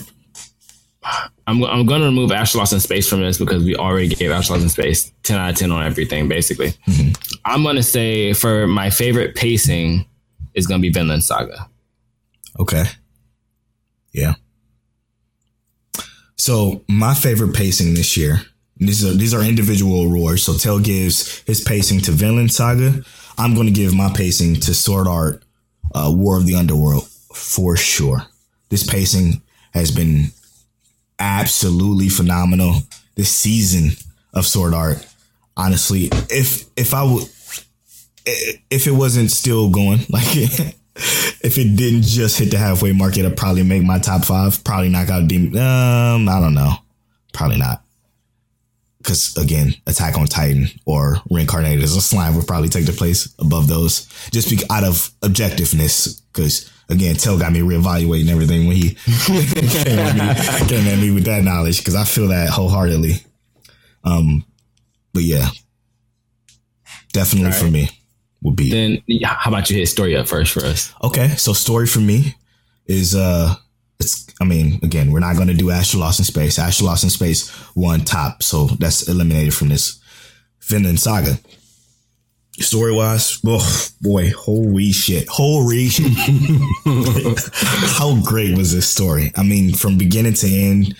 I'm 1.47 1.63
I'm 1.63 1.85
gonna 1.85 2.05
remove 2.05 2.31
Astra 2.31 2.59
Lost 2.59 2.73
in 2.73 2.79
Space 2.81 3.09
from 3.09 3.21
this 3.21 3.37
because 3.37 3.63
we 3.63 3.75
already 3.75 4.09
gave 4.09 4.31
Astra 4.31 4.55
Lost 4.55 4.63
in 4.63 4.69
Space 4.69 5.11
ten 5.23 5.39
out 5.39 5.51
of 5.51 5.55
ten 5.55 5.71
on 5.71 5.83
everything 5.83 6.27
basically. 6.27 6.73
I'm 7.45 7.63
gonna 7.63 7.83
say 7.83 8.33
for 8.33 8.67
my 8.67 8.89
favorite 8.89 9.33
pacing 9.35 10.05
is 10.53 10.67
gonna 10.67 10.81
be 10.81 10.91
Vinland 10.91 11.23
Saga. 11.23 11.69
Okay. 12.59 12.83
Yeah. 14.13 14.33
So 16.35 16.83
my 16.87 17.13
favorite 17.13 17.55
pacing 17.55 17.93
this 17.93 18.17
year. 18.17 18.41
These 18.77 19.03
are 19.05 19.13
these 19.13 19.33
are 19.33 19.41
individual 19.41 20.03
awards. 20.03 20.43
So 20.43 20.53
Tell 20.53 20.79
gives 20.79 21.39
his 21.41 21.61
pacing 21.61 22.01
to 22.01 22.11
Vinland 22.11 22.51
Saga. 22.51 23.03
I'm 23.37 23.55
going 23.55 23.67
to 23.67 23.73
give 23.73 23.93
my 23.93 24.11
pacing 24.13 24.55
to 24.55 24.73
Sword 24.73 25.07
Art, 25.07 25.43
uh, 25.95 26.11
War 26.13 26.37
of 26.37 26.45
the 26.45 26.55
Underworld 26.55 27.07
for 27.33 27.75
sure. 27.75 28.23
This 28.69 28.83
pacing 28.83 29.41
has 29.73 29.91
been 29.91 30.31
absolutely 31.20 32.09
phenomenal. 32.09 32.82
This 33.15 33.32
season 33.32 33.91
of 34.34 34.45
Sword 34.45 34.74
Art, 34.74 35.05
honestly, 35.55 36.09
if 36.30 36.65
if 36.76 36.93
I 36.93 37.03
would, 37.03 37.24
if 38.26 38.88
it 38.88 38.91
wasn't 38.91 39.32
still 39.32 39.70
going, 39.70 39.99
like 40.09 40.36
if 41.41 41.57
it 41.57 41.76
didn't 41.76 42.03
just 42.03 42.38
hit 42.38 42.51
the 42.51 42.57
halfway 42.57 42.91
mark, 42.91 43.18
it'd 43.18 43.38
probably 43.38 43.63
make 43.63 43.84
my 43.84 43.99
top 43.99 44.26
five. 44.26 44.63
Probably 44.63 44.89
knock 44.89 45.09
out 45.09 45.28
Demon. 45.28 45.57
Um, 45.57 46.30
I 46.30 46.39
don't 46.39 46.53
know. 46.53 46.74
Probably 47.34 47.57
not. 47.57 47.84
Because 49.07 49.37
again, 49.37 49.73
Attack 49.87 50.17
on 50.17 50.25
Titan 50.25 50.67
or 50.85 51.21
Reincarnated 51.31 51.81
as 51.81 51.95
a 51.95 52.01
Slime 52.01 52.35
would 52.35 52.45
probably 52.45 52.67
take 52.67 52.85
the 52.85 52.91
place 52.91 53.33
above 53.39 53.69
those, 53.69 54.05
just 54.31 54.49
be 54.49 54.59
out 54.69 54.83
of 54.83 55.11
objectiveness. 55.21 56.21
Because 56.33 56.69
again, 56.89 57.15
Tell 57.15 57.39
got 57.39 57.53
me 57.53 57.61
reevaluating 57.61 58.27
everything 58.27 58.67
when 58.67 58.75
he 58.75 58.95
came, 59.25 59.99
at 59.99 60.13
me, 60.13 60.67
came 60.67 60.87
at 60.87 60.99
me 60.99 61.11
with 61.11 61.23
that 61.23 61.41
knowledge. 61.45 61.77
Because 61.77 61.95
I 61.95 62.03
feel 62.03 62.27
that 62.27 62.49
wholeheartedly. 62.49 63.13
Um, 64.03 64.43
but 65.13 65.23
yeah, 65.23 65.47
definitely 67.13 67.53
for 67.53 67.71
me 67.71 67.89
would 68.41 68.57
be 68.57 68.71
Then 68.71 69.03
how 69.23 69.51
about 69.51 69.69
you 69.69 69.77
hit 69.77 69.87
story 69.87 70.17
up 70.17 70.27
first 70.27 70.51
for 70.51 70.65
us? 70.65 70.93
Okay, 71.01 71.29
so 71.37 71.53
story 71.53 71.87
for 71.87 71.99
me 71.99 72.35
is 72.87 73.15
uh 73.15 73.55
it's 73.99 74.27
I 74.39 74.45
mean, 74.45 74.79
again, 74.83 75.11
we're 75.11 75.19
not 75.19 75.37
gonna 75.37 75.53
do 75.53 75.71
Astra 75.71 75.99
Lost 75.99 76.19
in 76.19 76.25
Space. 76.25 76.59
Astra 76.59 76.85
Lost 76.85 77.03
in 77.03 77.09
Space 77.09 77.51
won 77.75 78.01
top, 78.01 78.43
so 78.43 78.65
that's 78.79 79.07
eliminated 79.07 79.53
from 79.53 79.69
this 79.69 79.99
Vinland 80.61 80.99
saga. 80.99 81.39
Story 82.59 82.91
wise, 82.91 83.39
oh 83.45 83.87
boy, 84.01 84.31
holy 84.31 84.91
shit. 84.91 85.27
Holy 85.29 85.89
shit. 85.89 86.11
How 87.97 88.19
great 88.23 88.57
was 88.57 88.73
this 88.73 88.89
story? 88.89 89.31
I 89.35 89.43
mean, 89.43 89.75
from 89.75 89.97
beginning 89.97 90.33
to 90.33 90.47
end, 90.47 90.95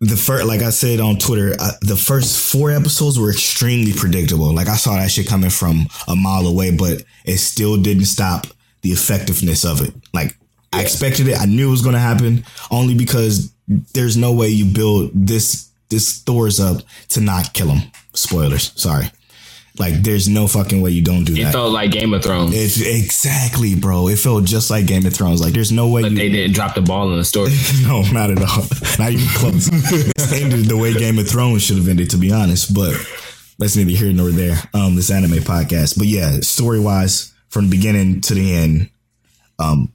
the 0.00 0.16
first, 0.16 0.46
like 0.46 0.60
I 0.60 0.70
said 0.70 1.00
on 1.00 1.16
Twitter, 1.18 1.54
uh, 1.58 1.72
the 1.82 1.96
first 1.96 2.52
four 2.52 2.70
episodes 2.70 3.18
were 3.18 3.30
extremely 3.30 3.92
predictable. 3.92 4.54
Like 4.54 4.68
I 4.68 4.76
saw 4.76 4.96
that 4.96 5.10
shit 5.10 5.26
coming 5.26 5.50
from 5.50 5.86
a 6.08 6.16
mile 6.16 6.46
away, 6.46 6.74
but 6.76 7.04
it 7.24 7.38
still 7.38 7.80
didn't 7.80 8.06
stop 8.06 8.46
the 8.82 8.90
effectiveness 8.90 9.64
of 9.64 9.82
it. 9.82 9.94
Like 10.14 10.36
I 10.72 10.82
expected 10.82 11.28
it. 11.28 11.38
I 11.38 11.46
knew 11.46 11.68
it 11.68 11.70
was 11.70 11.82
going 11.82 11.94
to 11.94 12.00
happen 12.00 12.44
only 12.70 12.94
because 12.94 13.52
there's 13.66 14.16
no 14.16 14.32
way 14.32 14.48
you 14.48 14.72
build 14.72 15.10
this 15.14 15.68
this 15.88 16.22
Thor's 16.22 16.60
up 16.60 16.82
to 17.10 17.20
not 17.20 17.52
kill 17.52 17.68
him. 17.68 17.90
Spoilers. 18.14 18.72
Sorry. 18.80 19.10
Like 19.78 20.02
there's 20.02 20.28
no 20.28 20.46
fucking 20.46 20.80
way 20.82 20.90
you 20.90 21.02
don't 21.02 21.24
do 21.24 21.32
It 21.32 21.42
that. 21.42 21.48
It 21.48 21.52
felt 21.52 21.72
like 21.72 21.90
Game 21.90 22.12
of 22.12 22.22
Thrones, 22.22 22.52
It, 22.54 23.02
exactly, 23.02 23.74
bro. 23.74 24.08
It 24.08 24.18
felt 24.18 24.44
just 24.44 24.70
like 24.70 24.86
Game 24.86 25.06
of 25.06 25.14
Thrones. 25.14 25.40
Like 25.40 25.54
there's 25.54 25.72
no 25.72 25.88
way 25.88 26.02
but 26.02 26.12
you 26.12 26.18
they 26.18 26.28
didn't 26.28 26.54
drop 26.54 26.74
the 26.74 26.82
ball 26.82 27.10
in 27.12 27.18
the 27.18 27.24
story. 27.24 27.50
no, 27.82 28.02
not 28.12 28.30
at 28.30 28.38
all. 28.38 28.64
Not 28.98 29.12
even 29.12 29.26
close. 29.28 29.66
This 29.70 30.32
ended 30.32 30.66
the 30.66 30.76
way 30.76 30.92
Game 30.92 31.18
of 31.18 31.28
Thrones 31.28 31.62
should 31.62 31.78
have 31.78 31.88
ended, 31.88 32.10
to 32.10 32.18
be 32.18 32.30
honest. 32.30 32.74
But 32.74 32.94
that's 33.58 33.76
neither 33.76 33.90
here 33.90 34.12
nor 34.12 34.30
there. 34.30 34.56
Um, 34.74 34.96
this 34.96 35.10
anime 35.10 35.38
podcast. 35.38 35.96
But 35.96 36.08
yeah, 36.08 36.40
story 36.40 36.80
wise, 36.80 37.32
from 37.48 37.70
the 37.70 37.76
beginning 37.76 38.20
to 38.22 38.34
the 38.34 38.54
end, 38.54 38.90
um, 39.58 39.92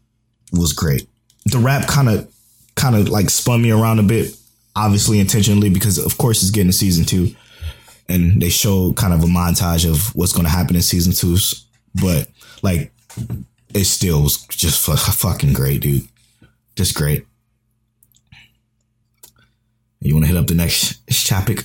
was 0.57 0.73
great. 0.73 1.07
The 1.45 1.59
rap 1.59 1.87
kind 1.87 2.09
of, 2.09 2.31
kind 2.75 2.95
of 2.95 3.09
like 3.09 3.29
spun 3.29 3.61
me 3.61 3.71
around 3.71 3.99
a 3.99 4.03
bit, 4.03 4.35
obviously 4.75 5.19
intentionally 5.19 5.69
because 5.69 5.97
of 5.97 6.17
course 6.17 6.41
it's 6.41 6.51
getting 6.51 6.69
to 6.71 6.73
season 6.73 7.05
two, 7.05 7.35
and 8.09 8.41
they 8.41 8.49
show 8.49 8.93
kind 8.93 9.13
of 9.13 9.23
a 9.23 9.27
montage 9.27 9.89
of 9.89 10.15
what's 10.15 10.33
going 10.33 10.45
to 10.45 10.51
happen 10.51 10.75
in 10.75 10.81
season 10.81 11.13
two. 11.13 11.37
But 12.01 12.27
like, 12.61 12.91
it 13.73 13.85
still 13.85 14.21
was 14.23 14.45
just 14.47 14.83
fu- 14.85 14.95
fucking 14.95 15.53
great, 15.53 15.81
dude. 15.81 16.07
Just 16.75 16.95
great. 16.95 17.25
You 20.01 20.13
want 20.13 20.25
to 20.25 20.31
hit 20.31 20.37
up 20.37 20.47
the 20.47 20.53
next 20.55 21.01
topic? 21.27 21.61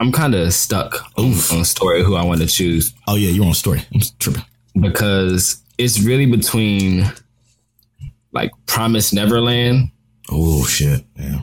I'm 0.00 0.12
kind 0.12 0.34
of 0.34 0.52
stuck 0.54 0.94
on, 1.18 1.26
on 1.26 1.64
story 1.64 2.02
who 2.04 2.14
I 2.14 2.22
want 2.22 2.40
to 2.40 2.46
choose 2.46 2.92
Oh 3.08 3.16
yeah, 3.16 3.30
you're 3.30 3.44
on 3.44 3.52
story. 3.54 3.82
I'm 3.92 4.00
tripping. 4.18 4.42
because 4.80 5.60
it's 5.76 6.00
really 6.00 6.26
between 6.26 7.04
like 8.42 8.52
Promise 8.66 9.12
Neverland 9.12 9.90
Oh 10.30 10.64
shit. 10.64 11.04
Yeah. 11.18 11.40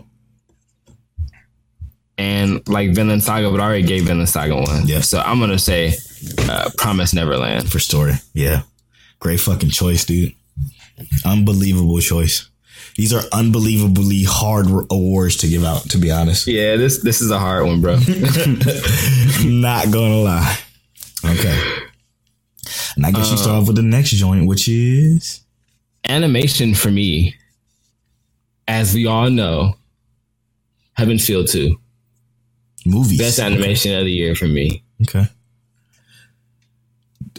and 2.18 2.68
like 2.68 2.92
Vinland 2.92 3.24
Saga, 3.24 3.50
but 3.52 3.60
I 3.60 3.64
already 3.66 3.84
gave 3.84 4.04
Vinland 4.06 4.30
Saga 4.30 4.56
one. 4.56 4.88
Yeah. 4.88 5.02
So 5.02 5.20
I'm 5.20 5.40
gonna 5.40 5.60
say 5.60 5.94
uh, 6.50 6.70
Promise 6.78 7.14
Neverland. 7.14 7.72
For 7.72 7.80
story. 7.80 8.14
Yeah. 8.34 8.62
Great 9.20 9.40
fucking 9.40 9.70
choice, 9.72 10.06
dude. 10.06 10.34
Unbelievable 11.26 12.00
choice. 12.00 12.50
These 12.96 13.14
are 13.14 13.24
unbelievably 13.34 14.24
hard 14.26 14.68
awards 14.90 15.36
to 15.38 15.48
give 15.48 15.66
out, 15.66 15.90
to 15.90 15.98
be 15.98 16.12
honest. 16.12 16.48
Yeah, 16.48 16.78
this 16.78 17.02
this 17.04 17.22
is 17.22 17.32
a 17.32 17.40
hard 17.40 17.66
one, 17.66 17.82
bro. 17.82 17.96
Not 19.44 19.92
gonna 19.92 20.22
lie. 20.22 20.58
Okay. 21.26 21.60
And 22.96 23.06
I 23.06 23.12
guess 23.12 23.32
you 23.32 23.38
start 23.38 23.62
off 23.62 23.68
with 23.68 23.76
the 23.76 23.82
next 23.82 24.12
joint, 24.12 24.48
which 24.48 24.68
is 24.70 25.42
Animation 26.08 26.76
for 26.76 26.92
me, 26.92 27.36
as 28.68 28.94
we 28.94 29.06
all 29.08 29.30
know, 29.30 29.76
Heaven's 30.94 31.26
Feel 31.26 31.46
2. 31.46 31.76
movies. 32.86 33.18
Best 33.18 33.40
animation 33.40 33.96
of 33.98 34.06
the 34.06 34.12
year 34.12 34.36
for 34.36 34.48
me. 34.48 34.84
Okay. 35.04 35.26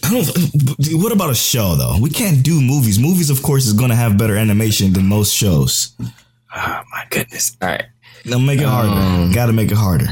I 0.04 0.10
don't. 0.10 1.00
What 1.02 1.12
about 1.12 1.30
a 1.30 1.34
show 1.34 1.74
though? 1.74 1.96
We 2.00 2.10
can't 2.10 2.42
do 2.44 2.60
movies. 2.60 2.98
Movies, 2.98 3.30
of 3.30 3.42
course, 3.42 3.66
is 3.66 3.72
going 3.72 3.90
to 3.90 3.96
have 3.96 4.18
better 4.18 4.36
animation 4.36 4.92
than 4.92 5.06
most 5.06 5.32
shows. 5.32 5.94
Oh 6.00 6.82
my 6.92 7.04
goodness. 7.10 7.56
All 7.62 7.68
right. 7.68 7.84
Now 8.24 8.38
make 8.38 8.60
it 8.60 8.66
harder. 8.66 8.90
Um, 8.90 9.32
Got 9.32 9.46
to 9.46 9.52
make 9.52 9.70
it 9.70 9.76
harder. 9.76 10.08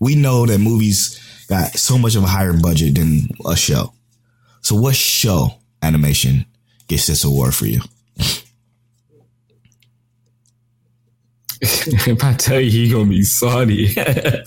We 0.00 0.14
know 0.14 0.46
that 0.46 0.58
movies 0.58 1.18
got 1.48 1.74
so 1.76 1.96
much 1.96 2.16
of 2.16 2.24
a 2.24 2.26
higher 2.26 2.52
budget 2.54 2.94
than 2.96 3.28
a 3.46 3.56
show. 3.56 3.92
So, 4.62 4.74
what 4.76 4.94
show 4.96 5.54
animation 5.82 6.44
gets 6.92 7.06
this 7.06 7.24
award 7.24 7.54
for 7.54 7.66
you? 7.66 7.80
if 11.60 12.22
I 12.24 12.32
tell 12.34 12.60
you 12.60 12.70
he 12.70 12.90
gonna 12.90 13.08
be 13.08 13.22
salty. 13.22 13.86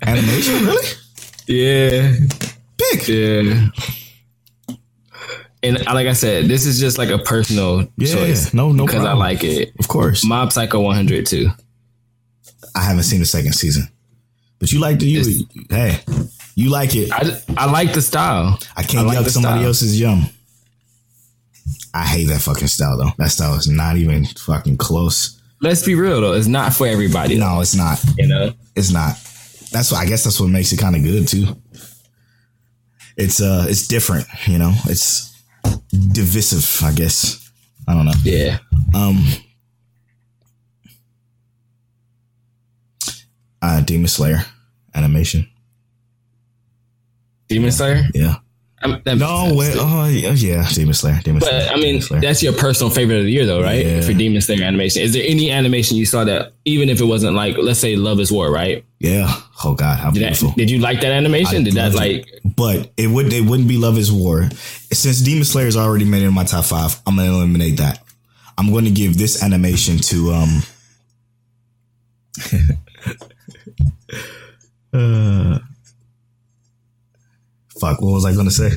Animation, 0.06 0.66
really? 0.66 0.88
yeah. 1.48 2.16
Big. 2.78 3.08
Yeah. 3.08 3.68
And 5.64 5.84
like 5.86 6.08
I 6.08 6.14
said, 6.14 6.46
this 6.46 6.66
is 6.68 6.80
just 6.80 6.98
like 7.00 7.10
a 7.10 7.18
personal 7.18 7.88
Yeah, 7.98 8.14
choice. 8.14 8.54
no- 8.54 8.72
no 8.72 8.86
because. 8.86 9.04
I 9.06 9.14
like 9.14 9.44
it. 9.44 9.74
Of 9.80 9.88
course. 9.88 10.24
Mob 10.26 10.52
Psycho 10.52 10.80
100 10.82 11.26
too. 11.26 11.50
I 12.76 12.82
haven't 12.84 13.04
seen 13.04 13.20
the 13.22 13.26
second 13.26 13.54
season, 13.54 13.88
but 14.60 14.72
you 14.72 14.80
like 14.80 15.00
the 15.00 15.06
you. 15.08 15.46
Hey, 15.70 16.00
you 16.56 16.70
like 16.70 16.94
it. 16.96 17.10
I, 17.12 17.42
I 17.58 17.72
like 17.72 17.94
the 17.94 18.02
style. 18.02 18.60
I 18.76 18.84
can't 18.84 19.08
like 19.08 19.18
yuck 19.18 19.30
somebody 19.30 19.60
style. 19.60 19.68
else's 19.68 20.00
yum. 20.00 20.26
I 21.96 22.04
hate 22.06 22.26
that 22.26 22.42
fucking 22.42 22.68
style 22.68 22.98
though. 22.98 23.12
That 23.18 23.30
style 23.30 23.56
is 23.56 23.70
not 23.70 23.96
even 23.96 24.26
fucking 24.26 24.76
close. 24.76 25.42
Let's 25.62 25.86
be 25.86 25.96
real 25.96 26.20
though, 26.20 26.34
it's 26.34 26.46
not 26.46 26.74
for 26.74 26.86
everybody. 26.86 27.38
No, 27.38 27.62
it's 27.62 27.74
not. 27.74 28.04
You 28.18 28.28
know. 28.28 28.52
It's 28.76 28.92
not. 28.92 29.16
That's 29.72 29.94
what 29.94 30.02
I 30.02 30.06
guess 30.06 30.26
that's 30.26 30.40
what 30.40 30.50
makes 30.50 30.74
it 30.74 30.78
kind 30.78 30.98
of 30.98 31.04
good 31.04 31.26
too. 31.26 31.48
It's 33.16 33.42
uh 33.42 33.66
it's 33.70 33.88
different, 33.88 34.28
you 34.46 34.58
know. 34.58 34.74
It's 34.88 35.42
divisive, 36.12 36.86
I 36.86 36.92
guess. 36.92 37.50
I 37.88 37.94
don't 37.94 38.06
know. 38.06 38.14
Yeah. 38.24 38.58
Um 38.94 39.26
uh 43.62 43.80
Demon 43.82 44.10
Slayer 44.10 44.44
animation. 44.94 45.48
Demon 47.48 47.72
Slayer. 47.72 48.04
Yeah. 48.14 48.36
I 48.94 49.02
that 49.06 49.18
No, 49.18 49.46
makes 49.48 49.58
wait. 49.58 49.76
Oh, 49.80 50.06
yeah, 50.08 50.32
yeah. 50.32 50.68
Demon 50.70 50.94
Slayer. 50.94 51.20
Demon 51.24 51.40
But 51.40 51.50
Slayer. 51.50 51.70
I 51.72 51.76
mean, 51.78 52.02
Slayer. 52.02 52.22
that's 52.22 52.42
your 52.44 52.54
personal 52.54 52.90
favorite 52.90 53.18
of 53.20 53.24
the 53.26 53.32
year, 53.32 53.46
though, 53.46 53.62
right? 53.62 53.86
Yeah. 53.86 54.02
For 54.02 54.14
Demon 54.14 54.42
Slayer 54.42 54.64
animation, 54.64 55.02
is 55.02 55.14
there 55.14 55.24
any 55.26 55.52
animation 55.52 55.98
you 55.98 56.06
saw 56.06 56.24
that, 56.24 56.54
even 56.66 56.90
if 56.90 57.00
it 57.02 57.06
wasn't 57.06 57.36
like, 57.36 57.58
let's 57.58 57.80
say, 57.80 57.96
Love 57.96 58.20
Is 58.20 58.32
War, 58.32 58.52
right? 58.52 58.84
yeah. 59.00 59.34
Oh 59.64 59.74
God, 59.74 59.98
how 59.98 60.12
Did, 60.12 60.20
beautiful. 60.20 60.50
that, 60.50 60.58
did 60.58 60.70
you 60.70 60.80
like 60.80 61.02
that 61.02 61.12
animation? 61.12 61.62
I 61.62 61.64
did 61.64 61.74
that 61.76 61.94
like? 61.96 62.28
it. 62.28 62.42
but 62.56 62.92
it 62.98 63.08
would 63.08 63.32
it 63.34 63.42
wouldn't 63.46 63.68
be 63.70 63.78
Love 63.78 63.98
Is 63.98 64.12
War. 64.12 64.50
Since 64.92 65.22
Demon 65.22 65.46
Slayer 65.46 65.68
is 65.68 65.78
already 65.78 66.06
made 66.06 66.24
in 66.24 66.34
my 66.34 66.44
top 66.44 66.66
five, 66.66 67.00
I'm 67.08 67.16
gonna 67.16 67.32
eliminate 67.32 67.78
that. 67.78 68.00
I'm 68.58 68.72
going 68.72 68.86
to 68.86 68.92
give 68.92 69.18
this 69.18 69.42
animation 69.44 69.98
to 69.98 70.32
um. 70.34 70.62
uh, 74.94 75.60
fuck, 77.80 78.02
what 78.02 78.12
was 78.14 78.26
I 78.26 78.34
gonna 78.36 78.52
say? 78.52 78.72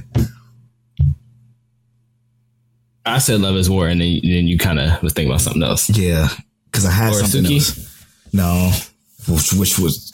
I 3.07 3.19
said 3.19 3.41
Love 3.41 3.57
Is 3.57 3.71
War, 3.71 3.89
and 3.89 4.01
then, 4.01 4.21
then 4.23 4.47
you 4.47 4.59
kind 4.59 4.79
of 4.79 5.03
was 5.03 5.13
thinking 5.15 5.31
about 5.31 5.41
something 5.41 5.63
else. 5.63 5.89
Yeah, 5.91 6.29
because 6.67 6.85
I 6.85 6.91
had 6.91 7.15
something 7.15 7.45
Oresuki? 7.45 7.55
else. 7.57 8.07
No, 8.33 8.71
which, 9.29 9.53
which 9.55 9.79
was 9.79 10.13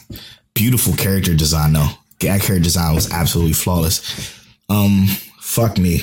beautiful 0.53 0.93
character 0.93 1.33
design 1.35 1.73
though. 1.73 1.89
That 2.21 2.41
character 2.41 2.59
design 2.63 2.95
was 2.95 3.11
absolutely 3.11 3.53
flawless. 3.53 4.33
Um, 4.69 5.07
fuck 5.39 5.77
me. 5.77 5.99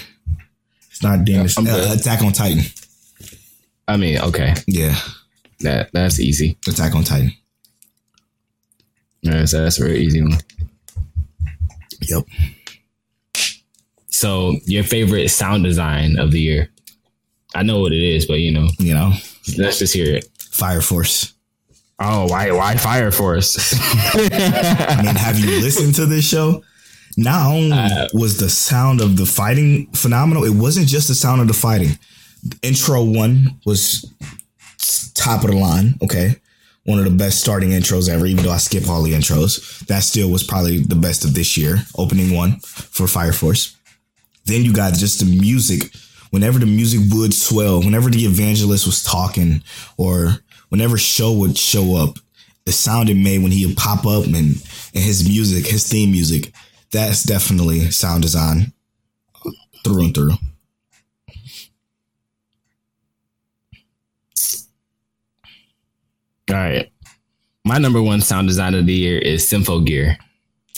It's 0.90 1.02
not. 1.02 1.20
I'm 1.28 1.66
uh. 1.66 1.94
Attack 1.94 2.22
on 2.22 2.32
Titan. 2.32 2.62
I 3.88 3.96
mean, 3.96 4.18
okay, 4.20 4.54
Yeah, 4.66 4.94
that 5.60 5.90
that's 5.92 6.20
easy. 6.20 6.58
Attack 6.68 6.94
on 6.94 7.04
Titan. 7.04 7.32
Yeah, 9.22 9.44
so 9.46 9.62
that's 9.62 9.78
a 9.78 9.82
very 9.82 10.00
easy 10.00 10.20
one. 10.20 10.38
Yep. 12.02 12.24
So, 14.22 14.54
your 14.66 14.84
favorite 14.84 15.28
sound 15.30 15.64
design 15.64 16.16
of 16.16 16.30
the 16.30 16.38
year? 16.38 16.68
I 17.56 17.64
know 17.64 17.80
what 17.80 17.90
it 17.92 18.00
is, 18.04 18.24
but 18.24 18.38
you 18.38 18.52
know, 18.52 18.68
You 18.78 18.94
know, 18.94 19.10
let's 19.58 19.80
just 19.80 19.92
hear 19.94 20.14
it. 20.14 20.28
Fire 20.38 20.80
Force. 20.80 21.34
Oh, 21.98 22.26
why 22.28 22.52
why 22.52 22.76
Fire 22.76 23.10
Force? 23.10 23.56
I 24.14 25.02
mean, 25.04 25.16
have 25.16 25.40
you 25.40 25.60
listened 25.60 25.96
to 25.96 26.06
this 26.06 26.24
show? 26.24 26.62
Not 27.16 27.46
only 27.50 27.72
Uh, 27.72 28.06
was 28.14 28.36
the 28.38 28.48
sound 28.48 29.00
of 29.00 29.16
the 29.16 29.26
fighting 29.26 29.88
phenomenal, 29.92 30.44
it 30.44 30.54
wasn't 30.54 30.86
just 30.86 31.08
the 31.08 31.16
sound 31.16 31.40
of 31.40 31.48
the 31.48 31.52
fighting. 31.66 31.98
Intro 32.62 33.02
one 33.02 33.58
was 33.66 34.06
top 35.14 35.42
of 35.42 35.50
the 35.50 35.56
line. 35.56 35.98
Okay. 36.00 36.36
One 36.84 37.00
of 37.00 37.04
the 37.04 37.10
best 37.24 37.40
starting 37.40 37.70
intros 37.70 38.08
ever, 38.08 38.26
even 38.26 38.44
though 38.44 38.52
I 38.52 38.58
skip 38.58 38.88
all 38.88 39.02
the 39.02 39.14
intros. 39.14 39.80
That 39.86 40.04
still 40.04 40.30
was 40.30 40.44
probably 40.44 40.78
the 40.78 41.00
best 41.06 41.24
of 41.24 41.34
this 41.34 41.56
year, 41.56 41.82
opening 41.98 42.30
one 42.36 42.60
for 42.60 43.08
Fire 43.08 43.32
Force. 43.32 43.76
Then 44.44 44.62
you 44.62 44.72
got 44.72 44.94
just 44.94 45.20
the 45.20 45.26
music. 45.26 45.94
Whenever 46.30 46.58
the 46.58 46.66
music 46.66 47.00
would 47.12 47.34
swell, 47.34 47.80
whenever 47.80 48.08
the 48.10 48.24
evangelist 48.24 48.86
was 48.86 49.02
talking, 49.02 49.62
or 49.98 50.36
whenever 50.70 50.96
show 50.96 51.32
would 51.32 51.58
show 51.58 51.96
up, 51.96 52.16
the 52.64 52.72
sound 52.72 53.10
it 53.10 53.16
made 53.16 53.42
when 53.42 53.52
he 53.52 53.66
would 53.66 53.76
pop 53.76 54.06
up 54.06 54.24
and, 54.24 54.34
and 54.34 54.56
his 54.94 55.28
music, 55.28 55.66
his 55.66 55.86
theme 55.86 56.10
music, 56.10 56.52
that's 56.90 57.24
definitely 57.24 57.90
sound 57.90 58.22
design 58.22 58.72
through 59.84 60.04
and 60.04 60.14
through. 60.14 60.32
All 66.50 66.56
right. 66.56 66.90
my 67.64 67.78
number 67.78 68.02
one 68.02 68.20
sound 68.20 68.48
design 68.48 68.74
of 68.74 68.86
the 68.86 68.92
year 68.92 69.18
is 69.18 69.48
Symphogear. 69.48 70.16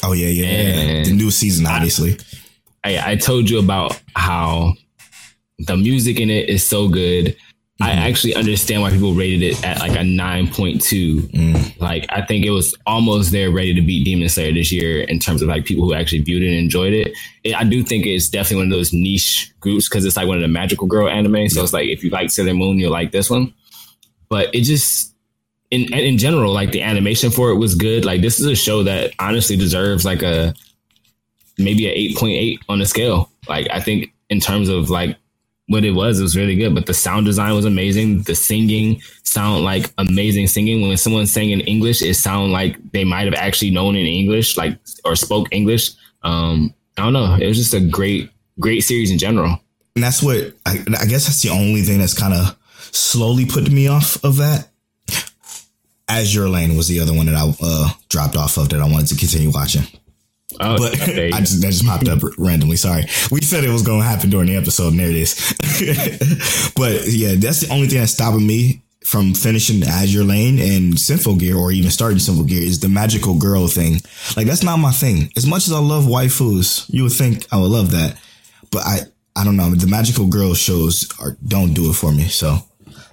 Oh 0.03 0.13
yeah, 0.13 0.29
yeah, 0.29 0.63
yeah. 0.63 1.03
The 1.05 1.13
new 1.13 1.31
season, 1.31 1.67
obviously. 1.67 2.13
I, 2.13 2.17
I 2.85 3.17
told 3.17 3.49
you 3.49 3.59
about 3.59 4.01
how 4.15 4.75
the 5.59 5.77
music 5.77 6.21
in 6.21 6.31
it 6.31 6.49
is 6.49 6.67
so 6.67 6.89
good. 6.89 7.37
I 7.81 7.91
mm-hmm. 7.91 7.99
actually 8.01 8.35
understand 8.35 8.83
why 8.83 8.91
people 8.91 9.15
rated 9.15 9.43
it 9.43 9.65
at 9.65 9.81
like 9.81 9.93
a 9.93 10.05
9.2. 10.05 11.21
Mm. 11.33 11.81
Like, 11.81 12.07
I 12.09 12.23
think 12.23 12.45
it 12.45 12.51
was 12.51 12.75
almost 12.87 13.33
there 13.33 13.51
ready 13.51 13.75
to 13.75 13.81
beat 13.81 14.05
Demon 14.05 14.29
Slayer 14.29 14.53
this 14.53 14.71
year 14.71 15.03
in 15.03 15.19
terms 15.19 15.43
of 15.43 15.49
like 15.49 15.65
people 15.65 15.85
who 15.85 15.93
actually 15.93 16.21
viewed 16.21 16.43
it 16.43 16.49
and 16.49 16.57
enjoyed 16.57 16.93
it. 16.93 17.17
It- 17.43 17.57
I 17.57 17.65
do 17.65 17.83
think 17.83 18.07
it's 18.07 18.29
definitely 18.29 18.67
one 18.67 18.73
of 18.73 18.79
those 18.79 18.93
niche 18.93 19.53
groups 19.59 19.89
because 19.89 20.05
it's 20.05 20.17
like 20.17 20.29
one 20.29 20.37
of 20.37 20.43
the 20.43 20.49
magical 20.49 20.87
girl 20.87 21.09
anime. 21.09 21.49
So 21.49 21.65
it's 21.65 21.73
like 21.73 21.89
if 21.89 22.05
you 22.05 22.11
like 22.11 22.31
Sailor 22.31 22.55
Moon, 22.55 22.79
you'll 22.79 22.93
like 22.93 23.11
this 23.11 23.29
one. 23.29 23.53
But 24.29 24.55
it 24.55 24.63
just, 24.63 25.13
in 25.71 25.93
in 25.93 26.17
general, 26.19 26.53
like 26.53 26.71
the 26.71 26.83
animation 26.83 27.31
for 27.31 27.51
it 27.51 27.57
was 27.57 27.75
good. 27.75 28.05
Like, 28.05 28.21
this 28.21 28.39
is 28.39 28.47
a 28.47 28.55
show 28.55 28.85
that 28.85 29.13
honestly 29.19 29.57
deserves 29.57 30.05
like 30.05 30.23
a 30.23 30.55
maybe 31.59 31.87
a 31.87 32.15
8.8 32.15 32.59
on 32.69 32.79
the 32.79 32.87
scale. 32.87 33.31
Like, 33.49 33.69
I 33.71 33.81
think 33.81 34.13
in 34.31 34.41
terms 34.41 34.69
of 34.69 34.91
like 34.91 35.17
what 35.67 35.85
it 35.85 35.93
was, 35.93 36.19
it 36.19 36.23
was 36.23 36.37
really 36.37 36.57
good. 36.57 36.75
But 36.75 36.87
the 36.87 36.95
sound 36.95 37.27
design 37.27 37.55
was 37.55 37.65
amazing. 37.65 38.23
The 38.23 38.35
singing 38.35 39.01
sound 39.23 39.65
like 39.65 39.93
amazing 39.99 40.47
singing. 40.49 40.87
When 40.87 40.97
someone 40.97 41.27
sang 41.27 41.51
in 41.51 41.61
English, 41.61 42.03
it 42.03 42.15
sounded 42.15 42.53
like 42.53 42.93
they 42.93 43.05
might 43.05 43.25
have 43.25 43.35
actually 43.35 43.71
known 43.71 43.97
in 43.97 44.07
English, 44.07 44.57
like 44.57 44.79
or 45.05 45.17
spoke 45.17 45.49
English. 45.51 45.91
Um, 46.23 46.75
I 46.97 47.03
don't 47.03 47.13
know. 47.13 47.37
It 47.41 47.47
was 47.47 47.57
just 47.57 47.75
a 47.75 47.81
great, 47.81 48.31
great 48.61 48.81
series 48.81 49.11
in 49.11 49.19
general. 49.19 49.61
And 49.97 50.03
that's 50.03 50.23
what 50.23 50.55
I, 50.67 50.79
I 51.01 51.07
guess 51.07 51.27
that's 51.27 51.43
the 51.43 51.51
only 51.51 51.83
thing 51.83 51.99
that's 51.99 52.19
kind 52.19 52.35
of 52.35 52.57
slowly 52.93 53.47
put 53.47 53.71
me 53.71 53.89
off 53.89 54.23
of 54.25 54.37
that. 54.37 54.69
Azure 56.09 56.49
Lane 56.49 56.77
was 56.77 56.89
the 56.89 57.01
other 57.01 57.15
one 57.15 57.27
that 57.27 57.35
I 57.35 57.53
uh, 57.63 57.91
dropped 58.09 58.37
off 58.37 58.59
of 58.59 58.69
that 58.69 58.81
I 58.81 58.89
wanted 58.89 59.09
to 59.09 59.17
continue 59.17 59.51
watching. 59.51 59.85
Oh, 60.61 60.79
But 60.79 61.01
okay. 61.03 61.31
I 61.35 61.41
just 61.41 61.61
that 61.61 61.71
just 61.71 61.85
popped 61.87 62.09
up 62.09 62.21
randomly. 62.39 62.77
Sorry, 62.77 63.05
we 63.31 63.41
said 63.43 63.65
it 63.65 63.71
was 63.71 63.83
going 63.83 64.01
to 64.01 64.07
happen 64.07 64.31
during 64.31 64.47
the 64.49 64.57
episode, 64.57 64.89
and 64.93 65.01
there 65.01 65.11
it 65.11 65.17
is. 65.17 65.55
but 66.77 67.07
yeah, 67.09 67.35
that's 67.37 67.61
the 67.61 67.69
only 67.73 67.89
thing 67.89 67.99
that's 68.01 68.13
stopping 68.13 68.47
me 68.47 68.83
from 69.05 69.35
finishing 69.35 69.83
Azure 69.83 70.25
Lane 70.25 70.59
and 70.59 70.95
Symphogear, 70.95 71.57
or 71.59 71.71
even 71.73 71.91
starting 71.91 72.19
Symphogear, 72.19 72.61
is 72.63 72.81
the 72.81 72.89
magical 72.89 73.39
girl 73.39 73.69
thing. 73.69 74.01
Like 74.37 74.47
that's 74.47 74.63
not 74.63 74.79
my 74.79 74.93
thing. 74.93 75.31
As 75.37 75.47
much 75.47 75.67
as 75.67 75.73
I 75.73 75.79
love 75.79 76.05
waifus, 76.05 76.87
you 76.89 77.03
would 77.05 77.13
think 77.13 77.47
I 77.53 77.57
would 77.61 77.71
love 77.71 77.91
that, 77.91 78.19
but 78.71 78.83
I 78.87 78.99
I 79.37 79.45
don't 79.45 79.57
know. 79.57 79.71
The 79.75 79.87
magical 79.89 80.27
girl 80.29 80.55
shows 80.55 81.11
are, 81.21 81.37
don't 81.47 81.75
do 81.75 81.91
it 81.91 81.95
for 81.95 82.13
me. 82.13 82.29
So 82.29 82.59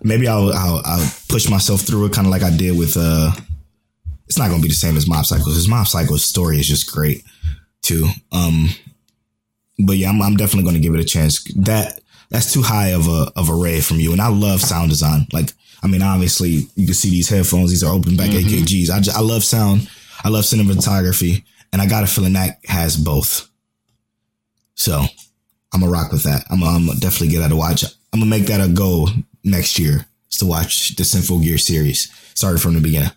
maybe 0.04 0.28
I'll 0.28 0.54
I'll, 0.54 0.82
I'll 0.86 1.12
push 1.28 1.50
myself 1.50 1.82
through 1.82 2.06
it, 2.06 2.14
kind 2.14 2.28
of 2.28 2.32
like 2.32 2.44
I 2.44 2.56
did 2.56 2.78
with 2.78 2.96
uh 2.98 3.32
it's 4.32 4.38
not 4.38 4.48
going 4.48 4.62
to 4.62 4.66
be 4.66 4.72
the 4.72 4.76
same 4.76 4.96
as 4.96 5.10
Mob 5.10 5.26
Psycho. 5.26 5.44
His 5.44 5.68
Mob 5.68 5.86
Psycho's 5.88 6.24
story 6.24 6.58
is 6.58 6.66
just 6.66 6.90
great 6.90 7.22
too. 7.82 8.08
Um, 8.32 8.70
but 9.78 9.98
yeah, 9.98 10.08
I'm, 10.08 10.22
I'm 10.22 10.38
definitely 10.38 10.64
going 10.64 10.76
to 10.76 10.80
give 10.80 10.94
it 10.94 11.02
a 11.02 11.06
chance. 11.06 11.44
That 11.56 12.00
that's 12.30 12.54
too 12.54 12.62
high 12.62 12.94
of 12.94 13.10
a 13.10 13.30
of 13.36 13.50
a 13.50 13.54
rate 13.54 13.84
from 13.84 14.00
you, 14.00 14.14
and 14.14 14.22
I 14.22 14.30
love 14.30 14.62
sound 14.62 14.90
design. 14.90 15.28
Like, 15.34 15.52
I 15.84 15.88
mean, 15.88 16.02
obviously 16.02 16.70
you 16.76 16.86
can 16.86 16.94
see 16.94 17.10
these 17.10 17.28
headphones; 17.28 17.72
these 17.72 17.84
are 17.84 17.94
open 17.94 18.16
back 18.16 18.30
AKGs. 18.30 18.90
I 18.90 19.02
just, 19.02 19.18
I 19.18 19.20
love 19.20 19.44
sound. 19.44 19.90
I 20.24 20.30
love 20.30 20.46
cinematography, 20.46 21.44
and 21.74 21.82
I 21.82 21.86
got 21.86 22.06
a 22.06 22.08
feeling 22.08 22.32
that 22.32 22.60
has 22.68 22.96
both. 22.96 23.50
So 24.76 25.04
I'm 25.74 25.82
gonna 25.82 25.92
rock 25.92 26.14
with 26.14 26.24
that. 26.24 26.46
I'm, 26.50 26.64
I'm 26.64 26.86
gonna 26.86 27.02
definitely 27.02 27.36
get 27.36 27.40
that 27.40 27.52
a 27.52 27.58
watch. 27.58 27.84
I'm 27.84 28.22
gonna 28.22 28.28
make 28.28 28.46
that 28.46 28.66
a 28.66 28.72
goal 28.72 29.10
next 29.44 29.78
year 29.78 30.06
is 30.32 30.38
to 30.38 30.46
watch 30.46 30.96
the 30.96 31.04
Symphogear 31.04 31.60
series. 31.60 32.10
Started 32.34 32.62
from 32.62 32.76
the 32.76 32.80
beginning. 32.80 33.12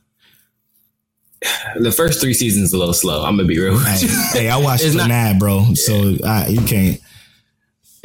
The 1.76 1.92
first 1.92 2.20
three 2.20 2.34
seasons 2.34 2.72
a 2.72 2.78
little 2.78 2.94
slow. 2.94 3.24
I'm 3.24 3.36
gonna 3.36 3.48
be 3.48 3.58
real. 3.60 3.78
Hey, 3.78 4.06
hey, 4.32 4.48
I 4.48 4.56
watched 4.56 4.84
It's 4.84 4.94
not- 4.94 5.10
Fanad, 5.10 5.38
bro. 5.38 5.74
So 5.74 6.16
I, 6.24 6.48
you 6.48 6.60
can't, 6.62 7.00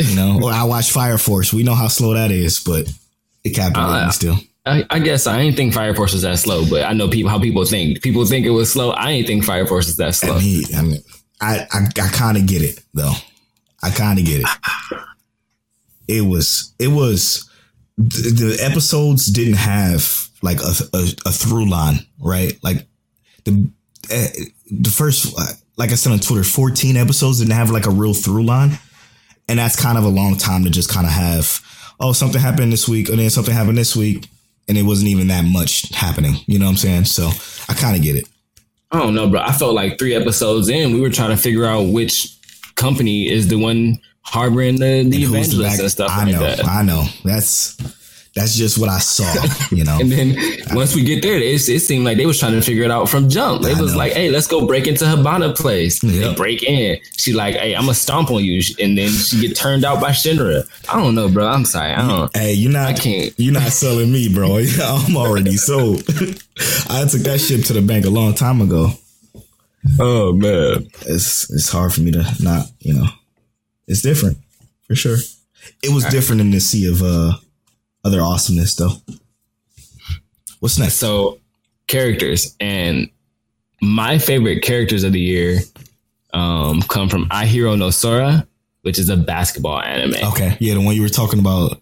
you 0.01 0.15
know. 0.15 0.39
Or 0.43 0.51
I 0.51 0.63
watched 0.63 0.91
Fire 0.91 1.17
Force. 1.17 1.53
We 1.53 1.63
know 1.63 1.75
how 1.75 1.87
slow 1.87 2.13
that 2.13 2.31
is, 2.31 2.59
but 2.59 2.91
it 3.43 3.51
captivated 3.51 3.89
Uh, 4.01 4.05
me 4.05 4.11
still. 4.11 4.37
I, 4.65 4.83
I 4.89 4.99
guess 4.99 5.25
I 5.25 5.39
ain't 5.39 5.55
think 5.55 5.73
Fire 5.73 5.95
Force 5.95 6.13
was 6.13 6.21
that 6.23 6.37
slow, 6.37 6.69
but 6.69 6.83
I 6.83 6.93
know 6.93 7.07
people 7.09 7.31
how 7.31 7.39
people 7.39 7.65
think. 7.65 8.01
People 8.01 8.25
think 8.25 8.45
it 8.45 8.51
was 8.51 8.71
slow. 8.71 8.91
I 8.91 9.11
ain't 9.11 9.25
think 9.27 9.43
Fire 9.45 9.65
Force 9.65 9.87
was 9.87 9.97
that 9.97 10.13
slow. 10.15 10.35
I 10.35 10.39
mean, 10.39 10.63
I 10.77 10.81
mean, 10.81 11.01
I, 11.41 11.65
I, 11.71 11.85
I 12.03 12.07
kind 12.09 12.37
of 12.37 12.45
get 12.45 12.61
it 12.61 12.79
though. 12.93 13.13
I 13.81 13.89
kind 13.89 14.19
of 14.19 14.25
get 14.25 14.41
it. 14.41 14.47
It 16.07 16.21
was, 16.21 16.73
it 16.79 16.89
was. 16.89 17.49
The, 17.97 18.55
the 18.57 18.63
episodes 18.63 19.25
didn't 19.25 19.55
have 19.55 20.27
like 20.41 20.59
a, 20.61 20.73
a, 20.93 21.03
a 21.25 21.31
through 21.31 21.69
line, 21.69 21.99
right? 22.19 22.53
Like 22.63 22.87
the 23.45 23.69
eh, 24.09 24.27
the 24.71 24.89
first, 24.89 25.33
uh, 25.37 25.53
like 25.77 25.91
I 25.91 25.95
said 25.95 26.11
on 26.11 26.19
Twitter, 26.19 26.43
fourteen 26.43 26.97
episodes 26.97 27.39
didn't 27.39 27.53
have 27.53 27.69
like 27.69 27.85
a 27.85 27.91
real 27.91 28.13
through 28.13 28.43
line, 28.43 28.77
and 29.47 29.59
that's 29.59 29.75
kind 29.81 29.97
of 29.97 30.03
a 30.03 30.09
long 30.09 30.37
time 30.37 30.63
to 30.63 30.69
just 30.69 30.89
kind 30.89 31.05
of 31.05 31.13
have. 31.13 31.61
Oh, 31.99 32.13
something 32.13 32.39
happened 32.39 32.71
this 32.71 32.87
week, 32.87 33.09
and 33.09 33.19
then 33.19 33.29
something 33.29 33.53
happened 33.53 33.77
this 33.77 33.95
week, 33.95 34.29
and 34.69 34.77
it 34.77 34.83
wasn't 34.83 35.09
even 35.09 35.27
that 35.27 35.43
much 35.43 35.89
happening. 35.93 36.35
You 36.47 36.57
know 36.59 36.65
what 36.65 36.71
I'm 36.71 36.77
saying? 36.77 37.05
So 37.05 37.29
I 37.67 37.73
kind 37.73 37.97
of 37.97 38.01
get 38.01 38.15
it. 38.15 38.27
I 38.91 38.99
don't 38.99 39.13
know, 39.13 39.29
bro. 39.29 39.41
I 39.41 39.51
felt 39.51 39.75
like 39.75 39.99
three 39.99 40.15
episodes 40.15 40.69
in, 40.69 40.93
we 40.93 41.01
were 41.01 41.09
trying 41.09 41.29
to 41.29 41.37
figure 41.37 41.65
out 41.65 41.91
which 41.91 42.35
company 42.75 43.29
is 43.29 43.49
the 43.49 43.57
one 43.57 43.99
harboring 44.21 44.79
the, 44.79 45.03
the 45.03 45.23
Who's 45.23 45.55
the 45.55 45.65
and 45.65 45.91
stuff 45.91 46.09
I 46.11 46.23
like 46.23 46.33
know, 46.33 46.39
that. 46.39 46.65
I 46.65 46.81
know. 46.81 47.05
That's 47.23 47.75
that's 48.35 48.55
just 48.55 48.77
what 48.77 48.89
I 48.89 48.99
saw. 48.99 49.25
You 49.71 49.83
know, 49.83 49.99
And 49.99 50.11
then 50.11 50.35
once 50.73 50.95
we 50.95 51.03
get 51.03 51.21
there, 51.21 51.37
it, 51.37 51.43
it 51.69 51.79
seemed 51.79 52.03
like 52.05 52.17
they 52.17 52.25
was 52.25 52.39
trying 52.39 52.53
to 52.53 52.61
figure 52.61 52.83
it 52.83 52.91
out 52.91 53.07
from 53.07 53.29
jump. 53.29 53.63
It 53.65 53.77
I 53.77 53.81
was 53.81 53.91
know. 53.91 53.97
like, 53.99 54.13
hey, 54.13 54.29
let's 54.31 54.47
go 54.47 54.65
break 54.65 54.87
into 54.87 55.05
Habana 55.07 55.53
place. 55.53 55.99
They 55.99 56.33
break 56.33 56.63
in. 56.63 56.97
She 57.17 57.33
like, 57.33 57.55
hey, 57.55 57.75
I'm 57.75 57.83
gonna 57.83 57.93
stomp 57.93 58.31
on 58.31 58.43
you, 58.43 58.61
and 58.79 58.97
then 58.97 59.09
she 59.09 59.39
get 59.41 59.55
turned 59.55 59.85
out 59.85 60.01
by 60.01 60.09
Shinra. 60.11 60.67
I 60.91 60.99
don't 60.99 61.13
know, 61.15 61.29
bro. 61.29 61.47
I'm 61.47 61.65
sorry. 61.65 61.93
I 61.93 62.07
don't. 62.07 62.35
hey, 62.35 62.53
you're 62.53 62.71
not 62.71 62.87
I 62.87 62.93
can't. 62.93 63.33
you're 63.37 63.53
not 63.53 63.71
selling 63.71 64.11
me, 64.11 64.33
bro. 64.33 64.57
I'm 64.81 65.15
already 65.15 65.55
sold. 65.57 65.99
I 66.89 67.05
took 67.07 67.21
that 67.21 67.39
ship 67.45 67.63
to 67.65 67.73
the 67.73 67.81
bank 67.81 68.05
a 68.05 68.09
long 68.09 68.33
time 68.33 68.61
ago. 68.61 68.91
Oh 69.99 70.33
man. 70.33 70.87
It's 71.07 71.49
it's 71.51 71.69
hard 71.69 71.93
for 71.93 72.01
me 72.01 72.11
to 72.11 72.25
not, 72.41 72.65
you 72.79 72.93
know. 72.95 73.07
It's 73.87 74.01
different 74.01 74.37
for 74.87 74.95
sure. 74.95 75.17
It 75.83 75.93
was 75.93 76.03
different 76.05 76.41
in 76.41 76.51
the 76.51 76.59
sea 76.59 76.87
of 76.91 77.01
uh 77.01 77.33
other 78.03 78.21
awesomeness 78.21 78.75
though. 78.75 78.91
What's 80.59 80.77
next? 80.77 80.95
So 80.95 81.39
characters 81.87 82.55
and 82.59 83.09
my 83.81 84.17
favorite 84.17 84.61
characters 84.61 85.03
of 85.03 85.13
the 85.13 85.19
year 85.19 85.59
um, 86.33 86.81
come 86.83 87.09
from 87.09 87.27
Ahiru 87.29 87.77
no 87.77 87.89
Sora, 87.89 88.47
which 88.81 88.99
is 88.99 89.09
a 89.09 89.17
basketball 89.17 89.81
anime. 89.81 90.15
Okay, 90.31 90.57
yeah, 90.59 90.73
the 90.73 90.81
one 90.81 90.95
you 90.95 91.01
were 91.01 91.09
talking 91.09 91.39
about 91.39 91.73
a 91.73 91.77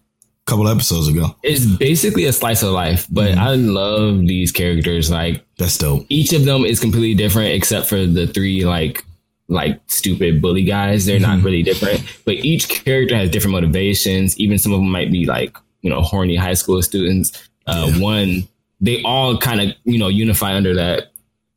couple 0.46 0.68
episodes 0.68 1.08
ago. 1.08 1.36
It's 1.42 1.66
basically 1.66 2.24
a 2.24 2.32
slice 2.32 2.62
of 2.62 2.70
life, 2.70 3.06
but 3.10 3.36
I 3.36 3.54
love 3.54 4.26
these 4.26 4.52
characters. 4.52 5.10
Like 5.10 5.44
That's 5.58 5.76
dope. 5.76 6.06
each 6.08 6.32
of 6.32 6.44
them 6.44 6.64
is 6.64 6.80
completely 6.80 7.14
different, 7.14 7.52
except 7.52 7.88
for 7.88 8.06
the 8.06 8.26
three 8.26 8.64
like 8.64 9.04
like 9.48 9.80
stupid 9.86 10.40
bully 10.42 10.62
guys. 10.62 11.06
They're 11.06 11.20
not 11.20 11.42
really 11.42 11.62
different, 11.62 12.02
but 12.24 12.34
each 12.36 12.68
character 12.68 13.16
has 13.16 13.30
different 13.30 13.52
motivations. 13.52 14.38
Even 14.38 14.58
some 14.58 14.72
of 14.72 14.80
them 14.80 14.90
might 14.90 15.10
be 15.10 15.26
like 15.26 15.56
you 15.82 15.90
know 15.90 16.00
horny 16.00 16.36
high 16.36 16.54
school 16.54 16.82
students. 16.82 17.48
Uh, 17.66 17.92
One, 17.98 18.48
they 18.80 19.02
all 19.02 19.36
kind 19.38 19.60
of 19.60 19.76
you 19.84 19.98
know 19.98 20.08
unify 20.08 20.54
under 20.54 20.74
that. 20.74 21.12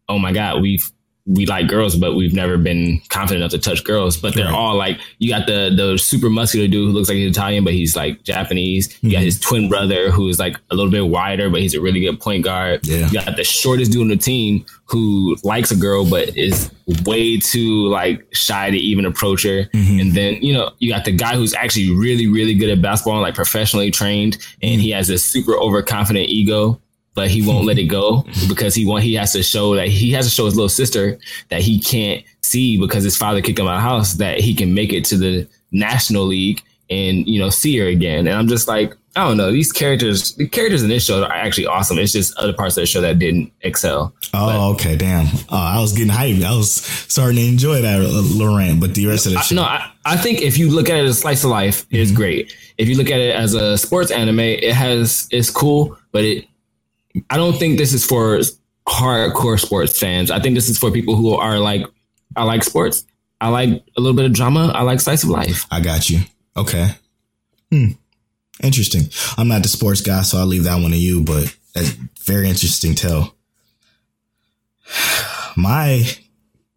Oh 0.10 0.20
my 0.20 0.32
god, 0.34 0.62
we've 0.62 0.92
we 1.26 1.46
like 1.46 1.68
girls, 1.68 1.96
but 1.96 2.16
we've 2.16 2.34
never 2.34 2.58
been 2.58 3.02
confident 3.10 3.42
enough 3.42 3.52
to 3.52 3.60
touch 3.60 3.84
girls. 3.84 4.18
But 4.18 4.34
they're 4.34 4.46
Right. 4.46 4.54
all 4.54 4.76
like, 4.76 5.00
you 5.20 5.30
got 5.30 5.46
the 5.48 5.72
the 5.76 5.98
super 5.98 6.30
muscular 6.30 6.68
dude 6.68 6.88
who 6.88 6.94
looks 6.94 7.10
like 7.10 7.18
he's 7.18 7.30
Italian, 7.30 7.64
but 7.64 7.74
he's 7.74 7.96
like 7.96 8.24
Japanese. 8.24 8.98
You 9.02 9.12
got 9.12 9.20
mhm. 9.20 9.26
his 9.26 9.40
twin 9.40 9.70
brother 9.70 10.10
who's 10.12 10.40
like 10.40 10.58
a 10.72 10.76
little 10.76 10.92
bit 10.92 11.08
wider, 11.08 11.50
but 11.50 11.62
he's 11.62 11.74
a 11.76 11.82
really 11.82 12.00
good 12.00 12.20
point 12.20 12.44
guard. 12.44 12.86
Yeah. 12.86 13.08
You 13.08 13.14
got 13.14 13.36
the 13.36 13.44
shortest 13.44 13.92
dude 13.92 14.02
on 14.02 14.08
the 14.08 14.18
team 14.18 14.66
who 14.86 15.38
likes 15.44 15.72
a 15.72 15.76
girl, 15.76 16.10
but 16.10 16.36
is 16.36 16.72
way 17.06 17.38
too 17.38 17.88
like 17.88 18.26
shy 18.34 18.72
to 18.72 18.78
even 18.78 19.06
approach 19.06 19.44
her. 19.44 19.66
Mm-hmm. 19.74 20.00
And 20.00 20.14
then, 20.14 20.34
you 20.42 20.54
know, 20.54 20.72
you 20.80 20.92
got 20.92 21.06
the 21.06 21.12
guy 21.12 21.36
who's 21.36 21.54
actually 21.54 21.92
really, 21.92 22.28
really 22.28 22.56
good 22.56 22.70
at 22.70 22.82
basketball 22.82 23.14
and 23.14 23.22
like 23.22 23.36
professionally 23.36 23.92
trained, 23.92 24.38
and 24.62 24.82
he 24.82 24.90
has 24.92 25.10
a 25.10 25.18
super 25.18 25.54
overconfident 25.54 26.30
ego 26.30 26.82
but 27.14 27.30
he 27.30 27.46
won't 27.46 27.66
let 27.66 27.78
it 27.78 27.86
go 27.86 28.26
because 28.48 28.74
he 28.74 28.86
want 28.86 29.04
he 29.04 29.14
has 29.16 29.34
to 29.34 29.44
show 29.44 29.76
that 29.76 29.88
he 29.88 30.12
has 30.12 30.26
to 30.26 30.32
show 30.32 30.46
his 30.46 30.56
little 30.56 30.70
sister 30.70 31.18
that 31.50 31.62
he 31.62 31.80
can't 31.80 32.24
see 32.42 32.80
because 32.80 33.04
his 33.04 33.18
father 33.18 33.42
kicked 33.42 33.60
him 33.60 33.68
out 33.68 33.76
of 33.76 33.78
the 33.78 33.82
house 33.82 34.14
that 34.14 34.40
he 34.40 34.54
can 34.54 34.74
make 34.74 34.94
it 34.94 35.06
to 35.06 35.18
the 35.18 35.48
national 35.72 36.24
league 36.24 36.62
and 36.90 37.26
you 37.28 37.40
know 37.40 37.50
see 37.50 37.78
her 37.78 37.88
again. 37.88 38.28
And 38.28 38.36
I'm 38.36 38.48
just 38.48 38.68
like, 38.68 38.96
I 39.16 39.26
don't 39.26 39.38
know, 39.38 39.52
these 39.52 39.72
characters, 39.72 40.36
the 40.36 40.48
characters 40.48 40.84
in 40.84 40.90
this 40.90 41.04
show 41.04 41.24
are 41.24 41.32
actually 41.32 41.66
awesome. 41.66 41.98
It's 41.98 42.12
just 42.12 42.38
other 42.38 42.54
parts 42.54 42.78
of 42.78 42.82
the 42.82 42.86
show 42.86 43.02
that 43.02 43.20
didn't 43.20 43.52
excel. 43.62 44.14
Oh, 44.34 44.74
okay, 44.74 44.96
damn. 44.96 45.28
Oh, 45.50 45.58
I 45.58 45.80
was 45.82 45.94
getting 45.94 46.14
hyped. 46.14 46.44
I 46.44 46.56
was 46.56 46.72
starting 46.72 47.38
to 47.38 47.46
enjoy 47.46 47.82
that, 47.82 48.00
uh, 48.00 48.22
Laurent. 48.38 48.80
But 48.80 48.96
the 48.96 49.08
rest 49.08 49.26
of 49.26 49.34
the 49.34 49.40
I, 49.40 49.42
show, 49.42 49.56
no, 49.56 49.64
I, 49.64 49.92
I 50.06 50.18
think 50.18 50.42
if 50.42 50.58
you 50.58 50.70
look 50.70 50.90
at 50.90 50.98
it 50.98 51.04
as 51.04 51.18
a 51.18 51.20
slice 51.20 51.44
of 51.44 51.50
life, 51.50 51.86
it's 51.92 52.12
great. 52.12 52.56
If 52.78 52.88
you 52.88 52.96
look 52.96 53.10
at 53.10 53.20
it 53.20 53.36
as 53.36 53.54
a 53.54 53.78
sports 53.78 54.12
anime, 54.12 54.40
it 54.40 54.74
has 54.74 55.28
it's 55.32 55.50
cool, 55.50 55.98
but 56.12 56.24
it 56.24 56.48
I 57.30 57.38
don't 57.38 57.58
think 57.58 57.78
this 57.78 57.94
is 57.94 58.06
for 58.06 58.40
hardcore 58.88 59.60
sports 59.60 59.98
fans. 59.98 60.32
I 60.32 60.40
think 60.40 60.56
this 60.56 60.70
is 60.70 60.78
for 60.78 60.92
people 60.92 61.16
who 61.16 61.36
are 61.36 61.60
like, 61.60 61.86
I 62.36 62.44
like 62.44 62.64
sports. 62.64 63.06
I 63.40 63.50
like 63.50 63.70
a 63.70 64.02
little 64.02 64.16
bit 64.16 64.26
of 64.26 64.34
drama. 64.34 64.72
I 64.74 64.84
like 64.84 65.00
slice 65.00 65.24
of 65.24 65.30
life. 65.30 65.66
I 65.72 65.82
got 65.82 66.10
you. 66.10 66.22
Okay. 66.56 66.90
Hmm. 67.72 67.92
Interesting. 68.62 69.04
I'm 69.38 69.48
not 69.48 69.64
the 69.64 69.70
sports 69.70 70.02
guy, 70.02 70.22
so 70.22 70.38
I'll 70.38 70.46
leave 70.46 70.66
that 70.66 70.82
one 70.82 70.92
to 70.92 70.98
you, 70.98 71.24
but 71.24 71.56
a 71.76 71.84
very 72.24 72.48
interesting 72.48 72.94
tell. 72.96 73.36
My 75.58 76.04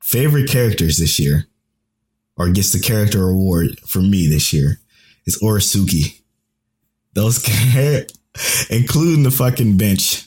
favorite 0.00 0.48
characters 0.48 0.98
this 0.98 1.18
year, 1.18 1.46
or 2.36 2.48
gets 2.50 2.72
the 2.72 2.80
character 2.80 3.28
award 3.28 3.78
for 3.80 4.00
me 4.00 4.26
this 4.26 4.52
year, 4.52 4.80
is 5.26 5.40
Oresuki. 5.42 6.20
Those 7.12 7.38
characters, 7.72 8.16
including 8.70 9.22
the 9.22 9.30
fucking 9.30 9.76
bench. 9.76 10.26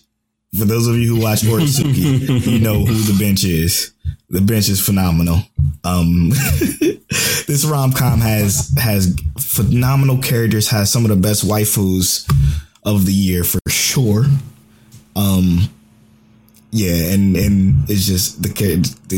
For 0.57 0.65
those 0.65 0.87
of 0.87 0.95
you 0.95 1.15
who 1.15 1.21
watch 1.21 1.41
Oresuki, 1.41 2.45
you 2.47 2.59
know 2.59 2.85
who 2.85 2.95
the 2.95 3.17
bench 3.19 3.43
is. 3.43 3.91
The 4.29 4.41
bench 4.41 4.69
is 4.69 4.83
phenomenal. 4.83 5.41
Um, 5.83 6.29
this 7.47 7.65
rom 7.65 7.91
com 7.91 8.21
has 8.21 8.73
has 8.77 9.15
phenomenal 9.39 10.17
characters. 10.17 10.69
Has 10.69 10.91
some 10.91 11.03
of 11.03 11.09
the 11.09 11.15
best 11.15 11.45
waifus 11.45 12.29
of 12.83 13.05
the 13.05 13.13
year 13.13 13.43
for 13.43 13.59
sure. 13.69 14.25
Um, 15.15 15.69
yeah, 16.71 17.13
and 17.13 17.35
and 17.35 17.89
it's 17.89 18.05
just 18.05 18.41
the 18.43 18.49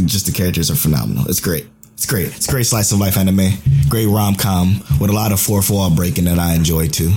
just 0.05 0.25
the 0.25 0.31
characters 0.31 0.71
are 0.71 0.75
phenomenal. 0.75 1.27
It's 1.27 1.39
great. 1.39 1.67
It's 1.93 2.05
great. 2.05 2.27
It's 2.27 2.47
great 2.47 2.65
slice 2.65 2.91
of 2.91 2.99
life 2.99 3.17
anime. 3.17 3.49
Great 3.89 4.07
rom 4.07 4.35
com 4.35 4.81
with 4.99 5.09
a 5.09 5.13
lot 5.13 5.31
of 5.31 5.39
fourth 5.39 5.69
wall 5.69 5.93
breaking 5.93 6.25
that 6.25 6.39
I 6.39 6.53
enjoy 6.53 6.87
too. 6.87 7.13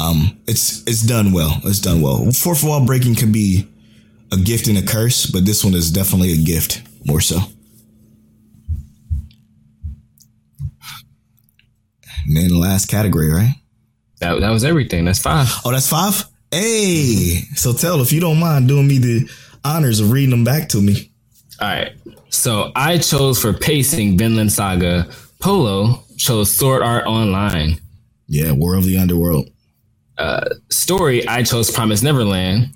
Um, 0.00 0.40
it's 0.46 0.82
it's 0.86 1.02
done 1.02 1.32
well. 1.32 1.60
It's 1.64 1.80
done 1.80 2.00
well. 2.00 2.30
Fourth 2.32 2.64
wall 2.64 2.84
breaking 2.86 3.16
can 3.16 3.32
be 3.32 3.68
a 4.32 4.36
gift 4.36 4.66
and 4.66 4.78
a 4.78 4.82
curse, 4.82 5.26
but 5.26 5.44
this 5.44 5.62
one 5.64 5.74
is 5.74 5.90
definitely 5.90 6.32
a 6.32 6.42
gift 6.42 6.82
more 7.04 7.20
so. 7.20 7.38
And 12.26 12.36
then 12.36 12.48
the 12.48 12.58
last 12.58 12.86
category, 12.86 13.28
right? 13.28 13.56
That 14.20 14.40
that 14.40 14.50
was 14.50 14.64
everything. 14.64 15.04
That's 15.04 15.20
five. 15.20 15.48
Oh, 15.64 15.72
that's 15.72 15.88
five. 15.88 16.24
Hey, 16.50 17.42
so 17.54 17.72
tell 17.72 18.00
if 18.00 18.12
you 18.12 18.20
don't 18.20 18.40
mind 18.40 18.68
doing 18.68 18.88
me 18.88 18.98
the 18.98 19.30
honors 19.64 20.00
of 20.00 20.10
reading 20.12 20.30
them 20.30 20.44
back 20.44 20.68
to 20.70 20.80
me. 20.80 21.10
All 21.60 21.68
right. 21.68 21.92
So 22.30 22.72
I 22.74 22.98
chose 22.98 23.40
for 23.40 23.52
pacing 23.52 24.16
Vinland 24.16 24.52
Saga. 24.52 25.08
Polo 25.40 26.04
chose 26.16 26.52
Sword 26.52 26.82
Art 26.82 27.06
Online. 27.06 27.78
Yeah, 28.28 28.52
War 28.52 28.76
of 28.76 28.84
the 28.84 28.96
Underworld. 28.96 29.48
Uh, 30.20 30.54
story 30.68 31.26
I 31.26 31.42
chose 31.42 31.70
Promise 31.70 32.02
Neverland. 32.02 32.70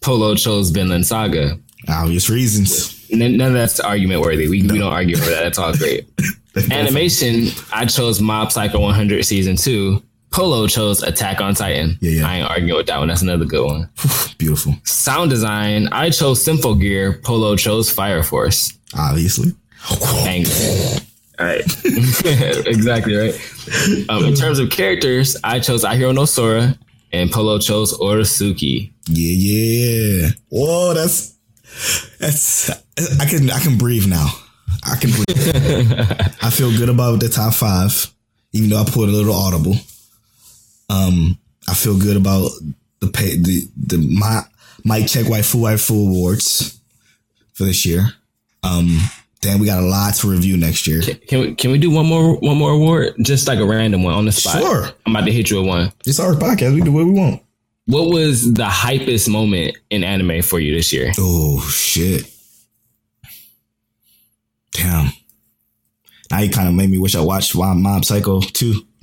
Polo 0.00 0.34
chose 0.34 0.70
Vinland 0.70 1.06
Saga. 1.06 1.58
Obvious 1.88 2.30
reasons. 2.30 3.10
None, 3.10 3.36
none 3.36 3.48
of 3.48 3.54
that's 3.54 3.78
argument 3.80 4.22
worthy. 4.22 4.48
We, 4.48 4.62
no. 4.62 4.72
we 4.72 4.78
don't 4.80 4.92
argue 4.92 5.16
over 5.16 5.28
that. 5.28 5.42
That's 5.42 5.58
all 5.58 5.76
great. 5.76 6.08
Animation 6.70 7.48
I 7.70 7.84
chose 7.84 8.18
Mob 8.20 8.50
Psycho 8.50 8.80
100 8.80 9.24
season 9.24 9.56
two. 9.56 10.02
Polo 10.30 10.66
chose 10.66 11.02
Attack 11.02 11.42
on 11.42 11.54
Titan. 11.54 11.98
Yeah, 12.00 12.10
yeah. 12.10 12.28
I 12.28 12.36
ain't 12.36 12.50
arguing 12.50 12.76
with 12.76 12.86
that 12.86 12.98
one. 12.98 13.08
That's 13.08 13.22
another 13.22 13.44
good 13.44 13.64
one. 13.64 13.90
Beautiful. 14.38 14.74
Sound 14.84 15.30
design. 15.30 15.88
I 15.88 16.08
chose 16.08 16.42
Symphogear. 16.42 17.22
Polo 17.22 17.56
chose 17.56 17.90
Fire 17.90 18.22
Force. 18.22 18.76
Obviously. 18.96 19.52
Bang. 20.24 20.46
All 21.38 21.46
right. 21.46 21.60
exactly 22.66 23.14
right. 23.14 24.08
Um, 24.08 24.24
in 24.24 24.34
terms 24.34 24.58
of 24.58 24.70
characters, 24.70 25.36
I 25.44 25.60
chose 25.60 25.84
Ahiru 25.84 26.14
no 26.14 26.24
Sora 26.24 26.78
and 27.12 27.30
Polo 27.30 27.58
chose 27.58 27.96
Oresuki. 27.98 28.92
Yeah, 29.08 30.24
yeah. 30.24 30.30
Whoa, 30.48 30.94
that's 30.94 31.36
that's 32.18 32.70
I 33.20 33.26
can 33.26 33.50
I 33.50 33.60
can 33.60 33.78
breathe 33.78 34.06
now. 34.06 34.28
I 34.84 34.96
can 34.96 35.10
breathe. 35.10 35.92
I 36.42 36.50
feel 36.50 36.76
good 36.76 36.88
about 36.88 37.20
the 37.20 37.28
top 37.28 37.54
five, 37.54 38.12
even 38.52 38.70
though 38.70 38.80
I 38.80 38.84
put 38.84 39.08
a 39.08 39.12
little 39.12 39.34
audible. 39.34 39.76
Um, 40.88 41.38
I 41.68 41.74
feel 41.74 41.98
good 41.98 42.16
about 42.16 42.50
the 43.00 43.08
pay, 43.08 43.36
the 43.36 43.62
the 43.76 43.98
my 43.98 44.42
Mic 44.84 45.08
Check 45.08 45.26
Waifu 45.26 45.60
Waifu 45.60 46.08
Awards 46.08 46.80
for 47.54 47.64
this 47.64 47.84
year. 47.84 48.06
Um, 48.62 48.98
damn, 49.46 49.60
we 49.60 49.66
got 49.66 49.82
a 49.82 49.86
lot 49.86 50.14
to 50.14 50.28
review 50.28 50.56
next 50.56 50.86
year. 50.86 51.00
Can, 51.00 51.18
can, 51.26 51.40
we 51.40 51.54
can 51.54 51.70
we 51.70 51.78
do 51.78 51.90
one 51.90 52.06
more 52.06 52.36
one 52.38 52.56
more 52.56 52.72
award? 52.72 53.14
Just 53.22 53.46
like 53.46 53.60
a 53.60 53.64
random 53.64 54.02
one 54.02 54.14
on 54.14 54.24
the 54.24 54.32
spot. 54.32 54.60
Sure. 54.60 54.88
I'm 55.06 55.14
about 55.14 55.26
to 55.26 55.32
hit 55.32 55.50
you 55.50 55.58
with 55.58 55.66
one. 55.68 55.92
It's 56.04 56.18
our 56.18 56.32
podcast. 56.32 56.74
We 56.74 56.80
do 56.80 56.92
what 56.92 57.06
we 57.06 57.12
want. 57.12 57.42
What 57.86 58.10
was 58.10 58.52
the 58.52 58.64
hypest 58.64 59.28
moment 59.28 59.76
in 59.90 60.02
anime 60.02 60.42
for 60.42 60.58
you 60.58 60.74
this 60.74 60.92
year? 60.92 61.12
Oh 61.18 61.60
shit. 61.70 62.28
Damn. 64.72 65.12
Now 66.30 66.40
you 66.40 66.50
kind 66.50 66.68
of 66.68 66.74
made 66.74 66.90
me 66.90 66.98
wish 66.98 67.14
I 67.14 67.20
watched 67.20 67.54
Mob 67.54 68.04
Psycho 68.04 68.40
too. 68.40 68.84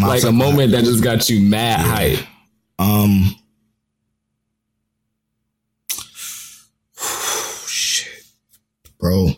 like 0.00 0.24
a 0.24 0.32
moment 0.32 0.72
that 0.72 0.82
just 0.84 1.04
got 1.04 1.30
you 1.30 1.40
mad 1.40 1.86
yeah. 1.86 1.94
hype. 1.94 2.26
Um. 2.80 3.36
Bro. 9.00 9.30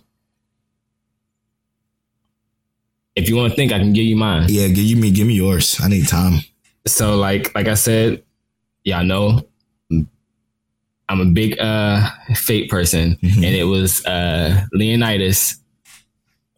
If 3.15 3.29
you 3.29 3.37
want 3.37 3.51
to 3.51 3.57
think, 3.57 3.73
I 3.73 3.79
can 3.79 3.93
give 3.93 4.05
you 4.05 4.17
mine. 4.17 4.47
Yeah, 4.49 4.69
give 4.69 4.99
me, 4.99 5.11
give 5.11 5.27
me 5.27 5.35
yours. 5.35 5.79
I 5.83 5.89
need 5.89 6.09
time. 6.09 6.41
So, 6.87 7.17
like, 7.17 7.55
like 7.55 7.69
I 7.69 7.75
said, 7.75 8.23
y'all 8.85 9.05
know 9.05 9.47
I'm 11.13 11.21
a 11.21 11.27
big 11.27 11.59
uh 11.59 12.09
fate 12.35 12.71
person, 12.71 13.19
mm-hmm. 13.23 13.45
and 13.45 13.55
it 13.55 13.65
was 13.65 14.05
uh 14.07 14.65
Leonidas 14.73 15.61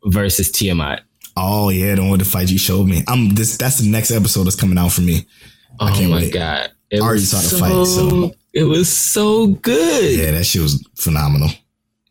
versus 0.04 0.50
Tiamat. 0.52 1.02
Oh 1.36 1.70
yeah, 1.70 1.96
the 1.96 2.04
one 2.04 2.20
the 2.20 2.24
fight 2.24 2.50
you 2.50 2.58
showed 2.58 2.86
me. 2.86 3.02
I'm 3.08 3.30
this. 3.30 3.56
That's 3.56 3.78
the 3.78 3.90
next 3.90 4.12
episode 4.12 4.44
that's 4.44 4.54
coming 4.54 4.78
out 4.78 4.92
for 4.92 5.00
me. 5.00 5.26
I 5.80 5.90
oh 5.90 6.08
my 6.08 6.16
wait. 6.16 6.32
god! 6.32 6.70
It 6.88 7.00
I 7.00 7.04
already 7.04 7.22
saw 7.22 7.38
the 7.38 7.48
so, 7.48 7.58
fight. 7.58 7.84
So 7.86 8.34
it 8.52 8.62
was 8.62 8.88
so 8.88 9.48
good. 9.48 10.18
Yeah, 10.18 10.30
that 10.30 10.44
shit 10.44 10.62
was 10.62 10.86
phenomenal. 10.94 11.50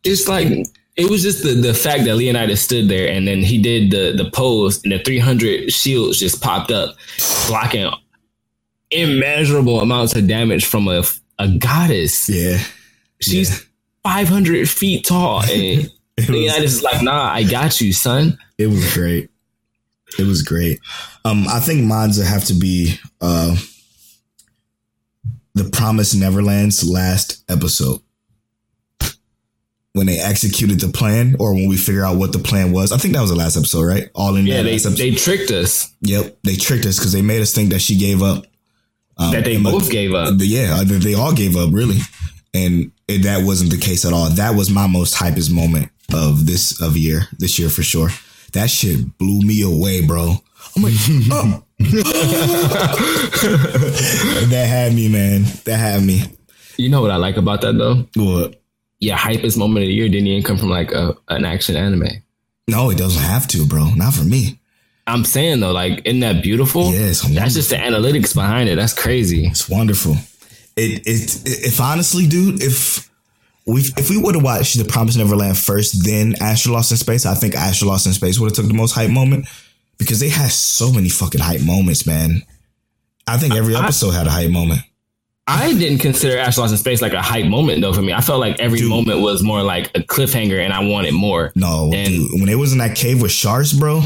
It's 0.04 0.28
like 0.28 0.68
it 0.96 1.10
was 1.10 1.24
just 1.24 1.44
the 1.44 1.54
the 1.54 1.74
fact 1.74 2.04
that 2.06 2.16
Leonidas 2.16 2.62
stood 2.62 2.88
there 2.88 3.10
and 3.10 3.28
then 3.28 3.40
he 3.40 3.62
did 3.62 3.92
the 3.92 4.14
the 4.16 4.30
pose 4.30 4.84
and 4.84 4.92
the 4.92 5.00
300 5.00 5.72
shields 5.72 6.20
just 6.20 6.42
popped 6.42 6.72
up, 6.72 6.96
blocking 7.48 7.92
immeasurable 8.92 9.82
amounts 9.82 10.16
of 10.16 10.28
damage 10.28 10.66
from 10.66 10.88
a 10.88 11.04
a 11.40 11.48
goddess. 11.48 12.30
Yeah, 12.30 12.60
she's 13.20 13.50
yeah. 13.50 13.66
500 14.04 14.70
feet 14.70 15.06
tall. 15.06 15.44
And 16.16 16.30
Leonidas 16.30 16.76
is 16.76 16.84
like, 16.84 17.02
nah, 17.02 17.34
I 17.34 17.42
got 17.42 17.82
you, 17.82 17.92
son. 17.92 18.38
It 18.60 18.68
was 18.68 18.94
great. 18.94 19.32
It 20.20 20.28
was 20.28 20.44
great. 20.44 20.80
Um, 21.26 21.48
I 21.48 21.60
think 21.60 21.84
mine's 21.86 22.24
have 22.24 22.46
to 22.46 22.54
be 22.54 23.00
uh, 23.20 23.56
the 25.56 25.72
Promise 25.72 26.14
Neverland's 26.14 26.88
last 26.88 27.44
episode 27.50 28.00
when 29.94 30.08
they 30.08 30.20
executed 30.20 30.80
the 30.80 30.90
plan, 30.90 31.36
or 31.40 31.54
when 31.54 31.68
we 31.68 31.78
figure 31.78 32.04
out 32.04 32.18
what 32.18 32.34
the 32.34 32.40
plan 32.40 32.72
was. 32.72 32.92
I 32.92 32.98
think 32.98 33.14
that 33.14 33.22
was 33.22 33.30
the 33.30 33.36
last 33.36 33.56
episode, 33.56 33.84
right? 33.84 34.10
All 34.16 34.36
in 34.36 34.46
yeah, 34.46 34.64
they 34.64 34.78
they 34.78 35.12
tricked 35.12 35.52
us. 35.52 35.94
Yep, 36.02 36.38
they 36.44 36.56
tricked 36.56 36.86
us 36.86 36.98
because 36.98 37.14
they 37.14 37.22
made 37.22 37.42
us 37.42 37.54
think 37.54 37.70
that 37.70 37.80
she 37.80 37.98
gave 37.98 38.22
up. 38.22 38.46
Um, 39.18 39.32
that 39.32 39.46
they 39.46 39.62
both 39.62 39.92
gave 39.92 40.14
up. 40.14 40.34
Yeah, 40.40 40.84
they 40.84 41.14
all 41.14 41.34
gave 41.34 41.56
up, 41.56 41.70
really, 41.72 42.00
and 42.54 42.92
it, 43.08 43.24
that 43.24 43.46
wasn't 43.46 43.72
the 43.72 43.78
case 43.78 44.04
at 44.06 44.14
all. 44.14 44.30
That 44.30 44.56
was 44.56 44.70
my 44.72 44.88
most 44.88 45.16
hypest 45.16 45.54
moment 45.54 45.92
of 46.14 46.48
this 46.48 46.82
of 46.82 46.98
year, 46.98 47.28
this 47.38 47.60
year 47.60 47.70
for 47.70 47.84
sure. 47.84 48.10
That 48.54 48.70
shit 48.70 49.18
blew 49.18 49.42
me 49.42 49.62
away, 49.62 50.06
bro. 50.06 50.38
I'm 50.76 50.84
like, 50.84 50.94
oh. 51.32 51.64
that 54.50 54.66
had 54.68 54.94
me, 54.94 55.10
man. 55.10 55.44
That 55.66 55.78
had 55.78 56.02
me. 56.04 56.24
You 56.78 56.90
know 56.90 57.02
what 57.02 57.12
I 57.12 57.18
like 57.18 57.38
about 57.38 57.62
that 57.62 57.78
though? 57.78 58.08
What? 58.16 58.63
Yeah, 59.04 59.18
hypest 59.18 59.58
moment 59.58 59.84
of 59.84 59.88
the 59.88 59.94
year 59.94 60.08
didn't 60.08 60.28
even 60.28 60.44
come 60.44 60.58
from 60.58 60.70
like 60.70 60.94
a, 60.94 61.16
an 61.28 61.44
action 61.44 61.76
anime. 61.76 62.24
No, 62.70 62.90
it 62.90 62.98
doesn't 62.98 63.22
have 63.22 63.48
to, 63.50 63.66
bro. 63.66 63.90
Not 63.96 64.14
for 64.14 64.24
me. 64.24 64.60
I'm 65.06 65.26
saying 65.26 65.60
though, 65.60 65.74
like, 65.74 66.02
isn't 66.06 66.22
that 66.22 66.42
beautiful? 66.42 66.94
Yeah, 66.94 67.08
that's 67.08 67.54
just 67.56 67.70
the 67.70 67.76
analytics 67.76 68.34
behind 68.34 68.70
it. 68.70 68.78
That's 68.78 68.94
crazy. 68.94 69.46
It's 69.46 69.68
wonderful. 69.68 70.14
It, 70.78 71.02
it, 71.06 71.44
if 71.46 71.82
honestly, 71.82 72.28
dude, 72.28 72.64
if 72.64 73.10
we 73.68 73.82
if 73.98 74.10
we 74.10 74.18
would 74.18 74.36
have 74.36 74.44
watched 74.44 74.78
The 74.78 74.86
Promised 74.86 75.18
Neverland 75.18 75.58
first, 75.58 76.06
then 76.06 76.36
Astra 76.40 76.72
Lost 76.72 76.92
in 76.92 76.98
Space, 76.98 77.26
I 77.26 77.36
think 77.36 77.56
Astra 77.56 77.90
Lost 77.90 78.08
in 78.08 78.14
Space 78.14 78.40
would 78.40 78.52
have 78.52 78.56
took 78.56 78.68
the 78.68 78.74
most 78.74 78.94
hype 78.94 79.12
moment 79.12 79.48
because 79.98 80.22
they 80.22 80.30
had 80.30 80.50
so 80.50 80.94
many 80.94 81.10
fucking 81.10 81.42
hype 81.42 81.62
moments, 81.62 82.08
man. 82.08 82.42
I 83.28 83.38
think 83.38 83.54
every 83.54 83.76
episode 83.76 84.12
I, 84.12 84.18
had 84.20 84.28
a 84.28 84.32
hype 84.32 84.52
moment. 84.52 84.82
I 85.46 85.74
didn't 85.74 86.00
consider 86.00 86.38
Astra 86.38 86.62
Lost 86.62 86.72
in 86.72 86.78
Space 86.78 87.02
like 87.02 87.14
a 87.14 87.22
hype 87.22 87.46
moment 87.46 87.82
though 87.82 87.92
for 87.94 88.02
me. 88.02 88.14
I 88.14 88.22
felt 88.22 88.40
like 88.40 88.60
every 88.60 88.80
dude, 88.80 88.90
moment 88.90 89.22
was 89.22 89.44
more 89.44 89.62
like 89.62 89.88
a 89.96 90.00
cliffhanger 90.00 90.64
and 90.64 90.72
I 90.72 90.84
wanted 90.84 91.14
more. 91.14 91.52
No, 91.56 91.92
and 91.94 92.08
dude, 92.08 92.40
when 92.40 92.50
it 92.50 92.56
was 92.56 92.72
in 92.72 92.78
that 92.80 92.96
cave 92.96 93.22
with 93.22 93.32
sharks, 93.32 93.74
bro. 93.74 94.02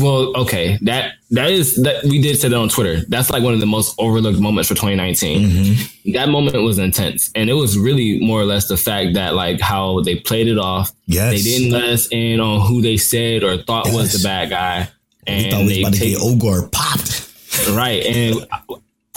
Well, 0.00 0.34
okay, 0.34 0.78
that 0.82 1.12
that 1.30 1.50
is 1.50 1.76
that 1.82 2.02
we 2.04 2.22
did 2.22 2.38
say 2.38 2.48
that 2.48 2.56
on 2.56 2.70
Twitter. 2.70 3.04
That's 3.06 3.28
like 3.28 3.42
one 3.42 3.52
of 3.52 3.60
the 3.60 3.66
most 3.66 3.94
overlooked 3.98 4.40
moments 4.40 4.66
for 4.68 4.74
2019. 4.74 5.42
Mm-hmm. 5.46 6.12
That 6.12 6.30
moment 6.30 6.62
was 6.62 6.78
intense, 6.78 7.30
and 7.34 7.50
it 7.50 7.52
was 7.52 7.78
really 7.78 8.18
more 8.18 8.40
or 8.40 8.44
less 8.46 8.66
the 8.66 8.78
fact 8.78 9.12
that 9.14 9.34
like 9.34 9.60
how 9.60 10.00
they 10.00 10.16
played 10.16 10.48
it 10.48 10.56
off. 10.56 10.90
Yes. 11.04 11.32
They 11.34 11.42
didn't 11.42 11.70
let 11.72 11.84
us 11.84 12.08
in 12.10 12.40
on 12.40 12.66
who 12.66 12.80
they 12.80 12.96
said 12.96 13.44
or 13.44 13.58
thought 13.58 13.92
was 13.92 14.14
the 14.14 14.26
bad 14.26 14.48
guy, 14.48 14.88
and 15.26 15.44
We 15.44 15.50
thought 15.50 15.58
we 15.58 15.66
was 15.66 15.78
about 15.80 15.92
to 15.92 15.98
take, 16.00 16.16
get 16.16 16.22
Ogor 16.22 16.72
popped. 16.72 17.68
right. 17.76 18.02
And 18.06 18.46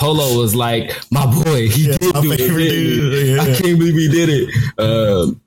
Polo 0.01 0.39
was 0.41 0.55
like, 0.55 0.91
"My 1.11 1.25
boy, 1.25 1.69
he 1.69 1.87
Yeah, 1.89 1.97
did 1.97 2.13
do 2.15 2.31
it. 2.31 2.37
dude, 2.37 3.39
I 3.39 3.45
can't 3.45 3.77
believe 3.79 3.95
he 3.95 4.07
did 4.09 4.29
it." 4.29 4.49
Um, 4.79 5.39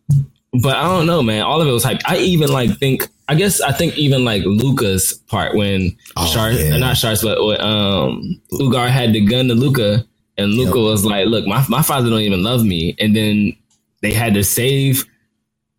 but 0.63 0.77
I 0.77 0.85
don't 0.85 1.07
know, 1.07 1.23
man. 1.23 1.43
All 1.43 1.61
of 1.61 1.67
it 1.67 1.73
was 1.73 1.83
hype. 1.83 2.01
I 2.07 2.19
even 2.19 2.49
like 2.51 2.79
think. 2.79 3.09
I 3.27 3.35
guess 3.35 3.61
I 3.63 3.73
think 3.73 3.97
even 3.99 4.25
like 4.25 4.43
Luca's 4.45 5.15
part 5.29 5.55
when 5.57 5.97
Oh, 6.17 6.27
Sharp, 6.27 6.55
yeah. 6.59 6.77
not 6.77 6.97
Sharp, 6.97 7.19
but 7.23 7.43
when, 7.45 7.61
um, 7.61 8.41
Ulgar 8.53 8.89
had 8.89 9.13
the 9.15 9.21
gun 9.23 9.49
to 9.49 9.55
Luca, 9.55 10.05
and 10.39 10.53
Luca 10.53 10.79
was 10.79 11.05
like, 11.05 11.27
"Look, 11.27 11.47
my 11.47 11.65
my 11.69 11.83
father 11.83 12.11
don't 12.11 12.21
even 12.21 12.43
love 12.45 12.65
me," 12.65 12.95
and 13.01 13.17
then 13.17 13.57
they 14.03 14.13
had 14.13 14.35
to 14.35 14.45
save 14.45 15.05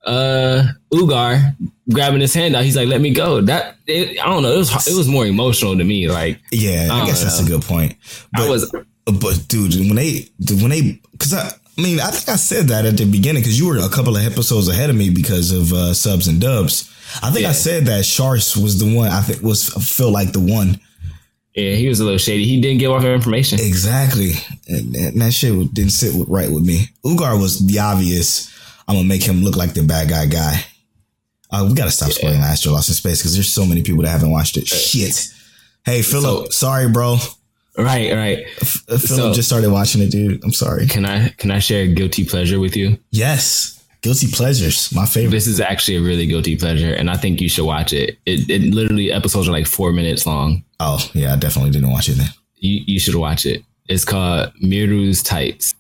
uh 0.06 0.64
Ulgar 0.94 1.56
grabbing 1.90 2.22
his 2.22 2.34
hand 2.34 2.56
out. 2.56 2.64
He's 2.64 2.76
like, 2.76 2.88
"Let 2.88 3.02
me 3.02 3.12
go." 3.12 3.42
That 3.42 3.78
it, 3.88 4.20
I 4.20 4.26
don't 4.26 4.44
know. 4.44 4.54
It 4.54 4.58
was 4.58 4.88
it 4.88 4.96
was 4.96 5.08
more 5.08 5.26
emotional 5.26 5.78
to 5.78 5.84
me. 5.84 6.08
Like 6.08 6.40
Yeah, 6.52 6.90
I 6.92 7.02
I 7.02 7.06
guess 7.06 7.20
don't 7.20 7.30
that's 7.30 7.42
a 7.42 7.46
good 7.46 7.62
point. 7.64 7.96
But, 8.34 8.44
I 8.44 8.50
was 8.50 8.72
but 9.06 9.48
dude, 9.48 9.76
when 9.76 9.96
they 9.96 10.30
when 10.62 10.70
they 10.70 11.00
because 11.12 11.34
I. 11.34 11.52
I 11.78 11.82
mean, 11.82 12.00
I 12.00 12.08
think 12.08 12.30
I 12.30 12.38
said 12.38 12.70
that 12.70 12.86
at 12.86 12.96
the 12.96 13.04
beginning 13.04 13.42
because 13.42 13.60
you 13.60 13.68
were 13.68 13.76
a 13.80 13.90
couple 13.90 14.16
of 14.16 14.26
episodes 14.26 14.70
ahead 14.70 14.90
of 14.90 14.96
me 14.96 15.10
because 15.10 15.52
of 15.52 15.74
uh, 15.74 15.94
subs 15.94 16.30
and 16.30 16.40
dubs. 16.40 16.90
I 17.22 17.32
think 17.32 17.46
I 17.46 17.52
said 17.52 17.88
that 17.88 18.06
Sharks 18.06 18.56
was 18.56 18.80
the 18.80 18.96
one. 18.96 19.10
I 19.10 19.20
think 19.20 19.42
was 19.42 19.68
feel 19.74 20.10
like 20.10 20.32
the 20.32 20.40
one 20.40 20.80
yeah, 21.56 21.76
he 21.76 21.88
was 21.88 22.02
a 22.02 22.04
little 22.04 22.18
shady. 22.18 22.44
He 22.44 22.60
didn't 22.60 22.80
give 22.80 22.92
off 22.92 23.06
information. 23.06 23.60
exactly, 23.62 24.32
and, 24.68 24.94
and 24.96 25.22
that 25.22 25.34
shit 25.34 25.74
didn't 25.74 25.92
sit 25.92 26.14
right 26.28 26.52
with 26.52 26.66
me. 26.66 26.90
Ulgar 27.06 27.40
was 27.40 27.66
the 27.66 27.80
obvious. 27.80 28.54
I'm 28.88 28.96
gonna 28.96 29.08
make 29.08 29.24
him 29.24 29.44
look 29.44 29.56
like 29.56 29.74
the 29.74 29.84
bad 29.84 30.10
guy 30.10 30.26
guy. 30.28 30.64
Uh, 31.52 31.66
we 31.70 31.76
gotta 31.76 31.92
stop 31.92 32.12
spoiling 32.12 32.40
Astra 32.42 32.72
Lost 32.72 32.90
in 32.90 32.96
Space 32.96 33.20
because 33.20 33.34
there's 33.34 33.52
so 33.52 33.66
many 33.66 33.82
people 33.84 34.04
that 34.04 34.10
haven't 34.10 34.32
watched 34.32 34.58
it. 34.58 34.68
Shit. 34.68 35.28
Hey 35.86 36.02
Philip, 36.02 36.52
sorry, 36.54 36.90
bro. 36.90 37.18
Right, 37.78 38.14
right. 38.14 38.46
Uh, 38.62 38.98
Philip 38.98 39.02
So- 39.02 39.34
just 39.34 39.48
started 39.50 39.70
watching 39.72 40.02
it, 40.02 40.10
dude. 40.12 40.44
I'm 40.44 40.54
sorry. 40.54 40.88
Can 40.88 41.06
I 41.06 41.30
can 41.38 41.52
I 41.52 41.60
share 41.60 41.84
a 41.84 41.88
guilty 41.94 42.26
pleasure 42.26 42.60
with 42.60 42.76
you? 42.76 42.98
Yes, 43.12 43.84
guilty 44.02 44.28
pleasures, 44.32 44.92
my 44.94 45.06
favorite. 45.06 45.32
This 45.32 45.48
is 45.48 45.60
actually 45.60 45.98
a 45.98 46.02
really 46.02 46.26
guilty 46.26 46.56
pleasure, 46.58 46.94
and 46.94 47.10
I 47.10 47.18
think 47.18 47.42
you 47.42 47.50
should 47.50 47.66
watch 47.66 47.92
it. 47.94 48.18
It, 48.26 48.50
it 48.50 48.74
literally 48.74 49.12
episodes 49.12 49.48
are 49.48 49.52
like 49.52 49.68
four 49.68 49.92
minutes 49.92 50.26
long. 50.26 50.64
Oh 50.80 51.00
yeah, 51.14 51.34
I 51.34 51.36
definitely 51.36 51.72
didn't 51.72 51.92
watch 51.92 52.08
it 52.10 52.14
then. 52.18 52.30
You 52.56 52.82
you 52.88 53.00
should 53.00 53.16
watch 53.16 53.46
it. 53.46 53.64
It's 53.88 54.06
called 54.06 54.52
Miru's 54.62 55.22
Tights. 55.22 55.74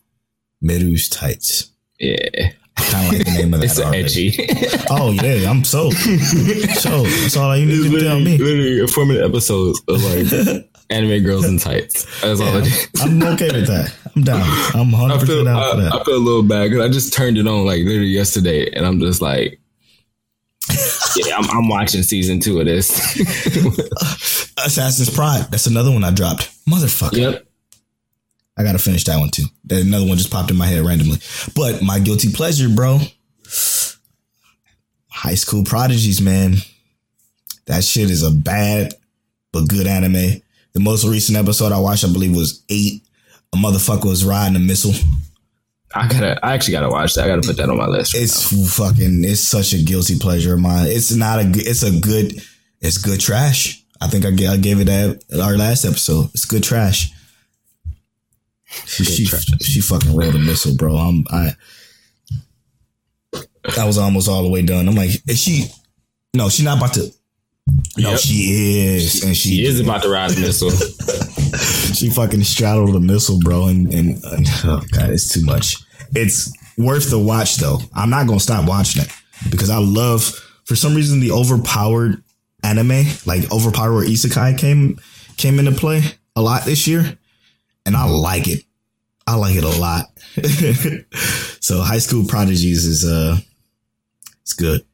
Miru's 0.61 1.09
tights. 1.09 1.71
Yeah, 1.99 2.51
Kind 2.77 3.07
of 3.07 3.13
like 3.13 3.25
the 3.25 3.31
name 3.31 3.53
of 3.53 3.59
that 3.61 3.65
it's 3.65 3.79
already. 3.79 4.03
edgy. 4.03 4.77
Oh 4.89 5.11
yeah, 5.11 5.49
I'm 5.49 5.63
sold. 5.63 5.93
sold. 5.95 7.07
That's 7.07 7.37
all 7.37 7.55
you 7.57 7.65
need 7.65 7.91
to 7.91 7.99
tell 7.99 8.19
me. 8.19 8.37
literally 8.37 8.81
a 8.81 8.87
four 8.87 9.05
minute 9.05 9.23
episodes 9.25 9.81
of 9.87 10.03
like 10.03 10.67
anime 10.89 11.23
girls 11.23 11.45
in 11.45 11.57
tights. 11.57 12.03
That's 12.21 12.39
all 12.41 12.55
it 12.57 12.67
is. 12.67 12.87
I'm 13.01 13.21
okay 13.23 13.51
with 13.51 13.67
that. 13.67 13.93
I'm 14.15 14.23
down. 14.23 14.41
I'm 14.75 14.91
100 14.91 15.13
I 15.13 15.17
feel, 15.17 15.27
percent 15.27 15.47
out 15.47 15.71
for 15.75 15.81
that. 15.81 15.93
I 15.95 16.03
feel 16.03 16.17
a 16.17 16.19
little 16.19 16.43
bad 16.43 16.69
because 16.69 16.85
I 16.85 16.89
just 16.89 17.13
turned 17.13 17.37
it 17.37 17.47
on 17.47 17.65
like 17.65 17.83
literally 17.83 18.07
yesterday, 18.07 18.69
and 18.71 18.85
I'm 18.85 18.99
just 18.99 19.21
like, 19.21 19.59
yeah, 21.15 21.37
I'm, 21.37 21.49
I'm 21.57 21.67
watching 21.69 22.03
season 22.03 22.39
two 22.39 22.59
of 22.59 22.65
this. 22.65 22.91
Assassin's 24.57 25.09
Pride. 25.09 25.47
That's 25.49 25.67
another 25.67 25.91
one 25.91 26.03
I 26.03 26.11
dropped. 26.11 26.49
Motherfucker. 26.69 27.17
yep. 27.17 27.44
I 28.57 28.63
gotta 28.63 28.79
finish 28.79 29.03
that 29.05 29.19
one 29.19 29.29
too. 29.29 29.45
That 29.65 29.81
another 29.81 30.05
one 30.05 30.17
just 30.17 30.31
popped 30.31 30.51
in 30.51 30.57
my 30.57 30.67
head 30.67 30.85
randomly. 30.85 31.17
But 31.55 31.81
my 31.81 31.99
guilty 31.99 32.31
pleasure, 32.31 32.69
bro. 32.69 32.99
High 35.09 35.35
School 35.35 35.63
Prodigies, 35.63 36.21
man. 36.21 36.55
That 37.65 37.83
shit 37.83 38.09
is 38.09 38.23
a 38.23 38.31
bad 38.31 38.93
but 39.51 39.67
good 39.67 39.87
anime. 39.87 40.41
The 40.73 40.79
most 40.79 41.05
recent 41.05 41.37
episode 41.37 41.71
I 41.71 41.79
watched, 41.79 42.03
I 42.03 42.11
believe, 42.11 42.35
was 42.35 42.63
eight. 42.69 43.01
A 43.53 43.57
motherfucker 43.57 44.05
was 44.05 44.25
riding 44.25 44.55
a 44.55 44.59
missile. 44.59 44.93
I 45.93 46.07
gotta. 46.07 46.45
I 46.45 46.53
actually 46.53 46.73
gotta 46.73 46.89
watch 46.89 47.15
that. 47.15 47.25
I 47.25 47.27
gotta 47.27 47.47
put 47.47 47.55
that 47.57 47.69
on 47.69 47.77
my 47.77 47.87
list. 47.87 48.13
right 48.13 48.23
It's 48.23 48.75
fucking. 48.75 49.23
It's 49.23 49.39
such 49.39 49.73
a 49.73 49.81
guilty 49.81 50.19
pleasure 50.19 50.53
of 50.53 50.59
mine. 50.59 50.87
It's 50.87 51.13
not 51.15 51.39
a. 51.39 51.47
It's 51.47 51.83
a 51.83 51.97
good. 51.99 52.33
It's 52.81 52.97
good 52.97 53.19
trash. 53.19 53.83
I 54.01 54.07
think 54.07 54.25
I, 54.25 54.53
I 54.53 54.57
gave 54.57 54.81
it 54.81 54.85
that 54.85 55.23
at 55.31 55.39
our 55.39 55.57
last 55.57 55.85
episode. 55.85 56.29
It's 56.33 56.45
good 56.45 56.63
trash. 56.63 57.11
She 58.85 59.03
she, 59.03 59.25
she 59.25 59.81
fucking 59.81 60.15
rolled 60.15 60.35
a 60.35 60.39
missile, 60.39 60.75
bro. 60.75 60.95
I'm 60.95 61.25
I. 61.31 61.51
I 63.79 63.85
was 63.85 63.97
almost 63.97 64.29
all 64.29 64.43
the 64.43 64.49
way 64.49 64.61
done. 64.61 64.87
I'm 64.87 64.95
like, 64.95 65.09
is 65.27 65.41
she? 65.41 65.65
No, 66.33 66.49
she's 66.49 66.65
not 66.65 66.77
about 66.77 66.93
to. 66.93 67.11
No, 67.97 68.11
Yep. 68.11 68.19
she 68.19 68.95
is, 68.95 69.23
and 69.23 69.35
she, 69.35 69.49
He 69.49 69.65
is 69.65 69.79
about 69.79 70.03
to 70.03 70.09
ride 70.09 70.31
a 70.31 70.39
missile. 70.39 70.69
she 71.95 72.09
fucking 72.09 72.43
straddled 72.43 72.95
a 72.95 72.99
missile, 72.99 73.39
bro, 73.39 73.67
and, 73.67 73.91
and 73.91 74.23
and 74.23 74.47
oh 74.65 74.83
god, 74.91 75.09
it's 75.09 75.29
too 75.33 75.43
much. 75.43 75.77
It's 76.13 76.53
worth 76.77 77.09
the 77.09 77.17
watch 77.17 77.55
though. 77.57 77.79
I'm 77.95 78.09
not 78.11 78.27
gonna 78.27 78.39
stop 78.39 78.67
watching 78.67 79.01
it 79.01 79.09
because 79.49 79.69
I 79.69 79.77
love. 79.79 80.23
For 80.65 80.75
some 80.75 80.95
reason, 80.95 81.19
the 81.19 81.31
overpowered 81.31 82.23
anime, 82.63 83.05
like 83.25 83.51
overpowered 83.51 84.05
isekai, 84.07 84.57
came 84.59 84.99
came 85.37 85.57
into 85.59 85.71
play 85.71 86.03
a 86.35 86.41
lot 86.41 86.65
this 86.65 86.85
year, 86.87 87.17
and 87.85 87.95
I 87.95 88.05
like 88.05 88.47
it. 88.47 88.63
I 89.27 89.35
like 89.35 89.55
it 89.55 89.63
a 89.63 89.79
lot. 89.79 90.11
so, 91.61 91.81
High 91.81 91.97
School 91.97 92.25
Prodigies 92.27 92.85
is 92.85 93.03
uh, 93.03 93.37
it's 94.41 94.53
good. 94.53 94.85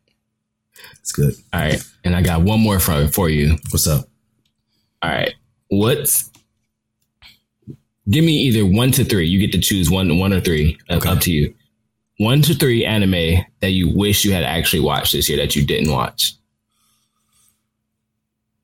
It's 1.00 1.12
good. 1.12 1.34
All 1.54 1.60
right, 1.60 1.84
and 2.04 2.16
I 2.16 2.22
got 2.22 2.42
one 2.42 2.60
more 2.60 2.80
for 2.80 3.08
for 3.08 3.30
you. 3.30 3.58
What's 3.72 3.88
up? 3.88 4.08
All 5.02 5.10
right, 5.10 5.34
what's 5.68 6.32
give 8.10 8.24
me 8.24 8.34
either 8.34 8.66
one 8.66 8.92
to 8.92 9.04
three. 9.06 9.28
You 9.28 9.40
get 9.40 9.52
to 9.54 9.60
choose 9.60 9.90
one, 9.90 10.20
one 10.20 10.34
or 10.34 10.42
three. 10.42 10.78
Okay. 10.90 11.10
Up 11.10 11.20
to 11.22 11.32
you. 11.32 11.54
One 12.18 12.42
to 12.44 12.54
three 12.54 12.86
anime 12.86 13.44
that 13.62 13.72
you 13.72 13.90
wish 13.96 14.24
you 14.24 14.34
had 14.34 14.44
actually 14.44 14.82
watched 14.82 15.14
this 15.14 15.28
year 15.28 15.38
that 15.40 15.56
you 15.56 15.66
didn't 15.66 15.92
watch. 15.92 16.36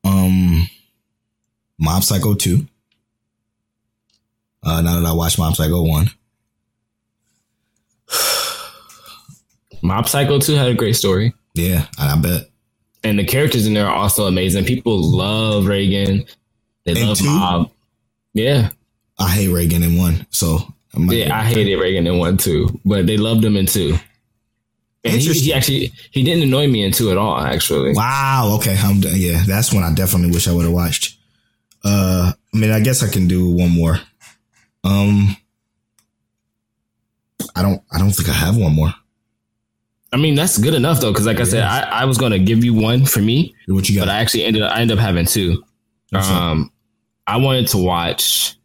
Um, 0.04 0.68
Mob 1.78 2.04
Psycho 2.04 2.34
2. 2.34 2.66
Uh, 4.62 4.80
now 4.80 4.98
that 5.00 5.06
I 5.06 5.12
watched 5.12 5.38
Mob 5.38 5.54
Psycho 5.54 5.82
1. 5.82 6.10
Mob 9.82 10.08
Psycho 10.08 10.38
two 10.38 10.54
had 10.54 10.68
a 10.68 10.74
great 10.74 10.96
story, 10.96 11.32
Yeah, 11.54 11.86
I, 11.98 12.14
I 12.14 12.16
bet. 12.20 12.50
and 13.04 13.18
the 13.18 13.24
characters 13.24 13.66
in 13.66 13.74
there 13.74 13.86
are 13.86 13.94
also 13.94 14.26
amazing. 14.26 14.64
People 14.64 15.00
love 15.00 15.64
Reigen. 15.64 16.28
They 16.84 16.92
And 16.92 17.08
love 17.08 17.18
two? 17.18 17.26
Mob. 17.26 17.70
Yeah, 18.34 18.70
I 19.18 19.28
hate 19.30 19.50
Reigen 19.50 19.84
in 19.84 19.96
1. 19.96 20.26
So, 20.30 20.58
I 20.94 21.00
yeah, 21.12 21.38
I 21.38 21.44
hated 21.44 21.78
Reigen 21.78 22.06
in 22.06 22.18
one 22.18 22.36
too, 22.36 22.80
but 22.84 23.06
they 23.06 23.16
loved 23.16 23.44
him 23.44 23.56
in 23.56 23.66
two. 23.66 23.96
And 25.04 25.14
he, 25.20 25.32
he 25.32 25.52
actually 25.54 25.92
he 26.10 26.24
didn't 26.24 26.42
annoy 26.42 26.66
me 26.66 26.82
in 26.82 26.90
two 26.92 27.10
at 27.12 27.16
all. 27.16 27.38
Actually, 27.38 27.92
Wow. 27.94 28.56
Okay. 28.58 28.76
I'm, 28.78 28.96
yeah, 29.04 29.42
that's 29.46 29.72
one 29.72 29.84
I 29.84 29.92
definitely 29.94 30.32
wish 30.32 30.48
I 30.48 30.52
would 30.52 30.64
have 30.64 30.72
watched. 30.74 31.16
Uh, 31.84 32.32
I 32.52 32.56
mean, 32.56 32.70
I 32.72 32.80
guess 32.80 33.02
I 33.02 33.08
can 33.08 33.28
do 33.28 33.48
one 33.50 33.70
more. 33.70 34.00
Um, 34.84 35.36
I 37.54 37.62
don't, 37.62 37.82
I 37.92 37.98
don't 37.98 38.10
think 38.10 38.28
I 38.28 38.32
have 38.32 38.56
one 38.56 38.74
more. 38.74 38.92
I 40.12 40.16
mean 40.16 40.34
that's 40.34 40.56
good 40.56 40.72
enough 40.74 41.00
though, 41.00 41.12
because 41.12 41.26
like 41.26 41.38
I 41.40 41.44
said, 41.44 41.64
I, 41.64 41.80
I 41.80 42.04
was 42.06 42.16
gonna 42.16 42.38
give 42.38 42.64
you 42.64 42.72
one 42.72 43.04
for 43.04 43.20
me, 43.20 43.54
What 43.66 43.88
you 43.90 44.00
but? 44.00 44.08
I 44.08 44.18
actually 44.20 44.44
ended 44.44 44.62
up, 44.62 44.74
I 44.74 44.80
ended 44.80 44.96
up 44.96 45.04
having 45.04 45.26
two. 45.26 45.62
What's 46.10 46.28
up? 46.30 46.34
Um, 46.34 46.72
I 47.26 47.36
wanted 47.36 47.66
to 47.68 47.76
watch, 47.78 48.56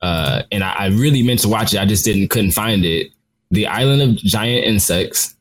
uh, 0.00 0.44
and 0.50 0.64
I, 0.64 0.72
I 0.72 0.86
really 0.86 1.22
meant 1.22 1.40
to 1.40 1.48
watch 1.48 1.74
it. 1.74 1.78
I 1.80 1.84
just 1.84 2.06
didn't 2.06 2.28
couldn't 2.28 2.52
find 2.52 2.86
it. 2.86 3.12
The 3.50 3.66
Island 3.66 4.00
of 4.00 4.16
Giant 4.16 4.64
Insects. 4.64 5.36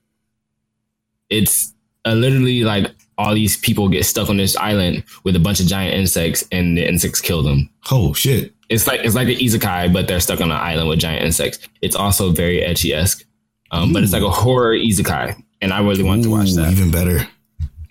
It's 1.30 1.74
uh, 2.06 2.12
literally 2.14 2.64
like 2.66 2.92
all 3.18 3.34
these 3.34 3.56
people 3.56 3.88
get 3.88 4.06
stuck 4.06 4.30
on 4.30 4.36
this 4.36 4.58
island 4.58 5.06
with 5.24 5.38
a 5.38 5.40
bunch 5.40 5.62
of 5.62 5.68
giant 5.68 5.96
insects, 5.96 6.44
and 6.52 6.78
the 6.78 6.86
insects 6.86 7.22
kill 7.22 7.42
them. 7.42 7.70
oh 7.90 8.14
shit. 8.14 8.54
It's 8.70 8.88
like 8.88 9.02
it's 9.04 9.16
like 9.16 9.28
the 9.28 9.36
isekai, 9.36 9.94
but 9.94 10.08
they're 10.08 10.20
stuck 10.20 10.42
on 10.42 10.52
an 10.52 10.58
island 10.58 10.90
with 10.90 11.00
giant 11.00 11.24
insects. 11.24 11.60
It's 11.82 11.96
also 11.96 12.32
very 12.32 12.62
ecchi 12.62 12.94
esque, 12.94 13.26
um, 13.72 13.94
but 13.94 14.02
it's 14.04 14.14
like 14.14 14.24
a 14.24 14.30
horror 14.30 14.76
isekai, 14.76 15.36
and 15.62 15.72
I 15.72 15.82
really 15.82 16.04
want 16.04 16.24
to 16.24 16.30
watch 16.32 16.54
that. 16.54 16.72
Even 16.72 16.92
better. 16.92 17.28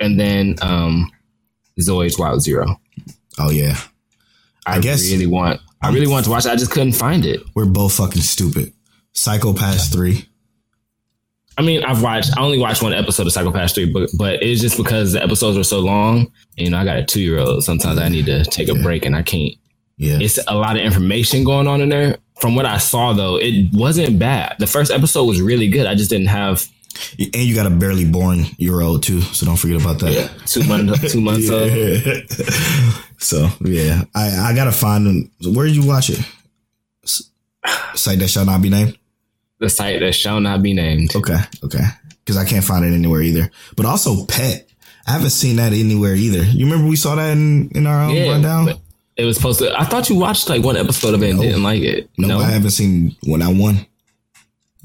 And 0.01 0.19
then 0.19 0.57
um, 0.63 1.11
Zoids 1.81 2.19
Wild 2.19 2.43
Zero. 2.43 2.81
Oh 3.39 3.51
yeah. 3.51 3.77
I, 4.67 4.77
I 4.77 4.81
guess- 4.81 5.11
really 5.11 5.27
want. 5.27 5.61
I 5.83 5.91
really 5.91 6.07
want 6.07 6.25
to 6.25 6.31
watch 6.31 6.47
it. 6.47 6.51
I 6.51 6.57
just 6.57 6.71
couldn't 6.71 6.95
find 6.95 7.27
it. 7.27 7.43
We're 7.55 7.67
both 7.67 7.93
fucking 7.95 8.23
stupid. 8.23 8.73
Psycho-Pass 9.13 9.91
3. 9.91 10.27
I 11.59 11.63
mean, 11.63 11.85
I've 11.85 12.03
watched. 12.03 12.31
I 12.37 12.41
only 12.43 12.59
watched 12.59 12.83
one 12.83 12.95
episode 12.95 13.27
of 13.27 13.33
Psycho-Pass 13.35 13.75
three, 13.75 13.93
but 13.93 14.09
but 14.19 14.43
it's 14.43 14.61
just 14.61 14.77
because 14.77 15.13
the 15.13 15.23
episodes 15.23 15.57
are 15.57 15.63
so 15.63 15.79
long. 15.81 16.21
And, 16.59 16.67
you 16.67 16.71
know, 16.71 16.79
I 16.79 16.85
got 16.85 16.97
a 16.97 17.05
two 17.05 17.21
year 17.21 17.39
old. 17.39 17.63
Sometimes 17.65 17.99
I 17.99 18.09
need 18.09 18.27
to 18.27 18.45
take 18.45 18.69
a 18.69 18.75
break, 18.75 19.05
and 19.05 19.15
I 19.15 19.23
can't. 19.23 19.53
Yeah. 19.97 20.19
It's 20.21 20.39
a 20.47 20.55
lot 20.55 20.77
of 20.77 20.83
information 20.83 21.45
going 21.45 21.69
on 21.69 21.81
in 21.81 21.89
there. 21.89 22.19
From 22.41 22.57
what 22.57 22.67
I 22.67 22.79
saw, 22.79 23.13
though, 23.13 23.37
it 23.37 23.73
wasn't 23.73 24.19
bad. 24.19 24.57
The 24.59 24.67
first 24.67 24.91
episode 24.91 25.25
was 25.25 25.41
really 25.41 25.69
good. 25.69 25.87
I 25.87 25.95
just 25.95 26.11
didn't 26.11 26.27
have 26.27 26.69
and 27.19 27.35
you 27.35 27.55
got 27.55 27.67
a 27.67 27.71
barely 27.71 28.05
born 28.05 28.47
year 28.57 28.81
old 28.81 29.03
too, 29.03 29.21
so 29.21 29.47
don't 29.47 29.57
forget 29.57 29.81
about 29.81 29.99
that. 30.01 30.13
Yeah, 30.13 30.29
two 30.47 30.65
months. 30.65 31.13
Two 31.13 31.21
months 31.21 31.51
old. 31.51 31.71
Yeah. 31.71 32.21
so 33.19 33.49
yeah, 33.65 34.05
I 34.15 34.51
I 34.51 34.55
gotta 34.55 34.73
find 34.73 35.07
them. 35.07 35.55
Where 35.55 35.67
did 35.67 35.77
you 35.77 35.87
watch 35.87 36.11
it? 36.11 36.21
Site 37.95 38.19
that 38.19 38.29
shall 38.29 38.45
not 38.45 38.63
be 38.63 38.71
named. 38.71 38.99
The 39.59 39.69
site 39.69 40.01
that 40.01 40.15
shall 40.15 40.41
not 40.41 40.63
be 40.63 40.75
named. 40.75 41.15
Okay, 41.15 41.39
okay, 41.65 41.85
because 42.25 42.37
I 42.37 42.45
can't 42.45 42.65
find 42.65 42.85
it 42.85 42.93
anywhere 42.93 43.23
either. 43.23 43.51
But 43.77 43.87
also 43.87 44.27
Pet, 44.27 44.69
I 45.07 45.13
haven't 45.13 45.31
seen 45.31 45.57
that 45.57 45.73
anywhere 45.73 46.15
either. 46.15 46.43
You 46.43 46.67
remember 46.67 46.89
we 46.89 46.97
saw 46.97 47.15
that 47.17 47.31
in 47.33 47.71
in 47.75 47.87
our 47.87 48.03
um, 48.03 48.11
own 48.11 48.29
rundown? 48.29 48.81
It 49.17 49.25
was 49.25 49.37
supposed 49.37 49.61
to. 49.61 49.79
I 49.79 49.85
thought 49.85 50.09
you 50.09 50.17
watched 50.17 50.49
like 50.49 50.63
one 50.63 50.77
episode 50.77 51.15
of 51.15 51.23
it 51.23 51.31
and 51.31 51.41
didn't 51.41 51.63
like 51.63 51.83
it. 51.83 52.11
No, 52.19 52.41
I 52.41 52.51
haven't 52.51 52.71
seen 52.71 53.17
when 53.25 53.43
I 53.43 53.53
won. 53.53 53.87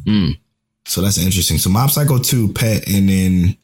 Hmm. 0.05 0.31
So 0.85 1.01
that's 1.01 1.17
interesting. 1.17 1.57
So 1.57 1.69
Mob 1.69 1.91
Psycho 1.91 2.17
2, 2.17 2.53
Pet, 2.53 2.87
and 2.87 3.09
then 3.09 3.57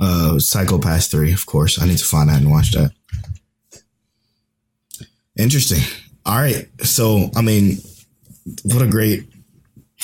uh 0.00 0.38
Psycho-Pass 0.38 1.08
3, 1.08 1.32
of 1.32 1.46
course. 1.46 1.80
I 1.80 1.86
need 1.86 1.98
to 1.98 2.04
find 2.04 2.28
that 2.28 2.40
and 2.40 2.50
watch 2.50 2.72
that. 2.72 2.92
Interesting. 5.36 5.82
All 6.24 6.36
right. 6.36 6.68
So 6.82 7.30
I 7.36 7.42
mean, 7.42 7.78
what 8.64 8.82
a 8.82 8.86
great 8.86 9.24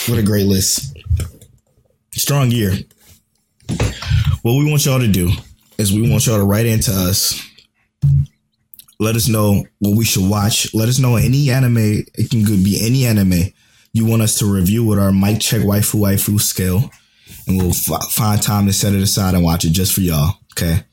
what 0.09 0.18
a 0.18 0.22
great 0.22 0.46
list. 0.46 0.96
Strong 2.12 2.50
year. 2.50 2.72
What 4.42 4.55
we 4.59 4.68
want 4.68 4.84
y'all 4.84 4.98
to 4.98 5.09
do 5.09 5.30
is 5.78 5.92
we 5.92 6.11
want 6.11 6.26
y'all 6.26 6.38
to 6.38 6.44
write 6.44 6.66
into 6.66 6.90
us. 6.90 7.40
Let 9.03 9.16
us 9.16 9.28
know 9.28 9.64
what 9.80 9.96
we 9.96 10.05
should 10.05 10.28
watch. 10.28 10.72
Let 10.74 10.88
us 10.88 11.00
know 11.00 11.16
any 11.16 11.50
anime. 11.50 12.05
It 12.14 12.30
can 12.30 12.44
be 12.62 12.78
any 12.80 13.05
anime 13.05 13.53
you 13.92 14.07
want 14.07 14.22
us 14.22 14.38
to 14.38 14.46
review 14.46 14.84
with 14.84 14.98
our 14.98 15.12
mic 15.12 15.40
check 15.40 15.61
waifu 15.62 16.00
waifu 16.00 16.40
scale, 16.40 16.88
and 17.46 17.59
we'll 17.59 17.70
f- 17.70 18.11
find 18.11 18.40
time 18.40 18.66
to 18.66 18.72
set 18.72 18.94
it 18.94 19.03
aside 19.03 19.34
and 19.34 19.44
watch 19.44 19.64
it 19.64 19.70
just 19.70 19.92
for 19.92 20.00
y'all. 20.00 20.38
Okay. 20.53 20.84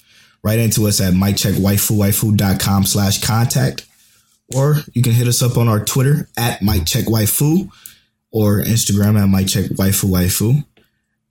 Write 0.43 0.60
into 0.60 0.88
us 0.88 0.99
at 1.01 1.14
miccheckwaifuwaifu.com 1.14 2.86
slash 2.86 3.22
contact, 3.22 3.86
or 4.55 4.78
you 4.93 5.01
can 5.01 5.14
hit 5.14 5.28
us 5.28 5.41
up 5.43 5.57
on 5.57 5.68
our 5.68 5.84
Twitter 5.84 6.28
at 6.38 6.62
miccheckwaifu 6.62 7.70
or 8.32 8.62
Instagram 8.64 9.20
at 9.22 9.30
miccheckwaifuwaifu. 9.30 10.66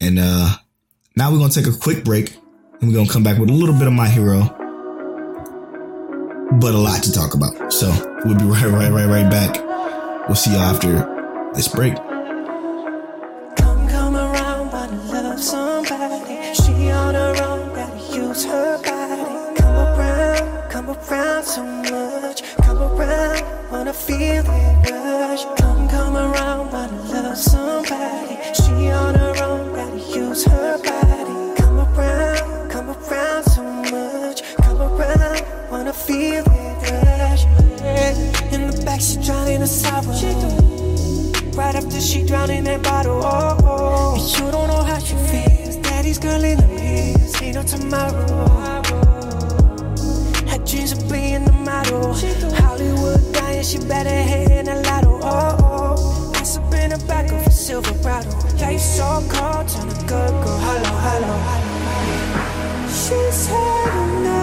And 0.00 0.18
uh, 0.20 0.50
now 1.16 1.32
we're 1.32 1.38
gonna 1.38 1.52
take 1.52 1.66
a 1.66 1.76
quick 1.76 2.04
break, 2.04 2.36
and 2.80 2.88
we're 2.88 2.96
gonna 2.96 3.10
come 3.10 3.24
back 3.24 3.38
with 3.38 3.50
a 3.50 3.52
little 3.52 3.74
bit 3.74 3.88
of 3.88 3.92
my 3.94 4.08
hero, 4.08 4.54
but 6.52 6.74
a 6.74 6.78
lot 6.78 7.02
to 7.02 7.12
talk 7.12 7.34
about. 7.34 7.72
So 7.72 7.88
we'll 8.24 8.38
be 8.38 8.44
right, 8.44 8.64
right, 8.66 8.90
right, 8.90 9.06
right 9.06 9.30
back. 9.30 9.56
We'll 10.26 10.36
see 10.36 10.52
y'all 10.52 10.60
after 10.62 10.92
this 11.54 11.68
break. 11.68 11.94
Come, 13.56 13.88
come 13.88 14.16
around, 14.16 14.72
wanna 14.72 15.02
love 15.04 15.40
somebody. 15.40 16.54
She 16.54 16.90
on 16.90 17.14
her 17.14 17.34
own, 17.42 17.74
gotta 17.74 18.16
use 18.16 18.44
her 18.44 18.78
body. 18.82 19.56
Come 19.60 19.76
around, 19.76 20.70
come 20.70 20.90
around 20.90 21.44
so 21.44 21.62
much. 21.62 22.42
Come 22.62 22.78
around, 22.78 23.70
wanna 23.70 23.92
feel 23.92 24.42
rush. 24.42 25.44
Come, 25.58 25.88
come 25.88 26.16
around, 26.16 26.72
wanna 26.72 27.02
love 27.12 27.36
somebody. 27.38 28.36
She 28.54 28.90
on 28.90 29.14
her 29.14 29.37
feel. 36.08 36.44
In 38.54 38.70
the 38.70 38.82
back, 38.84 39.00
she 39.00 39.16
drowning 39.20 39.60
in 39.60 39.66
sorrow. 39.66 40.14
Right 41.52 41.74
after 41.74 42.00
she 42.00 42.24
drowned 42.24 42.50
in 42.50 42.64
that 42.64 42.82
bottle, 42.82 43.20
oh, 43.22 43.58
oh. 43.62 44.16
You 44.16 44.50
don't 44.50 44.68
know 44.68 44.82
how 44.82 44.98
she 45.00 45.16
feels. 45.30 45.76
Daddy's 45.76 46.18
girl 46.18 46.42
in 46.42 46.56
the 46.56 46.66
hills, 46.66 47.42
ain't 47.42 47.56
no 47.56 47.62
tomorrow. 47.62 48.26
Had 50.48 50.64
dreams 50.64 50.92
of 50.92 51.00
being 51.10 51.44
the 51.44 51.52
model. 51.52 52.14
Hollywood 52.62 53.20
dying, 53.34 53.64
she 53.64 53.78
better 53.78 54.18
head 54.30 54.50
in 54.50 54.68
a 54.68 54.80
lotto, 54.88 55.20
oh, 55.22 55.56
oh. 55.60 56.32
Pass 56.32 56.56
up 56.56 56.72
in 56.72 56.90
the 56.90 56.98
back 57.06 57.30
of 57.30 57.46
a 57.46 57.50
Silverado. 57.50 58.30
Life 58.62 58.80
so 58.80 59.22
cold, 59.28 59.68
turn 59.68 59.88
a 59.90 59.94
good 60.08 60.34
girl, 60.42 60.58
hello, 60.66 60.92
hello. 61.06 61.36
She's 62.88 63.46
had 63.48 63.92
enough, 64.08 64.37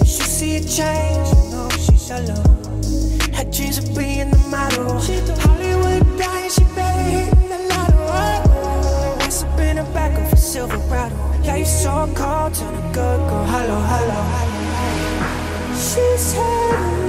She 0.00 0.22
see 0.22 0.56
a 0.56 0.60
change, 0.60 1.28
you 1.28 1.50
know 1.50 1.68
she's 1.70 2.10
alone. 2.10 2.82
Had 3.32 3.50
dreams 3.50 3.78
of 3.78 3.94
being 3.96 4.30
the 4.30 4.38
model. 4.48 5.00
Hollywood 5.40 6.18
dying, 6.18 6.50
she 6.50 6.64
better 6.74 7.02
hit 7.02 7.30
the 7.48 7.58
lotto. 7.70 7.96
Oh, 7.98 9.18
up 9.20 9.60
in 9.60 9.76
the 9.76 9.84
back 9.92 10.12
of 10.18 10.32
a 10.32 10.36
Silverado. 10.36 11.16
Life 11.46 11.66
so 11.66 12.08
cold, 12.14 12.54
turn 12.54 12.74
a 12.74 12.82
good 12.92 13.20
girl. 13.28 13.44
Hello, 13.44 13.78
hello. 13.92 14.20
She's 15.74 16.32
had 16.32 17.03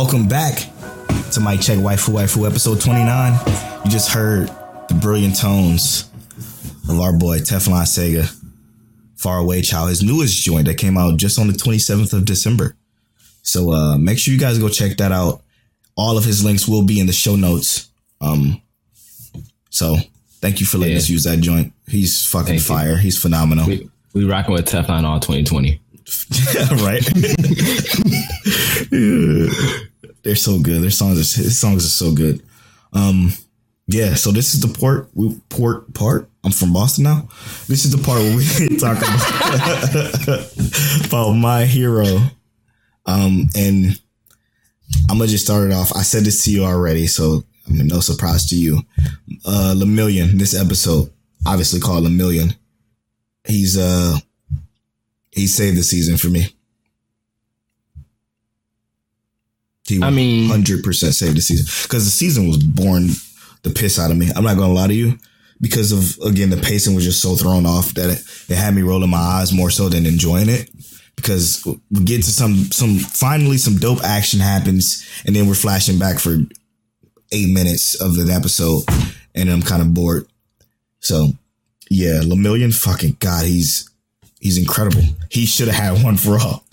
welcome 0.00 0.26
back 0.26 0.54
to 1.30 1.40
Mic 1.42 1.60
Check 1.60 1.76
Waifu 1.76 2.08
Waifu 2.14 2.48
episode 2.48 2.80
29. 2.80 3.38
You 3.84 3.90
just 3.90 4.10
heard 4.10 4.48
the 4.88 4.94
brilliant 4.98 5.36
tones 5.36 6.10
of 6.88 6.98
our 6.98 7.12
boy 7.12 7.40
Teflon 7.40 7.82
Sega, 7.82 8.34
Far 9.16 9.36
Away 9.40 9.60
Child, 9.60 9.90
his 9.90 10.02
newest 10.02 10.42
joint 10.42 10.68
that 10.68 10.78
came 10.78 10.96
out 10.96 11.18
just 11.18 11.38
on 11.38 11.48
the 11.48 11.52
27th 11.52 12.14
of 12.14 12.24
December. 12.24 12.78
So 13.42 13.72
uh 13.74 13.98
make 13.98 14.18
sure 14.18 14.32
you 14.32 14.40
guys 14.40 14.58
go 14.58 14.70
check 14.70 14.96
that 14.96 15.12
out. 15.12 15.42
All 15.98 16.16
of 16.16 16.24
his 16.24 16.42
links 16.42 16.66
will 16.66 16.86
be 16.86 16.98
in 16.98 17.06
the 17.06 17.12
show 17.12 17.36
notes. 17.36 17.90
Um 18.22 18.62
so 19.68 19.96
Thank 20.40 20.60
you 20.60 20.66
for 20.66 20.78
letting 20.78 20.94
Yeah. 20.94 21.00
us 21.00 21.10
use 21.10 21.24
that 21.24 21.40
joint. 21.40 21.74
He's 21.86 22.24
fucking 22.24 22.46
Thank 22.46 22.60
you. 22.60 22.64
fire. 22.64 22.96
He's 22.96 23.20
phenomenal. 23.20 23.66
We, 23.66 23.90
we 24.14 24.24
rocking 24.24 24.54
with 24.54 24.64
Teflon 24.64 25.04
all 25.04 25.20
2020. 25.20 25.78
right? 26.82 27.06
They're 30.22 30.36
so 30.36 30.60
good. 30.60 30.82
Their 30.82 30.90
songs 30.90 31.18
are 31.18 31.42
his 31.42 31.58
songs 31.58 31.84
are 31.84 31.88
so 31.88 32.12
good. 32.12 32.42
Um 32.92 33.32
yeah, 33.86 34.14
so 34.14 34.30
this 34.30 34.54
is 34.54 34.60
the 34.60 34.68
port 34.68 35.08
we 35.14 35.40
port 35.48 35.92
part. 35.94 36.28
I'm 36.44 36.52
from 36.52 36.72
Boston 36.72 37.04
now. 37.04 37.28
This 37.68 37.84
is 37.84 37.90
the 37.90 38.02
part 38.02 38.20
where 38.20 38.36
we 38.36 38.44
talk 38.78 38.98
about, 38.98 41.04
about 41.06 41.32
my 41.32 41.64
hero. 41.64 42.18
Um 43.06 43.48
and 43.56 43.98
I'm 45.08 45.18
gonna 45.18 45.28
just 45.28 45.44
start 45.44 45.70
it 45.70 45.74
off. 45.74 45.92
I 45.94 46.02
said 46.02 46.24
this 46.24 46.44
to 46.44 46.50
you 46.50 46.64
already, 46.64 47.06
so 47.06 47.44
I 47.68 47.72
mean 47.72 47.88
no 47.88 48.00
surprise 48.00 48.48
to 48.50 48.56
you. 48.56 48.80
Uh 49.44 49.74
Lemillion, 49.76 50.38
this 50.38 50.54
episode, 50.54 51.10
obviously 51.46 51.80
called 51.80 52.04
Lemillion. 52.04 52.56
He's 53.46 53.78
uh 53.78 54.18
he 55.32 55.46
saved 55.46 55.78
the 55.78 55.82
season 55.82 56.16
for 56.16 56.28
me. 56.28 56.46
He 59.90 60.02
I 60.02 60.10
mean- 60.10 60.48
hundred 60.48 60.82
percent 60.82 61.14
saved 61.14 61.36
the 61.36 61.42
season 61.42 61.66
because 61.82 62.04
the 62.04 62.10
season 62.10 62.46
was 62.48 62.56
born 62.58 63.08
the 63.62 63.70
piss 63.70 63.98
out 63.98 64.10
of 64.10 64.16
me. 64.16 64.30
I'm 64.34 64.44
not 64.44 64.56
gonna 64.56 64.72
lie 64.72 64.86
to 64.86 64.94
you 64.94 65.18
because 65.60 65.92
of 65.92 66.26
again 66.26 66.48
the 66.50 66.56
pacing 66.56 66.94
was 66.94 67.04
just 67.04 67.20
so 67.20 67.34
thrown 67.36 67.66
off 67.66 67.92
that 67.94 68.08
it, 68.08 68.22
it 68.50 68.56
had 68.56 68.74
me 68.74 68.82
rolling 68.82 69.10
my 69.10 69.18
eyes 69.18 69.52
more 69.52 69.70
so 69.70 69.88
than 69.88 70.06
enjoying 70.06 70.48
it. 70.48 70.70
Because 71.16 71.62
we 71.90 72.04
get 72.04 72.22
to 72.24 72.30
some 72.30 72.54
some 72.72 72.98
finally 72.98 73.58
some 73.58 73.76
dope 73.76 74.02
action 74.02 74.40
happens 74.40 75.06
and 75.26 75.36
then 75.36 75.46
we're 75.46 75.54
flashing 75.54 75.98
back 75.98 76.18
for 76.18 76.38
eight 77.32 77.50
minutes 77.52 78.00
of 78.00 78.16
an 78.16 78.30
episode 78.30 78.84
and 79.34 79.50
I'm 79.50 79.60
kind 79.60 79.82
of 79.82 79.92
bored. 79.92 80.26
So 81.00 81.28
yeah, 81.90 82.20
Lemillion, 82.22 82.72
fucking 82.74 83.16
god, 83.20 83.44
he's 83.44 83.90
he's 84.40 84.56
incredible. 84.56 85.02
He 85.30 85.44
should 85.44 85.68
have 85.68 85.96
had 85.96 86.04
one 86.04 86.16
for 86.16 86.38
all. 86.38 86.64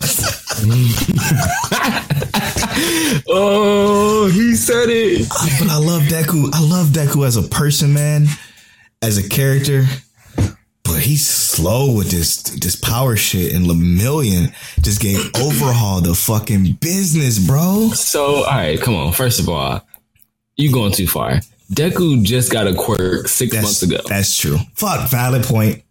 Oh, 3.30 4.30
he 4.32 4.54
said 4.54 4.88
it. 4.88 5.28
but 5.28 5.68
I 5.68 5.78
love 5.78 6.02
Deku. 6.02 6.50
I 6.54 6.60
love 6.60 6.88
Deku 6.88 7.26
as 7.26 7.36
a 7.36 7.42
person, 7.42 7.92
man, 7.92 8.26
as 9.02 9.18
a 9.18 9.28
character. 9.28 9.84
But 10.84 11.00
he's 11.00 11.26
slow 11.26 11.92
with 11.94 12.10
this 12.10 12.42
this 12.42 12.76
power 12.76 13.16
shit, 13.16 13.54
and 13.54 13.66
Lemillion 13.66 14.54
just 14.80 15.00
gave 15.00 15.18
overhaul 15.36 16.00
the 16.00 16.14
fucking 16.14 16.78
business, 16.80 17.38
bro. 17.44 17.90
So, 17.94 18.36
all 18.36 18.44
right, 18.44 18.80
come 18.80 18.94
on. 18.94 19.12
First 19.12 19.40
of 19.40 19.48
all, 19.48 19.86
you 20.56 20.72
going 20.72 20.92
too 20.92 21.06
far. 21.06 21.40
Deku 21.72 22.22
just 22.22 22.50
got 22.50 22.66
a 22.66 22.74
quirk 22.74 23.28
six 23.28 23.52
That's 23.52 23.62
months 23.64 23.82
ago. 23.82 23.98
that's 24.08 24.34
true. 24.36 24.56
Fuck, 24.76 25.10
valid 25.10 25.44
point. 25.44 25.82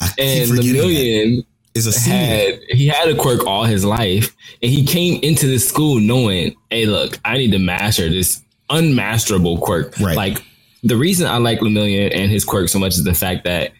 I 0.00 0.10
And 0.18 0.50
the 0.50 0.56
that. 0.56 0.72
million 0.72 1.44
is 1.74 1.86
a 1.86 1.92
senior. 1.92 2.18
had 2.18 2.60
he 2.68 2.86
had 2.86 3.08
a 3.08 3.16
quirk 3.16 3.46
all 3.46 3.64
his 3.64 3.84
life, 3.84 4.34
and 4.62 4.70
he 4.70 4.84
came 4.84 5.20
into 5.22 5.46
this 5.46 5.68
school 5.68 6.00
knowing, 6.00 6.54
"Hey, 6.70 6.86
look, 6.86 7.18
I 7.24 7.38
need 7.38 7.52
to 7.52 7.58
master 7.58 8.08
this 8.08 8.42
unmasterable 8.70 9.60
quirk." 9.60 9.98
Right. 9.98 10.16
Like 10.16 10.42
the 10.82 10.96
reason 10.96 11.26
I 11.26 11.38
like 11.38 11.60
Lemillion 11.60 12.14
and 12.14 12.30
his 12.30 12.44
quirk 12.44 12.68
so 12.68 12.78
much 12.78 12.94
is 12.94 13.04
the 13.04 13.14
fact 13.14 13.44
that 13.44 13.72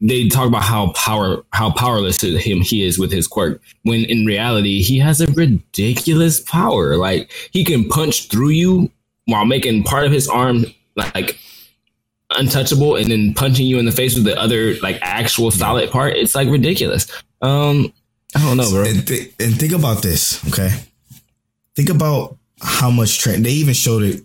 they 0.00 0.28
talk 0.28 0.48
about 0.48 0.64
how 0.64 0.90
power 0.92 1.44
how 1.50 1.70
powerless 1.70 2.18
to 2.18 2.36
him 2.36 2.60
he 2.60 2.84
is 2.84 2.98
with 2.98 3.12
his 3.12 3.28
quirk. 3.28 3.62
When 3.82 4.04
in 4.04 4.26
reality, 4.26 4.82
he 4.82 4.98
has 4.98 5.20
a 5.20 5.28
ridiculous 5.28 6.40
power. 6.40 6.96
Like 6.96 7.30
he 7.52 7.64
can 7.64 7.88
punch 7.88 8.28
through 8.28 8.50
you 8.50 8.90
while 9.26 9.44
making 9.44 9.84
part 9.84 10.04
of 10.04 10.12
his 10.12 10.28
arm 10.28 10.64
like 10.96 11.38
untouchable 12.38 12.96
and 12.96 13.10
then 13.10 13.34
punching 13.34 13.66
you 13.66 13.78
in 13.78 13.84
the 13.84 13.92
face 13.92 14.14
with 14.14 14.24
the 14.24 14.38
other 14.40 14.74
like 14.80 14.98
actual 15.02 15.50
solid 15.50 15.90
part 15.90 16.14
it's 16.16 16.34
like 16.34 16.48
ridiculous 16.48 17.06
um 17.42 17.92
i 18.34 18.40
don't 18.44 18.56
know 18.56 18.70
bro 18.70 18.84
And, 18.84 19.06
th- 19.06 19.32
and 19.40 19.58
think 19.58 19.72
about 19.72 20.02
this, 20.02 20.44
okay? 20.48 20.70
Think 21.76 21.88
about 21.90 22.36
how 22.60 22.90
much 22.90 23.18
train 23.18 23.42
they 23.42 23.50
even 23.50 23.74
showed 23.74 24.02
it 24.02 24.22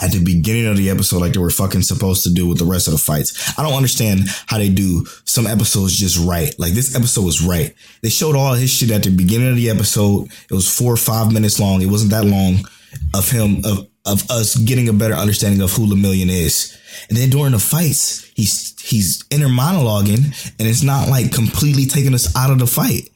at 0.00 0.10
the 0.10 0.22
beginning 0.22 0.66
of 0.66 0.76
the 0.76 0.90
episode, 0.90 1.20
like 1.20 1.32
they 1.32 1.38
were 1.38 1.50
fucking 1.50 1.82
supposed 1.82 2.24
to 2.24 2.32
do 2.34 2.48
with 2.48 2.58
the 2.58 2.64
rest 2.64 2.88
of 2.88 2.92
the 2.92 2.98
fights. 2.98 3.56
I 3.56 3.62
don't 3.62 3.74
understand 3.74 4.22
how 4.46 4.58
they 4.58 4.68
do 4.68 5.06
some 5.24 5.46
episodes 5.46 5.96
just 5.96 6.18
right. 6.18 6.52
Like 6.58 6.72
this 6.72 6.96
episode 6.96 7.24
was 7.24 7.40
right. 7.40 7.72
They 8.02 8.08
showed 8.08 8.34
all 8.34 8.54
his 8.54 8.70
shit 8.72 8.90
at 8.90 9.04
the 9.04 9.10
beginning 9.10 9.50
of 9.50 9.56
the 9.56 9.70
episode. 9.70 10.26
It 10.50 10.54
was 10.54 10.68
four 10.68 10.92
or 10.92 10.96
five 10.96 11.32
minutes 11.32 11.60
long. 11.60 11.80
It 11.80 11.86
wasn't 11.86 12.10
that 12.10 12.24
long 12.24 12.68
of 13.14 13.30
him 13.30 13.62
of 13.64 13.86
of 14.06 14.30
us 14.30 14.56
getting 14.56 14.88
a 14.88 14.92
better 14.92 15.14
understanding 15.14 15.62
of 15.62 15.72
who 15.72 15.86
Lemillion 15.86 16.28
is. 16.28 16.78
And 17.08 17.16
then 17.16 17.30
during 17.30 17.52
the 17.52 17.58
fights, 17.58 18.30
he's 18.34 18.78
he's 18.80 19.24
inner 19.30 19.48
monologuing, 19.48 20.24
and 20.58 20.68
it's 20.68 20.82
not 20.82 21.08
like 21.08 21.32
completely 21.32 21.86
taking 21.86 22.14
us 22.14 22.34
out 22.36 22.50
of 22.50 22.58
the 22.58 22.66
fight. 22.66 23.08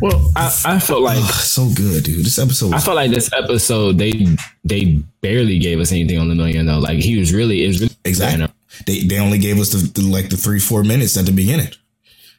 well 0.00 0.30
I, 0.36 0.46
I 0.64 0.78
felt 0.78 1.02
like 1.02 1.18
Ugh, 1.18 1.32
so 1.32 1.68
good, 1.74 2.04
dude. 2.04 2.24
This 2.24 2.38
episode 2.38 2.72
i 2.72 2.78
felt 2.80 2.96
like 2.96 3.10
this 3.10 3.30
episode 3.32 3.98
they 3.98 4.26
they 4.64 5.02
barely 5.20 5.58
gave 5.58 5.80
us 5.80 5.92
anything 5.92 6.18
on 6.18 6.28
Lemillion 6.28 6.66
though 6.66 6.78
like 6.78 6.98
he 6.98 7.18
was 7.18 7.32
really 7.34 7.64
it 7.64 7.68
was 7.68 7.80
really 7.80 7.96
exactly. 8.04 8.46
They 8.86 9.00
they 9.00 9.18
only 9.18 9.38
gave 9.38 9.58
us 9.58 9.70
the, 9.70 9.78
the 10.00 10.02
like 10.08 10.30
the 10.30 10.36
three 10.36 10.58
four 10.58 10.82
minutes 10.84 11.16
at 11.16 11.26
the 11.26 11.32
beginning, 11.32 11.68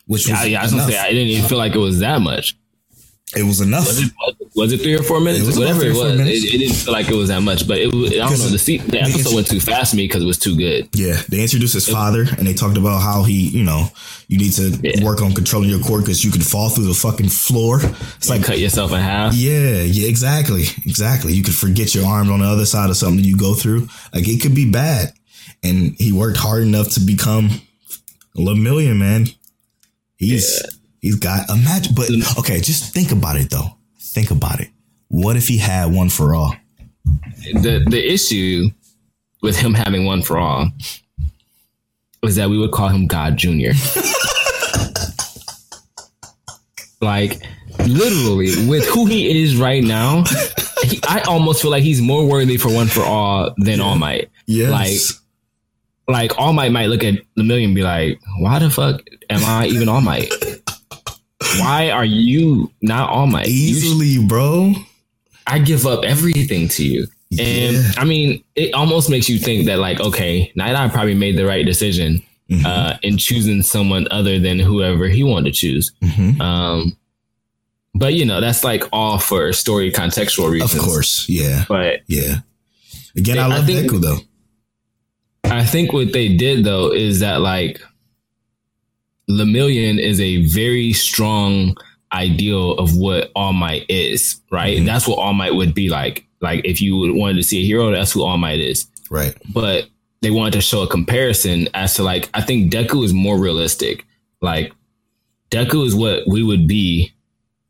which 0.07 0.27
was 0.27 0.29
yeah, 0.29 0.43
yeah, 0.45 0.59
I 0.61 0.63
was 0.63 0.71
gonna 0.71 0.91
say 0.91 0.97
I 0.97 1.09
didn't 1.09 1.27
even 1.27 1.47
feel 1.49 1.59
like 1.59 1.75
it 1.75 1.79
was 1.79 1.99
that 1.99 2.21
much. 2.21 2.55
It 3.35 3.43
was 3.43 3.61
enough. 3.61 3.87
Was 3.87 3.99
it, 4.03 4.13
was 4.55 4.71
it 4.73 4.81
three 4.81 4.93
or 4.95 5.03
four 5.03 5.19
minutes? 5.19 5.43
It 5.43 5.47
was 5.47 5.57
Whatever 5.57 5.83
it 5.85 5.95
was, 5.95 6.19
it, 6.19 6.27
it 6.27 6.57
didn't 6.59 6.75
feel 6.75 6.93
like 6.93 7.09
it 7.09 7.15
was 7.15 7.29
that 7.29 7.41
much. 7.41 7.67
But 7.67 7.79
it, 7.79 7.93
was, 7.93 8.11
I 8.13 8.17
don't 8.29 8.37
know. 8.39 8.47
The, 8.49 8.59
se- 8.59 8.77
the 8.77 9.01
episode 9.01 9.33
went 9.33 9.47
too 9.47 9.59
fast 9.59 9.91
for 9.91 9.97
me 9.97 10.03
because 10.07 10.21
it 10.23 10.27
was 10.27 10.37
too 10.37 10.55
good. 10.55 10.89
Yeah, 10.93 11.19
they 11.29 11.41
introduced 11.41 11.73
his 11.73 11.87
father, 11.89 12.21
and 12.37 12.45
they 12.45 12.53
talked 12.53 12.77
about 12.77 13.01
how 13.01 13.23
he, 13.23 13.49
you 13.49 13.63
know, 13.63 13.87
you 14.27 14.37
need 14.37 14.51
to 14.53 14.69
Yeah. 14.83 15.03
work 15.03 15.21
on 15.21 15.33
controlling 15.33 15.69
your 15.69 15.79
core 15.79 15.99
because 15.99 16.23
you 16.23 16.31
can 16.31 16.41
fall 16.41 16.69
through 16.69 16.85
the 16.85 16.93
fucking 16.93 17.29
floor. 17.29 17.79
It's 18.17 18.29
like, 18.29 18.43
Cut 18.43 18.59
yourself 18.59 18.91
in 18.91 18.99
half. 18.99 19.33
yeah, 19.33 19.81
yeah, 19.81 20.07
exactly, 20.07 20.63
exactly. 20.85 21.33
You 21.33 21.43
could 21.43 21.55
forget 21.55 21.95
your 21.95 22.05
arm 22.05 22.31
on 22.31 22.39
the 22.39 22.45
other 22.45 22.65
side 22.65 22.89
of 22.89 22.97
something 22.97 23.23
you 23.23 23.37
go 23.37 23.53
through. 23.55 23.87
Like 24.13 24.27
it 24.27 24.41
could 24.41 24.53
be 24.55 24.69
bad, 24.69 25.13
and 25.63 25.95
he 25.97 26.11
worked 26.11 26.37
hard 26.37 26.63
enough 26.63 26.89
to 26.91 26.99
become 26.99 27.49
a 28.37 28.41
million 28.55 28.97
man. 28.99 29.27
He's 30.17 30.61
he's 31.03 31.17
got 31.17 31.47
a 31.51 31.55
match, 31.55 31.93
but 31.93 32.09
okay, 32.39 32.59
just 32.59 32.91
think 32.91 33.11
about 33.11 33.35
it 33.35 33.51
though. 33.51 33.77
Think 33.99 34.31
about 34.31 34.59
it. 34.59 34.69
What 35.09 35.35
if 35.35 35.47
he 35.47 35.59
had 35.59 35.93
one 35.93 36.09
for 36.09 36.33
all? 36.33 36.55
the 37.53 37.83
the 37.87 38.11
issue 38.11 38.69
with 39.41 39.57
him 39.57 39.73
having 39.73 40.05
one 40.05 40.23
for 40.23 40.37
all 40.37 40.71
was 42.23 42.37
that 42.37 42.49
we 42.49 42.57
would 42.57 42.71
call 42.71 42.87
him 42.87 43.05
God 43.05 43.37
Junior. 43.37 43.73
like 47.01 47.41
literally, 47.79 48.67
with 48.67 48.87
who 48.87 49.05
he 49.05 49.43
is 49.43 49.57
right 49.57 49.83
now, 49.83 50.23
he, 50.83 50.99
I 51.07 51.21
almost 51.27 51.61
feel 51.61 51.71
like 51.71 51.83
he's 51.83 52.01
more 52.01 52.25
worthy 52.25 52.57
for 52.57 52.73
one 52.73 52.87
for 52.87 53.01
all 53.01 53.53
than 53.57 53.81
All 53.81 53.97
Might. 53.97 54.29
Yes. 54.45 55.19
Like, 56.07 56.07
like 56.07 56.39
All 56.39 56.53
Might 56.53 56.71
might 56.71 56.87
look 56.87 57.03
at 57.03 57.15
Lemillion 57.37 57.65
and 57.65 57.75
be 57.75 57.83
like, 57.83 58.21
"Why 58.39 58.59
the 58.59 58.69
fuck 58.69 59.01
am 59.29 59.43
I 59.43 59.67
even 59.67 59.89
All 59.89 60.01
Might? 60.01 60.31
Why 61.59 61.89
are 61.91 62.05
you 62.05 62.71
not 62.81 63.09
All 63.09 63.27
my 63.27 63.43
You 63.43 63.73
sh- 63.75 63.83
easily, 63.83 64.25
bro. 64.25 64.73
I 65.47 65.59
give 65.59 65.85
up 65.85 66.03
everything 66.05 66.67
to 66.69 66.85
you. 66.85 67.07
And 67.31 67.75
Yeah. 67.75 67.91
I 67.97 68.05
mean, 68.05 68.43
it 68.55 68.73
almost 68.73 69.09
makes 69.09 69.27
you 69.27 69.37
think 69.39 69.65
that, 69.65 69.79
like, 69.79 69.99
okay, 69.99 70.51
Night 70.55 70.75
Eye 70.75 70.87
probably 70.89 71.15
made 71.15 71.37
the 71.37 71.45
right 71.45 71.65
decision 71.65 72.21
Mm-hmm. 72.51 72.65
uh, 72.65 72.97
in 73.03 73.17
choosing 73.17 73.61
someone 73.63 74.05
other 74.11 74.37
than 74.37 74.59
whoever 74.59 75.07
he 75.07 75.23
wanted 75.23 75.53
to 75.53 75.59
choose. 75.59 75.91
Mhm. 76.03 76.39
Um, 76.41 76.97
but 77.95 78.13
you 78.15 78.25
know, 78.25 78.41
that's 78.41 78.63
like 78.65 78.83
all 78.91 79.17
for 79.17 79.53
story 79.53 79.91
contextual 79.91 80.49
reasons. 80.51 80.75
Of 80.75 80.81
course, 80.81 81.27
yeah, 81.29 81.63
But 81.69 82.01
yeah. 82.07 82.39
Again, 83.15 83.39
I 83.39 83.43
I 83.43 83.47
love 83.47 83.65
think- 83.65 83.89
Deku 83.89 84.01
though. 84.01 84.17
I 85.45 85.63
think 85.65 85.93
what 85.93 86.11
they 86.13 86.35
did 86.35 86.63
though 86.65 86.91
is 86.93 87.21
that 87.21 87.39
like 87.41 87.81
Lemillion 89.29 89.99
is 89.99 90.19
a 90.19 90.45
very 90.47 90.93
strong 90.93 91.75
ideal 92.11 92.73
of 92.77 92.95
what 92.97 93.31
All 93.35 93.53
Might 93.53 93.85
is, 93.89 94.39
right? 94.51 94.77
Mhm. 94.79 94.85
That's 94.85 95.07
what 95.07 95.17
All 95.17 95.33
Might 95.33 95.55
would 95.55 95.73
be 95.73 95.89
like. 95.89 96.25
Like 96.41 96.61
if 96.65 96.81
you 96.81 97.13
wanted 97.15 97.35
to 97.37 97.43
see 97.43 97.59
a 97.61 97.65
hero, 97.65 97.91
that's 97.91 98.11
who 98.11 98.23
All 98.23 98.37
Might 98.37 98.59
is. 98.59 98.85
Right. 99.09 99.33
But 99.53 99.87
they 100.21 100.29
wanted 100.31 100.53
to 100.53 100.61
show 100.61 100.81
a 100.83 100.87
comparison 100.87 101.67
as 101.73 101.95
to 101.95 102.03
like 102.03 102.29
I 102.33 102.41
think 102.41 102.71
Deku 102.71 103.03
is 103.03 103.13
more 103.13 103.37
realistic. 103.39 104.05
Like 104.41 104.73
Deku 105.51 105.85
is 105.85 105.95
what 105.95 106.23
we 106.27 106.43
would 106.43 106.67
be 106.67 107.11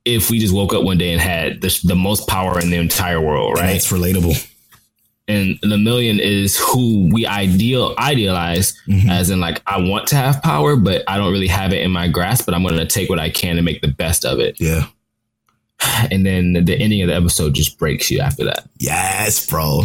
if 0.05 0.29
we 0.29 0.39
just 0.39 0.53
woke 0.53 0.73
up 0.73 0.83
one 0.83 0.97
day 0.97 1.11
and 1.13 1.21
had 1.21 1.61
the, 1.61 1.79
the 1.85 1.95
most 1.95 2.27
power 2.27 2.59
in 2.59 2.69
the 2.69 2.77
entire 2.77 3.21
world, 3.21 3.57
And 3.57 3.67
right? 3.67 3.75
it's 3.75 3.91
relatable. 3.91 4.35
And 5.27 5.57
Lemillion 5.61 6.19
is 6.19 6.57
who 6.57 7.09
we 7.13 7.25
ideal 7.25 7.95
idealize 7.97 8.73
Mhm. 8.89 9.09
as 9.09 9.29
in 9.29 9.39
like 9.39 9.61
I 9.65 9.77
want 9.79 10.07
to 10.07 10.15
have 10.17 10.43
power, 10.43 10.75
but 10.75 11.03
I 11.07 11.17
don't 11.17 11.31
really 11.31 11.47
have 11.47 11.71
it 11.71 11.81
in 11.81 11.91
my 11.91 12.07
grasp, 12.09 12.45
but 12.45 12.53
I'm 12.53 12.63
gonna 12.63 12.85
take 12.85 13.09
what 13.09 13.19
I 13.19 13.29
can 13.29 13.57
and 13.57 13.63
make 13.63 13.81
the 13.81 13.87
best 13.87 14.25
of 14.25 14.39
it. 14.39 14.57
Yeah. 14.59 14.87
And 16.11 16.25
then 16.25 16.53
the 16.65 16.75
ending 16.77 17.01
of 17.01 17.07
the 17.09 17.15
episode 17.15 17.53
just 17.55 17.77
breaks 17.77 18.09
you 18.11 18.19
after 18.19 18.43
that. 18.45 18.67
Yes, 18.79 19.45
bro. 19.47 19.83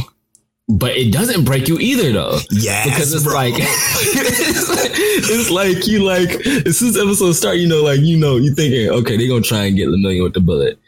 but 0.68 0.94
it 0.96 1.10
doesn't 1.12 1.44
break 1.44 1.66
you 1.66 1.78
either 1.78 2.12
though. 2.12 2.38
Yes, 2.50 2.84
because 2.86 3.14
it's 3.14 3.24
bro. 3.24 3.34
like 3.34 3.54
it's 3.58 5.50
like 5.50 5.86
you 5.86 6.00
like 6.04 6.30
as 6.66 6.78
soon 6.78 6.88
as 6.90 6.96
episode 6.98 7.32
start, 7.32 7.56
you 7.56 7.66
know, 7.68 7.82
like 7.82 8.00
you 8.00 8.16
know, 8.16 8.36
you 8.36 8.54
thinking, 8.54 8.88
okay, 8.90 9.16
they're 9.16 9.28
gonna 9.28 9.40
try 9.40 9.64
and 9.64 9.76
get 9.76 9.88
Lemillion 9.88 10.22
with 10.24 10.34
the 10.34 10.40
bullet. 10.40 10.78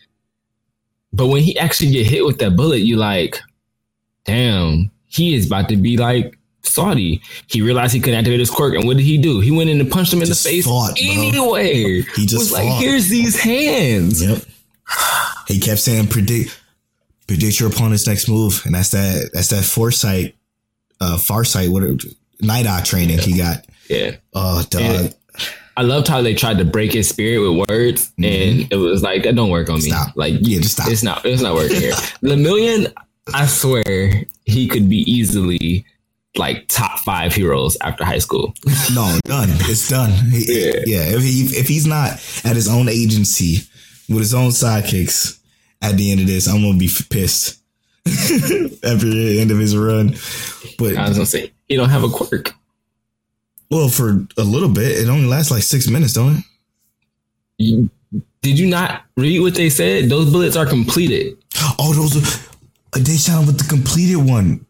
But 1.13 1.27
when 1.29 1.43
he 1.43 1.57
actually 1.59 1.91
get 1.93 2.07
hit 2.07 2.25
with 2.25 2.39
that 2.39 2.57
bullet, 2.57 2.79
you 2.81 2.97
like, 2.97 3.41
damn, 4.25 4.91
he 5.07 5.35
is 5.35 5.47
about 5.47 5.69
to 5.69 5.77
be 5.77 5.97
like 5.97 6.39
Saudi. 6.63 7.23
He 7.47 7.63
realized 7.63 7.93
he 7.95 8.01
couldn't 8.01 8.19
activate 8.19 8.41
his 8.41 8.51
quirk, 8.51 8.75
and 8.75 8.87
what 8.87 8.97
did 8.97 9.03
he 9.05 9.19
do? 9.19 9.41
He 9.41 9.51
went 9.51 9.71
in 9.71 9.81
and 9.81 9.91
punched 9.91 10.13
him 10.13 10.21
in 10.21 10.27
Just 10.27 10.45
the 10.45 10.51
face 10.51 10.65
fought, 10.67 10.97
bro. 10.97 11.11
anyway. 11.13 12.03
He 12.17 12.27
just 12.27 12.39
was 12.39 12.53
like, 12.53 12.69
fought. 12.69 12.83
here's 12.83 13.09
these 13.09 13.39
hands. 13.41 14.23
Yep. 14.25 14.43
He 15.49 15.59
kept 15.61 15.81
saying 15.81 16.09
predict 16.09 16.57
predict 17.27 17.61
your 17.61 17.71
opponent's 17.71 18.07
next 18.07 18.29
move, 18.29 18.63
and 18.67 18.75
that's 18.75 18.91
that 18.91 19.31
that's 19.33 19.49
that 19.49 19.65
foresight, 19.65 20.35
uh, 21.01 21.17
farsight, 21.21 21.69
what 21.71 21.83
night 22.41 22.67
eye 22.67 22.83
training 22.83 23.19
he 23.19 23.37
got. 23.37 23.67
Yeah. 23.89 24.17
Oh, 24.35 24.63
dog. 24.71 24.83
And- 24.83 25.15
I 25.77 25.83
loved 25.83 26.09
how 26.09 26.21
they 26.21 26.35
tried 26.35 26.59
to 26.59 26.65
break 26.65 26.93
his 26.93 27.09
spirit 27.09 27.39
with 27.39 27.69
words, 27.71 28.13
and 28.19 28.71
it 28.71 28.77
was 28.77 29.03
like 29.03 29.23
that 29.23 29.35
don't 29.35 29.49
work 29.51 29.71
on 29.71 29.77
me. 29.77 29.89
Mm-hmm. 29.91 30.03
Stop. 30.03 30.17
Like, 30.17 30.35
Yeah, 30.41 30.59
just 30.61 30.73
stop. 30.75 30.89
It's 30.91 31.03
not. 31.03 31.25
It's 31.25 31.41
not 31.41 31.55
working 31.55 31.81
here. 31.81 31.93
Lemillion, 32.23 32.93
I 33.33 33.47
swear, 33.47 34.25
he 34.45 34.69
could 34.69 34.89
be 34.89 34.99
easily 35.11 35.85
like 36.37 36.67
top 36.69 37.01
five 37.01 37.35
heroes 37.35 37.77
after 37.81 38.05
high 38.05 38.19
school. 38.19 38.55
No, 38.95 39.19
done. 39.25 39.49
It's 39.53 39.89
done. 39.89 40.11
He- 40.31 40.47
Yeah. 40.67 40.73
yeah. 40.87 41.17
If 41.17 41.23
he 41.23 41.43
if 41.59 41.69
he's 41.69 41.87
not 41.87 42.13
at 42.45 42.57
his 42.57 42.69
own 42.69 42.89
agency 42.89 43.59
with 44.09 44.19
his 44.19 44.35
own 44.35 44.51
sidekicks 44.51 45.39
at 45.83 45.97
the 45.97 46.11
end 46.13 46.21
of 46.21 46.27
this, 46.27 46.47
I'm 46.49 46.63
gonna 46.63 46.79
be 46.79 46.91
pissed 47.11 47.59
after 48.07 49.09
the 49.09 49.39
end 49.41 49.51
of 49.51 49.59
his 49.59 49.77
run. 49.77 50.17
But 50.79 50.97
I 50.97 51.09
was 51.09 51.17
gonna 51.19 51.27
say 51.27 51.53
he 51.69 51.77
don't 51.77 51.91
have 51.91 52.05
a 52.05 52.09
quirk. 52.09 52.53
well, 53.71 53.89
for 53.89 54.27
a 54.37 54.43
little 54.45 54.69
bit, 54.71 54.99
it 54.99 55.09
only 55.09 55.27
lasts 55.27 55.51
like 55.51 55.63
six 55.63 55.89
minutes, 55.89 56.13
don't 56.15 56.37
it? 56.39 56.45
You- 57.59 57.91
did 58.43 58.59
you 58.59 58.67
not 58.67 59.03
read 59.17 59.41
what 59.41 59.55
they 59.55 59.69
said? 59.69 60.09
Those 60.09 60.31
bullets 60.33 60.57
are 60.57 60.65
completed. 60.67 61.37
Oh, 61.79 61.93
those 61.93 62.17
are 62.17 62.50
sound 63.19 63.47
with 63.47 63.59
the 63.59 63.65
completed 63.69 64.17
one. 64.17 64.67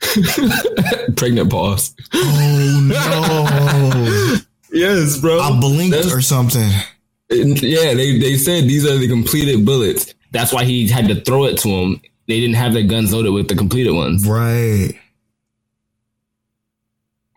Pregnant 1.16 1.50
pause. 1.50 1.94
Oh 2.14 2.80
no! 2.82 4.36
Yes, 4.72 5.18
bro. 5.18 5.40
I 5.40 5.58
blinked 5.58 5.96
That's- 5.96 6.12
or 6.12 6.20
something. 6.20 6.68
Yeah, 7.30 7.94
they, 7.94 8.18
they 8.18 8.36
said 8.36 8.64
these 8.64 8.84
are 8.84 8.96
the 8.98 9.08
completed 9.08 9.64
bullets. 9.64 10.14
That's 10.32 10.52
why 10.52 10.64
he 10.64 10.86
had 10.86 11.08
to 11.08 11.20
throw 11.22 11.44
it 11.44 11.56
to 11.58 11.68
him. 11.68 12.00
They 12.28 12.40
didn't 12.40 12.56
have 12.56 12.72
their 12.74 12.82
guns 12.82 13.12
loaded 13.12 13.32
with 13.32 13.48
the 13.48 13.54
completed 13.54 13.92
ones. 13.92 14.26
Right. 14.28 14.94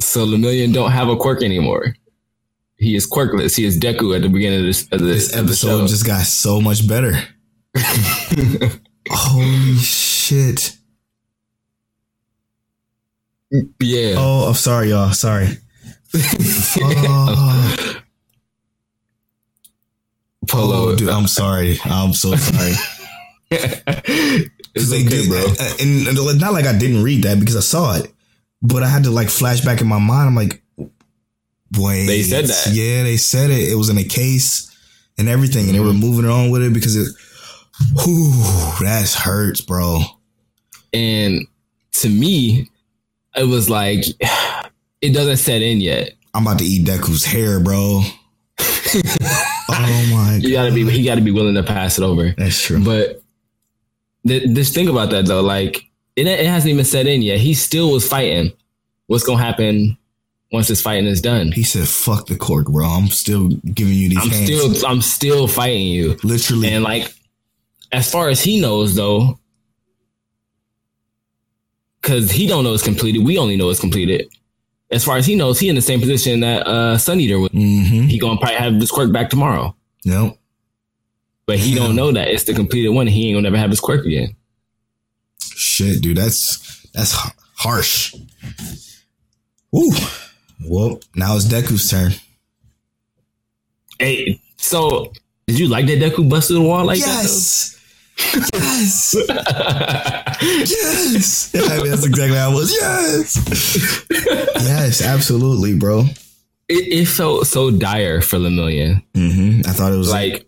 So 0.01 0.25
Lemillion 0.25 0.73
don't 0.73 0.91
have 0.91 1.07
a 1.07 1.15
quirk 1.15 1.41
anymore. 1.43 1.95
He 2.80 2.95
is 2.95 3.05
quirkless. 3.09 3.57
He 3.57 3.65
is 3.65 3.77
Deku 3.77 4.15
at 4.15 4.21
the 4.21 4.30
beginning 4.30 4.61
of 4.61 4.65
this, 4.65 4.84
of 4.91 4.99
the, 4.99 5.05
This 5.05 5.36
episode 5.36 5.88
just 5.88 6.05
got 6.05 6.23
so 6.23 6.61
much 6.61 6.88
better. 6.88 7.11
Holy 9.09 9.75
shit! 9.75 10.77
yeah. 13.80 14.13
Oh, 14.17 14.47
I'm 14.47 14.53
sorry, 14.53 14.89
y'all. 14.91 15.11
Sorry. 15.11 15.49
oh, 16.82 18.01
Polo. 20.47 20.91
oh, 20.91 20.95
dude, 20.95 21.09
I'm 21.09 21.27
sorry. 21.27 21.77
I'm 21.84 22.13
so 22.13 22.36
sorry. 22.36 22.73
it's 23.51 24.93
okay, 24.93 25.03
did- 25.03 25.30
bro. 25.30 25.45
And, 25.82 26.07
and 26.07 26.39
not 26.39 26.53
like 26.53 26.65
I 26.65 26.77
didn't 26.77 27.03
read 27.03 27.23
that 27.23 27.39
because 27.39 27.57
I 27.57 27.61
saw 27.61 27.97
it, 27.97 28.11
but 28.61 28.84
I 28.84 28.88
had 28.88 29.03
to 29.03 29.11
like 29.11 29.30
flash 29.30 29.61
back 29.61 29.82
in 29.82 29.88
my 29.88 29.99
mind. 29.99 30.30
I'm 30.30 30.36
like, 30.36 30.63
They 31.72 32.24
said 32.24 32.45
that. 32.45 32.70
Yeah, 32.74 33.03
they 33.03 33.17
said 33.17 33.49
it. 33.51 33.70
It 33.72 33.76
was 33.76 33.89
in 33.89 33.97
a 33.97 34.03
case 34.03 34.76
and 35.17 35.30
everything, 35.30 35.65
and 35.67 35.76
they 35.76 35.80
were 35.80 35.88
Mm-hmm. 35.88 35.99
moving 35.99 36.30
on 36.30 36.49
with 36.49 36.63
it 36.63 36.74
because 36.74 36.95
it. 36.95 37.07
Whew, 38.03 38.32
that 38.86 39.09
hurts, 39.17 39.61
bro. 39.61 40.01
And 40.93 41.47
to 41.93 42.09
me, 42.09 42.70
it 43.36 43.43
was 43.45 43.70
like 43.70 44.03
it 45.01 45.13
doesn't 45.13 45.38
set 45.38 45.61
in 45.61 45.80
yet. 45.80 46.13
I'm 46.34 46.45
about 46.45 46.59
to 46.59 46.65
eat 46.65 46.86
Deku's 46.86 47.24
hair, 47.26 47.59
bro. 47.59 48.01
oh 48.61 50.09
my 50.11 50.39
You 50.41 50.51
gotta 50.51 50.72
be 50.74 50.89
he 50.89 51.03
gotta 51.03 51.22
be 51.22 51.32
willing 51.32 51.55
to 51.55 51.63
pass 51.63 51.97
it 51.97 52.03
over. 52.03 52.34
that's 52.38 52.61
true. 52.61 52.84
But 52.84 53.22
th- 54.28 54.43
just 54.55 54.74
think 54.74 54.89
about 54.89 55.09
that 55.11 55.26
though. 55.26 55.41
Like 55.41 55.84
it, 56.15 56.28
it 56.28 56.45
hasn't 56.45 56.72
even 56.74 56.86
set 56.86 57.07
in 57.07 57.22
yet. 57.22 57.39
He 57.39 57.53
still 57.53 57.91
was 57.91 58.07
fighting. 58.07 58.51
What's 59.07 59.24
gonna 59.24 59.43
happen 59.43 59.97
once 60.52 60.68
this 60.68 60.82
fighting 60.82 61.06
is 61.06 61.22
done? 61.22 61.52
He 61.52 61.64
said, 61.64 61.88
"Fuck 61.88 62.28
the 62.28 62.36
quirk, 62.36 62.68
bro. 62.68 62.86
I'm 62.86 63.08
still 63.08 63.50
giving 63.50 63.93
you 63.93 64.10
these 64.10 64.18
I'm 64.20 64.30
hands." 64.30 64.45
still 64.45 64.88
I'm 64.89 65.02
still 65.02 65.47
fighting 65.47 65.88
you. 65.88 66.18
literally. 66.24 66.70
And 66.70 66.84
like 66.84 67.14
as 67.91 68.12
far 68.12 68.30
as 68.30 68.41
he 68.41 68.60
knows 68.60 68.95
though, 68.95 69.39
because 72.02 72.32
he 72.32 72.47
don't 72.47 72.64
know 72.64 72.74
it's 72.74 72.84
completed. 72.84 73.23
We 73.23 73.38
only 73.38 73.57
know 73.57 73.69
it's 73.69 73.80
completed. 73.80 74.28
As 74.91 75.03
far 75.03 75.18
as 75.18 75.26
he 75.26 75.36
knows, 75.36 75.60
he 75.60 75.69
in 75.69 75.76
the 75.76 75.82
same 75.82 75.99
position 75.99 76.40
that 76.40 76.65
uh 76.65 76.98
Sun 76.98 77.19
Eater 77.19 77.40
was. 77.40 77.52
mm-hmm. 77.52 78.07
He 78.07 78.18
gonna 78.18 78.40
probably 78.40 78.57
have 78.57 78.80
this 78.80 78.91
quirk 78.91 79.11
back 79.11 79.30
tomorrow. 79.30 79.76
Nope. 80.06 80.38
But 81.45 81.57
he 81.57 81.73
don't 81.76 81.95
know 81.95 82.11
that 82.11 82.28
it's 82.28 82.44
the 82.44 82.53
completed 82.53 82.90
one. 82.90 83.07
He 83.07 83.28
ain't 83.28 83.36
gonna 83.36 83.44
never 83.49 83.57
have 83.57 83.69
his 83.72 83.80
quirk 83.80 84.06
again. 84.06 84.36
Shit, 85.41 86.02
dude. 86.02 86.18
That's 86.18 86.88
that's 86.94 87.11
harsh. 87.56 88.15
Woo. 89.72 89.91
Well, 90.65 90.99
now 91.15 91.36
it's 91.36 91.45
Deku's 91.45 91.90
turn. 91.90 92.11
Hey, 93.99 94.40
so 94.57 95.11
did 95.48 95.60
you 95.60 95.68
like 95.68 95.88
that 95.88 95.99
Deku 95.99 96.30
busted 96.30 96.56
the 96.57 96.61
wall 96.61 96.86
like 96.86 96.99
yes. 96.99 97.76
Yes. 98.18 99.11
that? 99.11 100.36
though? 100.38 100.56
yes. 100.65 101.52
Yeah, 101.53 101.61
I 101.64 101.77
mean, 101.81 101.90
that's 101.91 102.06
exactly 102.06 102.38
how 102.38 102.52
I 102.52 102.53
was. 102.53 102.72
Yes. 102.73 104.06
yes, 104.56 105.02
absolutely, 105.02 105.76
bro. 105.77 106.02
it, 106.69 106.88
it 107.02 107.06
felt 107.07 107.48
so 107.48 107.72
dire 107.72 108.22
for 108.22 108.38
Lemillion. 108.38 109.03
hmm 109.15 109.61
I 109.65 109.72
thought 109.73 109.91
it 109.94 109.98
was 109.98 110.10
like 110.11 110.34
Like, 110.34 110.48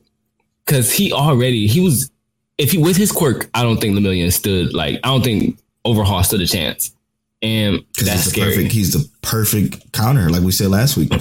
cause 0.65 0.91
he 0.93 1.11
already 1.11 1.67
he 1.67 1.79
was 1.81 2.11
if 2.57 2.71
he 2.71 2.77
with 2.77 2.95
his 2.97 3.11
quirk, 3.11 3.49
I 3.53 3.63
don't 3.63 3.79
think 3.81 3.95
Lemillion 3.97 4.31
stood 4.31 4.73
like 4.73 4.99
I 5.03 5.07
don't 5.09 5.23
think 5.23 5.59
Overhaul 5.83 6.23
stood 6.23 6.41
a 6.41 6.47
chance. 6.47 6.91
And 7.41 7.84
that's 7.97 8.11
he's 8.11 8.26
the 8.26 8.30
scary. 8.31 8.53
perfect. 8.55 8.72
He's 8.72 8.93
the 8.93 9.09
perfect 9.22 9.91
counter, 9.93 10.30
like 10.30 10.41
we 10.41 10.51
said 10.51 10.68
last 10.69 10.95
week. 10.97 11.11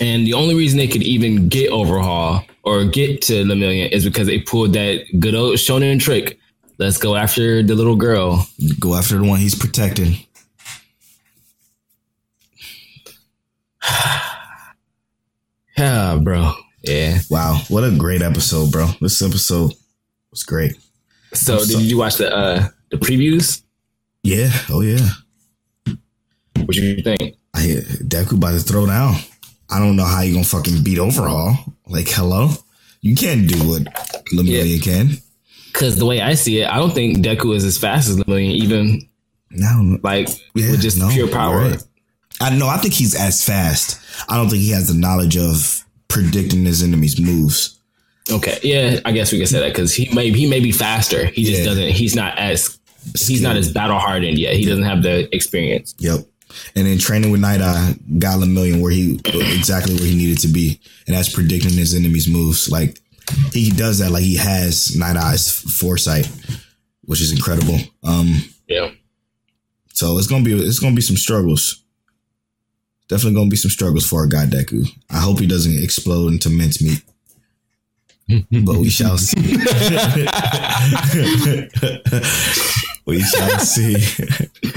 And 0.00 0.26
the 0.26 0.34
only 0.34 0.54
reason 0.54 0.78
they 0.78 0.86
could 0.88 1.02
even 1.02 1.48
get 1.48 1.70
Overhaul 1.70 2.42
or 2.62 2.84
get 2.84 3.20
to 3.22 3.44
Lemillion 3.44 3.90
is 3.90 4.04
because 4.04 4.26
they 4.26 4.40
pulled 4.40 4.72
that 4.74 5.04
good 5.18 5.34
old 5.34 5.56
shonen 5.56 6.00
trick. 6.00 6.38
Let's 6.78 6.98
go 6.98 7.16
after 7.16 7.62
the 7.62 7.74
little 7.74 7.96
girl. 7.96 8.46
Go 8.78 8.94
after 8.94 9.18
the 9.18 9.24
one 9.24 9.40
he's 9.40 9.56
protecting. 9.56 10.16
Yeah, 15.76 16.18
bro. 16.22 16.52
Yeah. 16.82 17.18
Wow, 17.28 17.60
what 17.68 17.82
a 17.82 17.90
great 17.96 18.22
episode, 18.22 18.70
bro. 18.70 18.88
This 19.00 19.20
episode 19.20 19.72
was 20.30 20.44
great. 20.44 20.76
So 21.34 21.58
I'm 21.58 21.66
did 21.66 21.80
you 21.82 21.98
watch 21.98 22.16
the 22.16 22.34
uh 22.34 22.68
the 22.90 22.96
previews? 22.96 23.62
Yeah. 24.28 24.50
Oh 24.70 24.80
yeah. 24.82 25.08
What 26.56 26.76
you 26.76 27.02
think? 27.02 27.36
I 27.54 27.60
hear 27.62 27.80
Deku 27.80 28.32
about 28.36 28.52
to 28.52 28.60
throw 28.60 28.86
down. 28.86 29.16
I 29.70 29.78
don't 29.78 29.96
know 29.96 30.04
how 30.04 30.20
you 30.20 30.32
gonna 30.34 30.44
fucking 30.44 30.82
beat 30.82 30.98
Overhaul. 30.98 31.56
Like, 31.86 32.08
hello, 32.08 32.50
you 33.00 33.14
can't 33.16 33.48
do 33.48 33.56
what 33.68 33.82
Lemillion 34.34 34.82
can. 34.82 35.10
Because 35.72 35.96
the 35.96 36.06
way 36.06 36.20
I 36.20 36.34
see 36.34 36.60
it, 36.60 36.68
I 36.68 36.76
don't 36.76 36.92
think 36.92 37.18
Deku 37.18 37.54
is 37.54 37.64
as 37.64 37.78
fast 37.78 38.08
as 38.08 38.16
Lemillion, 38.16 38.50
even 38.52 39.08
No, 39.50 39.98
like 40.02 40.28
Yeah, 40.54 40.72
with 40.72 40.82
just 40.82 40.98
no, 40.98 41.08
pure 41.10 41.28
power. 41.28 41.58
right. 41.70 41.82
I 42.40 42.54
know. 42.56 42.68
I 42.68 42.76
think 42.76 42.94
he's 42.94 43.14
as 43.14 43.42
fast. 43.44 43.98
I 44.28 44.36
don't 44.36 44.48
think 44.50 44.62
he 44.62 44.70
has 44.70 44.88
the 44.88 44.94
knowledge 44.94 45.36
of 45.36 45.84
predicting 46.08 46.64
his 46.64 46.82
enemy's 46.82 47.18
moves. 47.18 47.78
Okay, 48.30 48.58
yeah, 48.62 49.00
I 49.06 49.12
guess 49.12 49.32
we 49.32 49.38
can 49.38 49.46
say 49.46 49.60
that 49.60 49.72
because 49.72 49.94
he 49.94 50.12
may 50.14 50.30
he 50.30 50.46
may 50.48 50.60
be 50.60 50.70
faster. 50.72 51.26
He 51.26 51.44
just 51.44 51.60
Yeah. 51.60 51.64
doesn't. 51.64 51.90
He's 51.92 52.14
not 52.14 52.36
as 52.38 52.78
he's 53.16 53.42
not 53.42 53.56
as 53.56 53.72
battle 53.72 53.98
hardened 53.98 54.38
yet. 54.38 54.54
He 54.54 54.64
doesn't 54.64 54.84
have 54.84 55.02
the 55.02 55.32
experience. 55.34 55.94
Yep. 55.98 56.20
And 56.74 56.86
then 56.86 56.98
training 56.98 57.30
with 57.30 57.40
Night 57.40 57.60
Eye 57.60 57.94
got 58.18 58.38
Lemillion 58.38 58.80
where 58.80 58.90
he 58.90 59.20
exactly 59.24 59.94
where 59.94 60.04
he 60.04 60.16
needed 60.16 60.38
to 60.38 60.48
be, 60.48 60.80
and 61.06 61.16
that's 61.16 61.32
predicting 61.32 61.72
his 61.72 61.94
enemy's 61.94 62.28
moves. 62.28 62.70
Like 62.70 63.00
he 63.52 63.70
does 63.70 63.98
that. 63.98 64.10
Like 64.10 64.22
he 64.22 64.36
has 64.36 64.96
Night 64.96 65.16
Eye's 65.16 65.50
foresight, 65.50 66.30
which 67.02 67.20
is 67.20 67.32
incredible. 67.32 67.78
Um, 68.02 68.42
Yeah. 68.66 68.90
So 69.92 70.16
it's 70.16 70.28
gonna 70.28 70.44
be 70.44 70.54
it's 70.54 70.78
gonna 70.78 70.94
be 70.94 71.02
some 71.02 71.16
struggles. 71.16 71.82
Definitely 73.08 73.34
gonna 73.34 73.50
be 73.50 73.56
some 73.56 73.70
struggles 73.70 74.06
for 74.06 74.20
our 74.20 74.26
guy 74.26 74.46
Deku. 74.46 74.86
I 75.10 75.18
hope 75.18 75.40
he 75.40 75.46
doesn't 75.46 75.82
explode 75.82 76.32
into 76.32 76.50
mincemeat. 76.50 77.02
but 78.64 78.76
we 78.76 78.90
shall 78.90 79.16
see. 79.18 79.40
we 83.08 83.20
shall 83.20 83.58
see. 83.60 83.94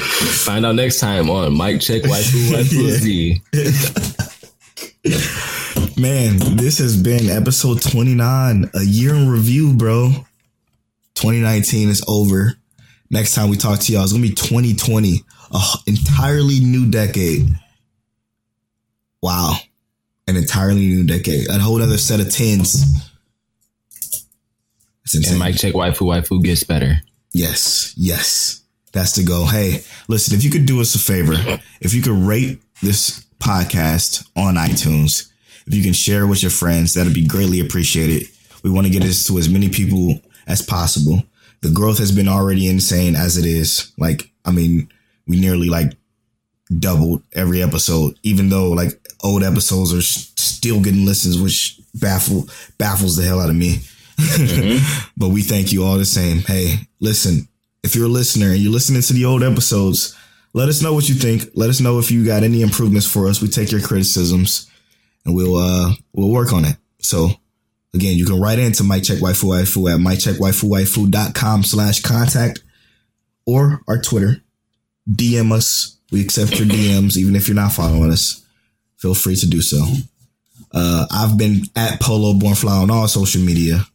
Find 0.46 0.66
out 0.66 0.76
next 0.76 1.00
time 1.00 1.30
on 1.30 1.56
Mic 1.58 1.82
Check 1.82 2.04
Waifu 2.04 2.52
Waifu 2.56 2.90
Z. 2.92 3.42
Man, 6.02 6.38
this 6.56 6.78
has 6.78 6.96
been 6.96 7.30
episode 7.30 7.82
29, 7.82 8.72
a 8.74 8.84
year 8.84 9.14
in 9.14 9.28
review, 9.30 9.74
bro. 9.74 10.12
2019 11.16 11.90
is 11.90 12.02
over. 12.08 12.54
Next 13.10 13.36
time 13.36 13.50
we 13.50 13.58
talk 13.58 13.80
to 13.82 13.92
y'all, 13.92 14.04
it's 14.04 14.14
gonna 14.14 14.24
be 14.24 14.30
2020, 14.34 15.22
a 15.54 15.58
h- 15.58 15.76
entirely 15.86 16.62
new 16.62 16.90
decade. 16.90 17.50
Wow, 19.22 19.58
an 20.28 20.38
entirely 20.38 20.80
new 20.88 21.04
decade, 21.04 21.50
a 21.50 21.60
whole 21.60 21.82
other 21.82 21.98
set 21.98 22.22
of 22.22 22.32
tens. 22.32 22.86
And 25.14 25.38
Mic 25.38 25.58
Check 25.58 25.74
Waifu 25.74 26.08
Waifu 26.08 26.42
gets 26.42 26.64
better. 26.64 27.02
Yes, 27.34 27.94
yes. 27.98 28.62
That's 28.94 29.16
the 29.16 29.24
goal. 29.24 29.46
Hey, 29.46 29.84
listen, 30.08 30.36
if 30.36 30.44
you 30.44 30.52
could 30.52 30.66
do 30.66 30.82
us 30.82 30.96
a 30.96 31.00
favor, 31.00 31.34
if 31.80 31.94
you 31.94 32.02
could 32.02 32.12
rate 32.12 32.62
this 32.82 33.26
podcast 33.40 34.30
on 34.36 34.56
iTunes, 34.56 35.32
if 35.66 35.74
you 35.74 35.84
can 35.84 35.94
share 35.94 36.24
it 36.24 36.28
with 36.28 36.42
your 36.42 36.52
friends, 36.52 36.94
that'd 36.94 37.14
be 37.14 37.26
greatly 37.26 37.60
appreciated. 37.60 38.28
We 38.64 38.70
want 38.70 38.88
to 38.88 38.94
get 38.94 39.04
this 39.04 39.26
to 39.28 39.38
as 39.38 39.50
many 39.50 39.70
people 39.70 40.20
as 40.48 40.62
possible. 40.62 41.24
The 41.62 41.72
growth 41.72 42.00
has 42.00 42.12
been 42.12 42.28
already 42.28 42.68
insane 42.68 43.16
as 43.16 43.38
it 43.38 43.46
is. 43.46 43.92
Like, 43.98 44.30
I 44.44 44.52
mean, 44.52 44.92
we 45.28 45.40
nearly 45.40 45.70
like 45.70 45.94
doubled 46.80 47.24
every 47.34 47.62
episode, 47.62 48.18
even 48.24 48.50
though 48.50 48.70
like 48.72 48.92
old 49.24 49.44
episodes 49.44 49.94
are 49.94 50.02
still 50.02 50.82
getting 50.82 51.06
listens, 51.06 51.40
which 51.42 51.80
baffle 51.96 52.48
baffles 52.78 53.16
the 53.16 53.24
hell 53.24 53.40
out 53.40 53.50
of 53.50 53.56
me. 53.56 53.80
but 55.18 55.30
we 55.30 55.42
thank 55.42 55.72
you 55.72 55.84
all 55.84 55.98
the 55.98 56.06
same. 56.06 56.40
Hey, 56.40 56.76
listen, 57.00 57.48
if 57.84 57.96
you're 57.96 58.06
a 58.06 58.10
listener 58.10 58.52
and 58.52 58.60
you're 58.60 58.72
listening 58.72 59.02
to 59.02 59.14
the 59.14 59.26
old 59.26 59.44
episodes, 59.44 60.16
let 60.54 60.70
us 60.70 60.82
know 60.82 60.94
what 60.94 61.08
you 61.10 61.16
think. 61.16 61.52
Let 61.56 61.70
us 61.70 61.80
know 61.80 62.00
if 62.00 62.12
you 62.12 62.26
got 62.26 62.44
any 62.44 62.62
improvements 62.62 63.08
for 63.08 63.28
us. 63.28 63.42
We 63.42 63.48
take 63.48 63.72
your 63.72 63.82
criticisms 63.82 64.70
and 65.26 65.36
we'll 65.36 65.56
uh 65.58 65.94
we'll 66.14 66.30
work 66.30 66.54
on 66.54 66.66
it. 66.66 66.76
So 67.00 67.30
again, 67.94 68.18
you 68.18 68.26
can 68.26 68.40
write 68.40 68.60
into 68.60 68.84
Mic 68.84 69.04
Check 69.04 69.20
Waifu 69.20 69.46
Waifu 69.46 69.94
at 69.94 70.00
miccheckwaifuwaifu.com 70.00 71.64
slash 71.64 72.02
contact 72.02 72.64
or 73.46 73.82
our 73.88 74.02
Twitter. 74.02 74.42
DM 75.10 75.52
us. 75.52 75.98
We 76.12 76.22
accept 76.22 76.60
your 76.60 76.68
DMs, 76.68 77.18
even 77.18 77.36
if 77.36 77.48
you're 77.48 77.56
not 77.56 77.72
following 77.72 78.12
us. 78.12 78.46
Feel 78.98 79.16
free 79.16 79.36
to 79.38 79.48
do 79.48 79.62
so. 79.62 79.82
Uh, 80.74 81.06
I've 81.12 81.38
been 81.38 81.64
at 81.76 82.02
Polo 82.02 82.34
Born 82.34 82.56
Fly 82.56 82.76
on 82.76 82.92
all 82.92 83.08
social 83.08 83.42
media. 83.42 83.86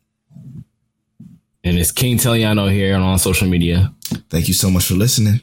And 1.66 1.76
it's 1.80 1.90
King 1.90 2.16
Teliano 2.16 2.70
here 2.70 2.94
and 2.94 3.02
on 3.02 3.18
social 3.18 3.48
media. 3.48 3.92
Thank 4.30 4.46
you 4.46 4.54
so 4.54 4.70
much 4.70 4.84
for 4.84 4.94
listening. 4.94 5.40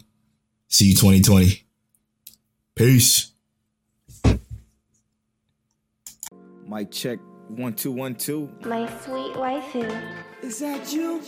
See 0.69 0.85
you 0.85 0.95
2020. 0.95 1.65
Peace. 2.75 3.33
Mic 6.65 6.91
check 6.91 7.19
one 7.49 7.73
two 7.73 7.91
one 7.91 8.15
two. 8.15 8.49
My 8.63 8.87
sweet 9.01 9.33
waifu. 9.33 9.83
Is 10.41 10.59
that 10.59 10.93
you? 10.93 11.19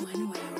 One 0.00 0.30
way 0.30 0.59